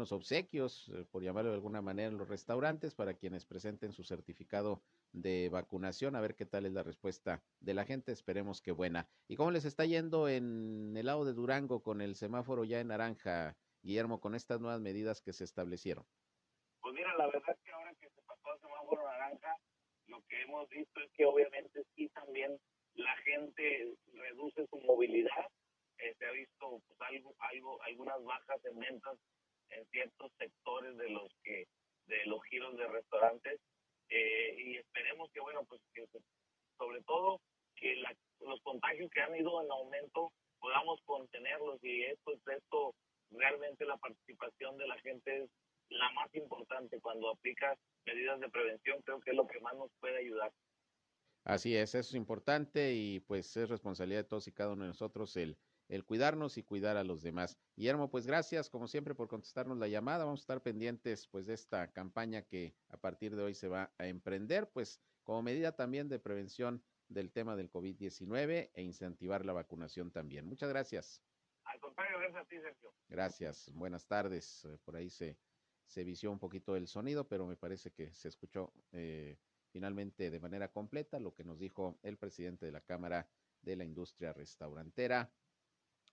algunos 0.00 0.12
obsequios, 0.12 0.88
eh, 0.94 1.04
por 1.10 1.22
llamarlo 1.22 1.50
de 1.50 1.56
alguna 1.56 1.82
manera, 1.82 2.08
en 2.08 2.16
los 2.16 2.26
restaurantes 2.26 2.94
para 2.94 3.12
quienes 3.12 3.44
presenten 3.44 3.92
su 3.92 4.02
certificado 4.02 4.82
de 5.12 5.50
vacunación, 5.50 6.16
a 6.16 6.22
ver 6.22 6.36
qué 6.36 6.46
tal 6.46 6.64
es 6.64 6.72
la 6.72 6.82
respuesta 6.82 7.42
de 7.60 7.74
la 7.74 7.84
gente, 7.84 8.12
esperemos 8.12 8.62
que 8.62 8.72
buena. 8.72 9.06
¿Y 9.28 9.36
cómo 9.36 9.50
les 9.50 9.66
está 9.66 9.84
yendo 9.84 10.26
en 10.26 10.94
el 10.96 11.04
lado 11.04 11.26
de 11.26 11.34
Durango 11.34 11.82
con 11.82 12.00
el 12.00 12.14
semáforo 12.14 12.64
ya 12.64 12.80
en 12.80 12.88
naranja, 12.88 13.58
Guillermo, 13.82 14.20
con 14.20 14.34
estas 14.34 14.58
nuevas 14.58 14.80
medidas 14.80 15.20
que 15.20 15.34
se 15.34 15.44
establecieron? 15.44 16.06
Pues 16.80 16.94
mira, 16.94 17.14
la 17.18 17.26
verdad 17.26 17.50
es 17.50 17.60
que 17.62 17.70
ahora 17.72 17.92
que 18.00 18.08
se 18.08 18.22
pasó 18.22 18.54
el 18.54 18.60
semáforo 18.60 19.04
naranja, 19.04 19.54
lo 20.06 20.22
que 20.28 20.40
hemos 20.40 20.66
visto 20.70 20.98
es 21.00 21.10
que 21.12 21.26
obviamente 21.26 21.84
sí 21.94 22.08
también 22.14 22.58
la 22.94 23.14
gente 23.18 23.94
reduce 24.14 24.66
su 24.68 24.80
movilidad, 24.80 25.46
eh, 25.98 26.14
se 26.18 26.24
ha 26.24 26.30
visto 26.30 26.80
pues, 26.86 27.00
algo, 27.42 27.82
algunas 27.82 28.24
bajas 28.24 28.64
en 28.64 28.78
ventas 28.78 29.18
en 29.70 29.86
ciertos 29.86 30.32
sectores 30.38 30.96
de 30.96 31.10
los 31.10 31.32
que 31.42 31.66
de 32.06 32.26
los 32.26 32.42
giros 32.44 32.76
de 32.76 32.86
restaurantes 32.88 33.60
eh, 34.08 34.54
y 34.58 34.76
esperemos 34.76 35.30
que 35.32 35.40
bueno 35.40 35.64
pues 35.64 35.80
que 35.94 36.06
sobre 36.76 37.02
todo 37.02 37.40
que 37.76 37.96
la, 37.96 38.14
los 38.40 38.60
contagios 38.62 39.10
que 39.10 39.20
han 39.20 39.36
ido 39.36 39.62
en 39.62 39.70
aumento 39.70 40.32
podamos 40.58 41.00
contenerlos 41.04 41.78
y 41.82 42.02
esto 42.02 42.32
esto 42.46 42.94
realmente 43.30 43.84
la 43.84 43.96
participación 43.96 44.76
de 44.76 44.86
la 44.86 44.98
gente 45.00 45.44
es 45.44 45.50
la 45.90 46.10
más 46.12 46.32
importante. 46.34 47.00
Cuando 47.00 47.30
aplicas 47.30 47.78
medidas 48.06 48.40
de 48.40 48.48
prevención 48.48 49.00
creo 49.02 49.20
que 49.20 49.30
es 49.30 49.36
lo 49.36 49.46
que 49.46 49.60
más 49.60 49.74
nos 49.74 49.90
puede 50.00 50.18
ayudar. 50.18 50.52
Así 51.44 51.74
es, 51.74 51.94
eso 51.94 52.10
es 52.10 52.14
importante 52.14 52.92
y 52.92 53.20
pues 53.20 53.56
es 53.56 53.68
responsabilidad 53.68 54.20
de 54.20 54.28
todos 54.28 54.46
y 54.46 54.52
cada 54.52 54.72
uno 54.72 54.82
de 54.82 54.88
nosotros 54.88 55.36
el, 55.36 55.56
el 55.90 56.04
cuidarnos 56.04 56.56
y 56.56 56.62
cuidar 56.62 56.96
a 56.96 57.04
los 57.04 57.20
demás. 57.20 57.58
Guillermo, 57.76 58.08
pues 58.10 58.24
gracias 58.24 58.70
como 58.70 58.86
siempre 58.86 59.14
por 59.14 59.28
contestarnos 59.28 59.76
la 59.76 59.88
llamada. 59.88 60.24
Vamos 60.24 60.40
a 60.40 60.44
estar 60.44 60.62
pendientes 60.62 61.26
pues 61.26 61.46
de 61.46 61.54
esta 61.54 61.92
campaña 61.92 62.42
que 62.42 62.76
a 62.88 62.96
partir 62.96 63.34
de 63.34 63.42
hoy 63.42 63.54
se 63.54 63.66
va 63.66 63.92
a 63.98 64.06
emprender, 64.06 64.70
pues 64.70 65.00
como 65.24 65.42
medida 65.42 65.72
también 65.72 66.08
de 66.08 66.20
prevención 66.20 66.82
del 67.08 67.32
tema 67.32 67.56
del 67.56 67.70
COVID-19 67.72 68.70
e 68.72 68.82
incentivar 68.82 69.44
la 69.44 69.52
vacunación 69.52 70.12
también. 70.12 70.46
Muchas 70.46 70.68
gracias. 70.68 71.22
Al 71.64 71.80
contrario, 71.80 72.18
gracias 72.20 72.40
a 72.40 72.48
ti, 72.48 72.60
Sergio. 72.60 72.94
Gracias, 73.08 73.70
buenas 73.74 74.06
tardes. 74.06 74.64
Eh, 74.64 74.78
Por 74.84 74.94
ahí 74.94 75.10
se, 75.10 75.36
se 75.86 76.04
vició 76.04 76.30
un 76.30 76.38
poquito 76.38 76.76
el 76.76 76.86
sonido, 76.86 77.26
pero 77.26 77.46
me 77.46 77.56
parece 77.56 77.90
que 77.90 78.14
se 78.14 78.28
escuchó 78.28 78.72
eh, 78.92 79.38
finalmente 79.70 80.30
de 80.30 80.38
manera 80.38 80.68
completa 80.70 81.18
lo 81.18 81.34
que 81.34 81.42
nos 81.42 81.58
dijo 81.58 81.98
el 82.04 82.16
presidente 82.16 82.64
de 82.64 82.72
la 82.72 82.80
Cámara 82.80 83.28
de 83.60 83.74
la 83.74 83.84
Industria 83.84 84.32
Restaurantera 84.32 85.32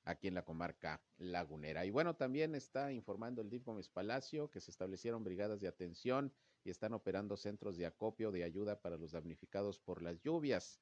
aquí 0.08 0.28
en 0.28 0.34
la 0.34 0.46
comarca 0.46 1.02
lagunera. 1.18 1.86
Y 1.86 1.92
bueno, 1.92 2.16
también 2.16 2.56
está 2.56 2.92
informando 2.92 3.42
el 3.42 3.50
DIF 3.50 3.66
Gómez 3.66 3.90
Palacio 3.90 4.50
que 4.50 4.62
se 4.62 4.72
establecieron 4.72 5.24
brigadas 5.24 5.60
de 5.60 5.68
atención 5.68 6.34
y 6.64 6.70
están 6.70 6.94
operando 6.94 7.38
centros 7.38 7.78
de 7.78 7.86
acopio 7.86 8.32
de 8.32 8.44
ayuda 8.44 8.82
para 8.82 8.98
los 8.98 9.12
damnificados 9.12 9.80
por 9.80 10.02
las 10.02 10.22
lluvias. 10.22 10.80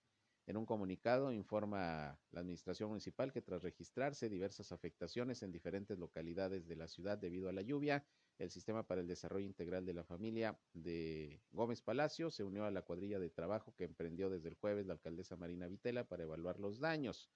En 0.47 0.57
un 0.57 0.65
comunicado 0.67 1.32
informa 1.32 2.19
la 2.32 2.39
Administración 2.41 2.89
Municipal 2.89 3.34
que 3.34 3.41
tras 3.41 3.63
registrarse 3.63 4.30
diversas 4.30 4.71
afectaciones 4.71 5.41
en 5.41 5.51
diferentes 5.51 5.97
localidades 5.97 6.67
de 6.67 6.76
la 6.76 6.88
ciudad 6.88 7.17
debido 7.17 7.49
a 7.49 7.51
la 7.51 7.63
lluvia, 7.63 8.05
el 8.38 8.51
Sistema 8.51 8.86
para 8.86 9.01
el 9.01 9.07
Desarrollo 9.07 9.47
Integral 9.47 9.86
de 9.86 9.93
la 9.93 10.03
Familia 10.03 10.59
de 10.73 11.41
Gómez 11.51 11.82
Palacio 11.82 12.30
se 12.30 12.43
unió 12.43 12.65
a 12.65 12.71
la 12.71 12.84
cuadrilla 12.84 13.17
de 13.17 13.32
trabajo 13.32 13.73
que 13.76 13.86
emprendió 13.86 14.30
desde 14.30 14.49
el 14.49 14.55
jueves 14.55 14.86
la 14.86 14.93
alcaldesa 14.93 15.36
Marina 15.36 15.67
Vitela 15.67 16.03
para 16.07 16.23
evaluar 16.23 16.59
los 16.59 16.80
daños. 16.80 17.32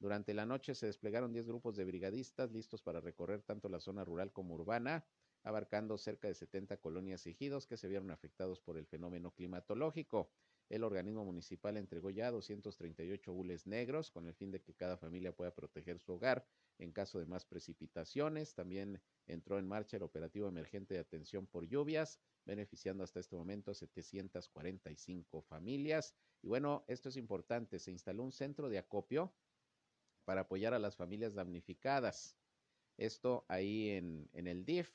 Durante 0.00 0.32
la 0.32 0.46
noche 0.46 0.76
se 0.76 0.86
desplegaron 0.86 1.32
10 1.32 1.48
grupos 1.48 1.74
de 1.74 1.84
brigadistas 1.84 2.52
listos 2.52 2.82
para 2.82 3.00
recorrer 3.00 3.42
tanto 3.42 3.68
la 3.68 3.80
zona 3.80 4.04
rural 4.04 4.32
como 4.32 4.54
urbana, 4.54 5.04
abarcando 5.42 5.98
cerca 5.98 6.28
de 6.28 6.34
70 6.34 6.76
colonias 6.76 7.26
y 7.26 7.30
ejidos 7.30 7.66
que 7.66 7.76
se 7.76 7.88
vieron 7.88 8.12
afectados 8.12 8.60
por 8.60 8.78
el 8.78 8.86
fenómeno 8.86 9.32
climatológico. 9.32 10.30
El 10.68 10.84
organismo 10.84 11.24
municipal 11.24 11.76
entregó 11.76 12.10
ya 12.10 12.30
238 12.30 13.32
bules 13.32 13.66
negros 13.66 14.10
con 14.10 14.26
el 14.26 14.34
fin 14.34 14.50
de 14.52 14.60
que 14.60 14.74
cada 14.74 14.96
familia 14.96 15.34
pueda 15.34 15.54
proteger 15.54 15.98
su 15.98 16.12
hogar 16.12 16.46
en 16.78 16.92
caso 16.92 17.18
de 17.18 17.26
más 17.26 17.44
precipitaciones. 17.44 18.54
También 18.54 19.00
entró 19.26 19.58
en 19.58 19.66
marcha 19.66 19.96
el 19.96 20.02
operativo 20.02 20.46
emergente 20.46 20.94
de 20.94 21.00
atención 21.00 21.46
por 21.46 21.66
lluvias, 21.66 22.20
beneficiando 22.44 23.02
hasta 23.02 23.18
este 23.18 23.34
momento 23.34 23.74
745 23.74 25.42
familias. 25.42 26.14
Y 26.42 26.48
bueno, 26.48 26.84
esto 26.86 27.08
es 27.08 27.16
importante, 27.16 27.78
se 27.78 27.90
instaló 27.90 28.22
un 28.22 28.32
centro 28.32 28.68
de 28.68 28.78
acopio 28.78 29.32
para 30.28 30.42
apoyar 30.42 30.74
a 30.74 30.78
las 30.78 30.94
familias 30.94 31.32
damnificadas. 31.32 32.36
Esto 32.98 33.46
ahí 33.48 33.88
en, 33.88 34.28
el 34.34 34.66
DIF. 34.66 34.92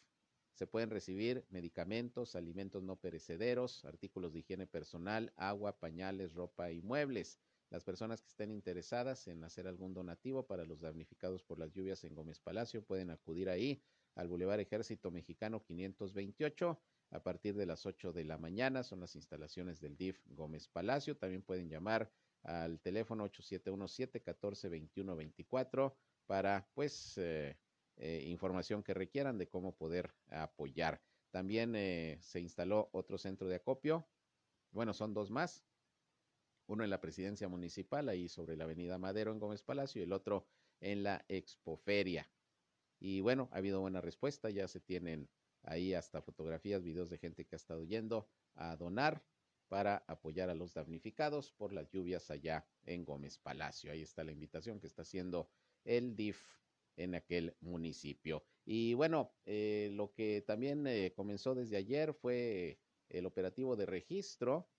Se 0.54 0.68
pueden 0.68 0.92
recibir 0.92 1.44
medicamentos, 1.50 2.36
alimentos 2.36 2.84
no 2.84 2.98
perecederos, 2.98 3.84
artículos 3.84 4.32
de 4.32 4.42
higiene 4.42 4.68
personal, 4.68 5.34
agua, 5.36 5.80
pañales, 5.80 6.36
ropa 6.36 6.70
y 6.70 6.84
muebles. 6.84 7.40
Las 7.72 7.84
personas 7.84 8.22
que 8.22 8.30
estén 8.30 8.52
interesadas 8.52 9.28
en 9.28 9.44
hacer 9.44 9.66
algún 9.66 9.96
donativo 9.96 10.46
para 10.46 10.66
los 10.66 10.82
damnificados 10.82 11.42
por 11.42 11.58
las 11.58 11.72
lluvias 11.72 12.04
en 12.04 12.14
Gómez 12.14 12.40
Palacio 12.40 12.86
pueden 12.86 13.10
acudir 13.10 13.50
ahí 13.50 13.82
al 14.14 14.28
Boulevard 14.28 14.60
Ejército 14.60 15.10
Mexicano 15.10 15.64
528 15.64 16.80
a 17.10 17.24
partir 17.24 17.56
de 17.56 17.66
las 17.66 17.88
8 17.88 18.14
de 18.14 18.24
la 18.24 18.38
mañana. 18.38 18.84
Son 18.84 19.00
las 19.00 19.16
instalaciones 19.16 19.82
del 19.82 19.98
DIF 19.98 20.22
Gómez 20.28 20.68
Palacio. 20.68 21.18
También 21.18 21.42
pueden 21.42 21.70
llamar 21.70 22.12
al 22.44 22.80
teléfono 22.80 23.26
8717-1421-24 23.30 25.94
para 26.26 26.68
pues 26.74 27.18
eh, 27.18 27.58
eh, 27.98 28.24
información 28.28 28.84
que 28.84 28.94
requieran 28.94 29.38
de 29.38 29.48
cómo 29.48 29.76
poder 29.76 30.14
apoyar. 30.30 31.02
También 31.32 31.76
eh, 31.76 32.18
se 32.22 32.40
instaló 32.40 32.90
otro 32.92 33.18
centro 33.18 33.48
de 33.48 33.56
acopio. 33.56 34.08
Bueno, 34.72 34.94
son 34.94 35.14
dos 35.14 35.32
más. 35.32 35.66
Uno 36.68 36.84
en 36.84 36.90
la 36.90 37.02
presidencia 37.02 37.48
municipal, 37.48 38.08
ahí 38.08 38.30
sobre 38.30 38.56
la 38.56 38.64
avenida 38.64 38.98
Madero 38.98 39.32
en 39.32 39.40
Gómez 39.40 39.64
Palacio, 39.64 40.02
y 40.02 40.06
el 40.06 40.14
otro 40.14 40.48
en 40.80 41.04
la 41.04 41.26
Expoferia. 41.28 42.30
Y 43.00 43.22
bueno, 43.22 43.50
ha 43.52 43.58
habido 43.58 43.82
buena 43.82 44.00
respuesta, 44.00 44.50
ya 44.50 44.68
se 44.68 44.80
tienen 44.80 45.30
ahí 45.64 45.94
hasta 45.94 46.22
fotografías, 46.22 46.84
videos 46.84 47.10
de 47.10 47.18
gente 47.18 47.46
que 47.46 47.56
ha 47.56 47.58
estado 47.58 47.84
yendo 47.84 48.30
a 48.56 48.78
donar 48.78 49.22
para 49.74 50.04
apoyar 50.06 50.52
a 50.52 50.54
los 50.54 50.76
damnificados 50.76 51.52
por 51.52 51.74
las 51.74 51.90
lluvias 51.90 52.30
allá 52.30 52.64
en 52.86 53.04
Gómez 53.04 53.40
Palacio. 53.40 53.92
Ahí 53.92 54.04
está 54.04 54.24
la 54.24 54.32
invitación 54.32 54.80
que 54.80 54.86
está 54.86 55.02
haciendo 55.02 55.50
el 55.84 56.16
DIF 56.16 56.40
en 56.96 57.16
aquel 57.16 57.56
municipio. 57.60 58.44
Y 58.66 58.94
bueno, 58.94 59.34
eh, 59.48 59.90
lo 59.94 60.14
que 60.14 60.44
también 60.46 60.86
eh, 60.86 61.12
comenzó 61.16 61.56
desde 61.56 61.78
ayer 61.78 62.14
fue 62.14 62.78
el 63.10 63.26
operativo 63.26 63.76
de 63.76 63.88
registro 63.88 64.70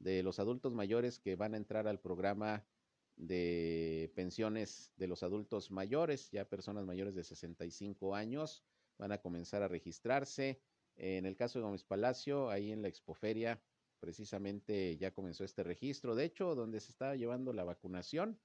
de 0.00 0.24
los 0.24 0.40
adultos 0.40 0.74
mayores 0.74 1.20
que 1.20 1.36
van 1.36 1.54
a 1.54 1.58
entrar 1.58 1.86
al 1.86 2.00
programa 2.00 2.66
de 3.14 4.10
pensiones 4.16 4.90
de 4.96 5.06
los 5.06 5.22
adultos 5.22 5.70
mayores, 5.70 6.32
ya 6.32 6.48
personas 6.48 6.84
mayores 6.84 7.14
de 7.14 7.22
65 7.22 8.16
años, 8.16 8.64
van 8.98 9.12
a 9.12 9.18
comenzar 9.18 9.62
a 9.62 9.68
registrarse. 9.68 10.60
En 10.96 11.24
el 11.24 11.36
caso 11.36 11.60
de 11.60 11.64
Gómez 11.66 11.84
Palacio, 11.84 12.50
ahí 12.50 12.72
en 12.72 12.82
la 12.82 12.88
expoferia, 12.88 13.62
precisamente 14.04 14.98
ya 14.98 15.12
comenzó 15.12 15.44
este 15.44 15.62
registro. 15.62 16.14
De 16.14 16.26
hecho, 16.26 16.54
donde 16.54 16.78
se 16.80 16.90
está 16.90 17.16
llevando 17.16 17.54
la 17.54 17.64
vacunación, 17.64 18.38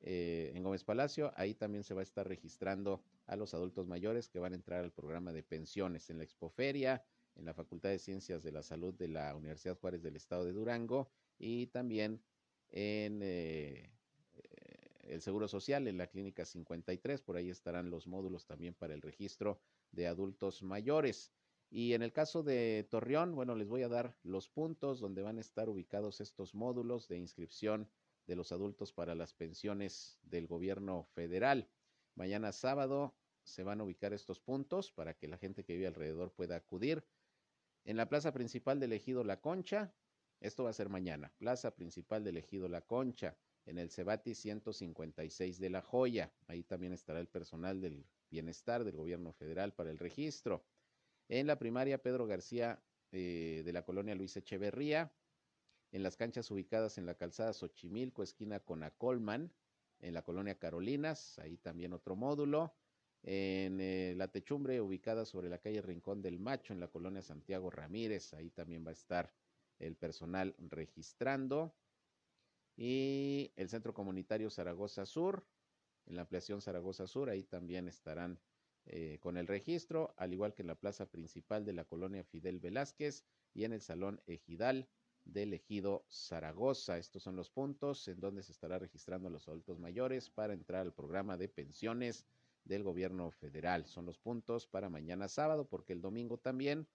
eh, 0.00 0.52
en 0.54 0.62
Gómez 0.62 0.84
Palacio, 0.84 1.32
ahí 1.34 1.54
también 1.54 1.82
se 1.82 1.94
va 1.94 2.00
a 2.00 2.02
estar 2.02 2.28
registrando 2.28 3.02
a 3.26 3.36
los 3.36 3.54
adultos 3.54 3.86
mayores 3.86 4.28
que 4.28 4.38
van 4.38 4.52
a 4.52 4.56
entrar 4.56 4.84
al 4.84 4.92
programa 4.92 5.32
de 5.32 5.42
pensiones 5.42 6.10
en 6.10 6.18
la 6.18 6.24
expoferia, 6.24 7.02
en 7.36 7.46
la 7.46 7.54
Facultad 7.54 7.88
de 7.88 7.98
Ciencias 7.98 8.42
de 8.42 8.52
la 8.52 8.62
Salud 8.62 8.92
de 8.92 9.08
la 9.08 9.34
Universidad 9.34 9.78
Juárez 9.78 10.02
del 10.02 10.16
Estado 10.16 10.44
de 10.44 10.52
Durango 10.52 11.08
y 11.38 11.68
también 11.68 12.20
en 12.68 13.20
eh, 13.22 13.90
el 15.04 15.22
Seguro 15.22 15.48
Social, 15.48 15.88
en 15.88 15.96
la 15.96 16.08
Clínica 16.08 16.44
53. 16.44 17.22
Por 17.22 17.36
ahí 17.36 17.48
estarán 17.48 17.88
los 17.88 18.06
módulos 18.06 18.44
también 18.44 18.74
para 18.74 18.92
el 18.92 19.02
registro 19.02 19.60
de 19.92 20.08
adultos 20.08 20.62
mayores. 20.62 21.32
Y 21.74 21.94
en 21.94 22.02
el 22.02 22.12
caso 22.12 22.42
de 22.42 22.86
Torreón, 22.90 23.34
bueno, 23.34 23.54
les 23.54 23.66
voy 23.66 23.82
a 23.82 23.88
dar 23.88 24.14
los 24.24 24.46
puntos 24.46 25.00
donde 25.00 25.22
van 25.22 25.38
a 25.38 25.40
estar 25.40 25.70
ubicados 25.70 26.20
estos 26.20 26.54
módulos 26.54 27.08
de 27.08 27.16
inscripción 27.16 27.88
de 28.26 28.36
los 28.36 28.52
adultos 28.52 28.92
para 28.92 29.14
las 29.14 29.32
pensiones 29.32 30.18
del 30.22 30.46
gobierno 30.46 31.04
federal. 31.14 31.70
Mañana 32.14 32.52
sábado 32.52 33.14
se 33.42 33.62
van 33.62 33.80
a 33.80 33.84
ubicar 33.84 34.12
estos 34.12 34.38
puntos 34.38 34.92
para 34.92 35.14
que 35.14 35.28
la 35.28 35.38
gente 35.38 35.64
que 35.64 35.72
vive 35.72 35.86
alrededor 35.86 36.30
pueda 36.34 36.56
acudir. 36.56 37.06
En 37.86 37.96
la 37.96 38.06
plaza 38.06 38.34
principal 38.34 38.78
del 38.78 38.92
ejido 38.92 39.24
La 39.24 39.40
Concha, 39.40 39.94
esto 40.40 40.64
va 40.64 40.70
a 40.70 40.74
ser 40.74 40.90
mañana, 40.90 41.32
plaza 41.38 41.74
principal 41.74 42.22
del 42.22 42.36
ejido 42.36 42.68
La 42.68 42.82
Concha, 42.82 43.38
en 43.64 43.78
el 43.78 43.88
Cebati 43.88 44.34
156 44.34 45.58
de 45.58 45.70
La 45.70 45.80
Joya. 45.80 46.34
Ahí 46.48 46.64
también 46.64 46.92
estará 46.92 47.18
el 47.18 47.28
personal 47.28 47.80
del 47.80 48.04
bienestar 48.30 48.84
del 48.84 48.96
gobierno 48.96 49.32
federal 49.32 49.72
para 49.72 49.90
el 49.90 49.98
registro. 49.98 50.66
En 51.28 51.46
la 51.46 51.58
primaria 51.58 52.02
Pedro 52.02 52.26
García 52.26 52.82
eh, 53.10 53.62
de 53.64 53.72
la 53.72 53.84
colonia 53.84 54.14
Luis 54.14 54.36
Echeverría, 54.36 55.12
en 55.90 56.02
las 56.02 56.16
canchas 56.16 56.50
ubicadas 56.50 56.98
en 56.98 57.06
la 57.06 57.14
calzada 57.14 57.52
Xochimilco, 57.52 58.22
esquina 58.22 58.60
con 58.60 58.82
Acolman, 58.82 59.52
en 60.00 60.14
la 60.14 60.22
colonia 60.22 60.58
Carolinas, 60.58 61.38
ahí 61.38 61.58
también 61.58 61.92
otro 61.92 62.16
módulo 62.16 62.74
en 63.22 63.80
eh, 63.80 64.14
la 64.16 64.28
techumbre 64.28 64.80
ubicada 64.80 65.24
sobre 65.24 65.48
la 65.48 65.58
calle 65.58 65.80
Rincón 65.80 66.22
del 66.22 66.40
Macho, 66.40 66.72
en 66.72 66.80
la 66.80 66.88
colonia 66.88 67.22
Santiago 67.22 67.70
Ramírez. 67.70 68.34
Ahí 68.34 68.50
también 68.50 68.84
va 68.84 68.90
a 68.90 68.94
estar 68.94 69.32
el 69.78 69.96
personal 69.96 70.54
registrando. 70.58 71.74
Y 72.76 73.52
el 73.56 73.68
Centro 73.68 73.94
Comunitario 73.94 74.50
Zaragoza 74.50 75.06
Sur, 75.06 75.46
en 76.06 76.16
la 76.16 76.22
ampliación 76.22 76.60
Zaragoza 76.60 77.06
Sur, 77.06 77.30
ahí 77.30 77.44
también 77.44 77.86
estarán 77.86 78.40
eh, 78.86 79.18
con 79.20 79.36
el 79.36 79.46
registro, 79.46 80.14
al 80.16 80.32
igual 80.32 80.54
que 80.54 80.62
en 80.62 80.68
la 80.68 80.74
plaza 80.74 81.06
principal 81.06 81.64
de 81.64 81.72
la 81.72 81.84
colonia 81.84 82.24
Fidel 82.24 82.58
Velázquez 82.58 83.24
y 83.54 83.64
en 83.64 83.72
el 83.72 83.80
Salón 83.80 84.20
Ejidal 84.26 84.88
del 85.24 85.54
Ejido 85.54 86.04
Zaragoza. 86.10 86.98
Estos 86.98 87.22
son 87.22 87.36
los 87.36 87.50
puntos 87.50 88.08
en 88.08 88.20
donde 88.20 88.42
se 88.42 88.52
estará 88.52 88.78
registrando 88.78 89.28
a 89.28 89.30
los 89.30 89.48
adultos 89.48 89.78
mayores 89.78 90.30
para 90.30 90.52
entrar 90.52 90.82
al 90.82 90.92
programa 90.92 91.36
de 91.36 91.48
pensiones 91.48 92.26
del 92.64 92.82
gobierno 92.82 93.30
federal. 93.30 93.86
Son 93.86 94.04
los 94.04 94.18
puntos 94.18 94.66
para 94.66 94.88
mañana 94.88 95.28
sábado, 95.28 95.68
porque 95.68 95.92
el 95.92 96.00
domingo 96.00 96.38
también 96.38 96.88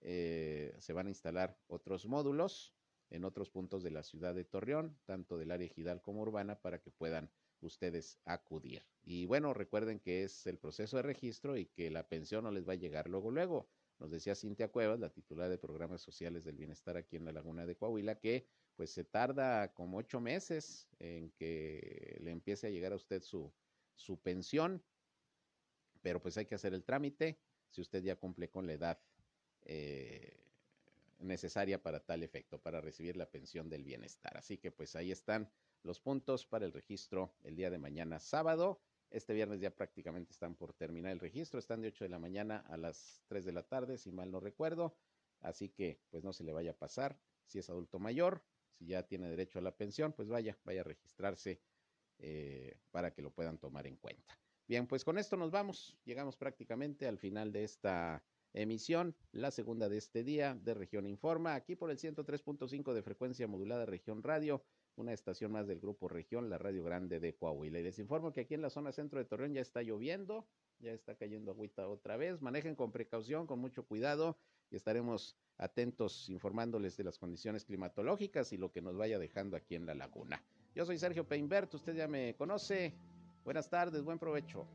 eh, 0.00 0.74
se 0.78 0.92
van 0.92 1.06
a 1.06 1.10
instalar 1.10 1.58
otros 1.66 2.06
módulos 2.06 2.74
en 3.10 3.24
otros 3.24 3.50
puntos 3.50 3.82
de 3.82 3.90
la 3.90 4.02
ciudad 4.02 4.34
de 4.34 4.44
Torreón, 4.44 4.96
tanto 5.04 5.36
del 5.36 5.50
área 5.50 5.66
ejidal 5.66 6.00
como 6.00 6.22
urbana, 6.22 6.60
para 6.60 6.80
que 6.80 6.90
puedan 6.90 7.30
ustedes 7.66 8.18
acudir. 8.24 8.84
Y 9.02 9.26
bueno, 9.26 9.54
recuerden 9.54 9.98
que 10.00 10.24
es 10.24 10.46
el 10.46 10.58
proceso 10.58 10.96
de 10.96 11.02
registro 11.02 11.56
y 11.56 11.66
que 11.66 11.90
la 11.90 12.08
pensión 12.08 12.44
no 12.44 12.50
les 12.50 12.68
va 12.68 12.72
a 12.72 12.76
llegar 12.76 13.08
luego, 13.08 13.30
luego. 13.30 13.68
Nos 13.98 14.10
decía 14.10 14.34
Cintia 14.34 14.68
Cuevas, 14.68 14.98
la 14.98 15.10
titular 15.10 15.48
de 15.48 15.58
programas 15.58 16.02
sociales 16.02 16.44
del 16.44 16.56
bienestar 16.56 16.96
aquí 16.96 17.16
en 17.16 17.24
la 17.24 17.32
Laguna 17.32 17.66
de 17.66 17.76
Coahuila, 17.76 18.18
que 18.18 18.46
pues 18.74 18.90
se 18.90 19.04
tarda 19.04 19.72
como 19.74 19.98
ocho 19.98 20.20
meses 20.20 20.88
en 20.98 21.30
que 21.32 22.18
le 22.20 22.30
empiece 22.30 22.66
a 22.66 22.70
llegar 22.70 22.92
a 22.92 22.96
usted 22.96 23.22
su, 23.22 23.52
su 23.94 24.18
pensión 24.18 24.82
pero 26.02 26.20
pues 26.20 26.36
hay 26.36 26.46
que 26.46 26.56
hacer 26.56 26.74
el 26.74 26.84
trámite 26.84 27.38
si 27.70 27.80
usted 27.80 28.02
ya 28.02 28.16
cumple 28.16 28.50
con 28.50 28.66
la 28.66 28.74
edad 28.74 29.00
eh, 29.64 30.36
necesaria 31.20 31.82
para 31.82 32.04
tal 32.04 32.22
efecto, 32.22 32.60
para 32.60 32.80
recibir 32.80 33.16
la 33.16 33.30
pensión 33.30 33.70
del 33.70 33.84
bienestar. 33.84 34.36
Así 34.36 34.58
que 34.58 34.72
pues 34.72 34.94
ahí 34.96 35.10
están 35.12 35.50
los 35.82 36.00
puntos 36.00 36.46
para 36.46 36.64
el 36.64 36.72
registro 36.72 37.34
el 37.44 37.56
día 37.56 37.70
de 37.70 37.78
mañana 37.78 38.18
sábado. 38.20 38.80
Este 39.10 39.34
viernes 39.34 39.60
ya 39.60 39.70
prácticamente 39.70 40.32
están 40.32 40.54
por 40.54 40.72
terminar 40.72 41.12
el 41.12 41.20
registro, 41.20 41.58
están 41.58 41.82
de 41.82 41.88
8 41.88 42.04
de 42.04 42.10
la 42.10 42.18
mañana 42.18 42.64
a 42.68 42.76
las 42.76 43.22
3 43.26 43.44
de 43.44 43.52
la 43.52 43.62
tarde, 43.62 43.98
si 43.98 44.10
mal 44.10 44.30
no 44.30 44.40
recuerdo. 44.40 44.96
Así 45.40 45.68
que 45.68 46.00
pues 46.10 46.24
no 46.24 46.32
se 46.32 46.44
le 46.44 46.52
vaya 46.52 46.70
a 46.70 46.78
pasar. 46.78 47.18
Si 47.44 47.58
es 47.58 47.68
adulto 47.68 47.98
mayor, 47.98 48.42
si 48.72 48.86
ya 48.86 49.02
tiene 49.02 49.28
derecho 49.28 49.58
a 49.58 49.62
la 49.62 49.76
pensión, 49.76 50.12
pues 50.12 50.28
vaya, 50.28 50.56
vaya 50.64 50.80
a 50.80 50.84
registrarse 50.84 51.60
eh, 52.18 52.78
para 52.90 53.12
que 53.12 53.20
lo 53.20 53.30
puedan 53.30 53.58
tomar 53.58 53.86
en 53.86 53.96
cuenta. 53.96 54.38
Bien, 54.66 54.86
pues 54.86 55.04
con 55.04 55.18
esto 55.18 55.36
nos 55.36 55.50
vamos. 55.50 55.96
Llegamos 56.04 56.36
prácticamente 56.36 57.06
al 57.06 57.18
final 57.18 57.52
de 57.52 57.64
esta 57.64 58.24
emisión, 58.54 59.16
la 59.32 59.50
segunda 59.50 59.88
de 59.88 59.98
este 59.98 60.22
día 60.22 60.54
de 60.54 60.74
Región 60.74 61.06
Informa, 61.06 61.54
aquí 61.54 61.74
por 61.74 61.90
el 61.90 61.98
103.5 61.98 62.92
de 62.92 63.02
frecuencia 63.02 63.46
modulada 63.48 63.86
Región 63.86 64.22
Radio, 64.22 64.62
una 64.96 65.12
estación 65.12 65.52
más 65.52 65.66
del 65.66 65.80
Grupo 65.80 66.08
Región, 66.08 66.50
la 66.50 66.58
Radio 66.58 66.84
Grande 66.84 67.20
de 67.20 67.34
Coahuila. 67.34 67.78
Y 67.78 67.82
les 67.82 67.98
informo 67.98 68.32
que 68.32 68.42
aquí 68.42 68.54
en 68.54 68.62
la 68.62 68.70
zona 68.70 68.92
centro 68.92 69.18
de 69.18 69.24
Torreón 69.24 69.54
ya 69.54 69.60
está 69.60 69.82
lloviendo, 69.82 70.46
ya 70.78 70.92
está 70.92 71.14
cayendo 71.14 71.50
agüita 71.52 71.88
otra 71.88 72.16
vez. 72.16 72.42
Manejen 72.42 72.74
con 72.74 72.92
precaución, 72.92 73.46
con 73.46 73.58
mucho 73.58 73.84
cuidado 73.84 74.36
y 74.70 74.76
estaremos 74.76 75.36
atentos 75.58 76.28
informándoles 76.28 76.96
de 76.96 77.04
las 77.04 77.18
condiciones 77.18 77.64
climatológicas 77.64 78.52
y 78.52 78.56
lo 78.56 78.72
que 78.72 78.82
nos 78.82 78.96
vaya 78.96 79.18
dejando 79.18 79.56
aquí 79.56 79.74
en 79.74 79.86
la 79.86 79.94
laguna. 79.94 80.42
Yo 80.74 80.84
soy 80.84 80.98
Sergio 80.98 81.26
Peinbert, 81.26 81.74
usted 81.74 81.94
ya 81.94 82.08
me 82.08 82.34
conoce, 82.34 82.94
Buenas 83.44 83.68
tardes, 83.68 84.04
buen 84.04 84.20
provecho. 84.20 84.68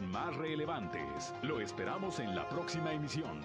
Más 0.00 0.34
relevantes. 0.36 1.34
Lo 1.42 1.60
esperamos 1.60 2.18
en 2.18 2.34
la 2.34 2.48
próxima 2.48 2.92
emisión. 2.92 3.40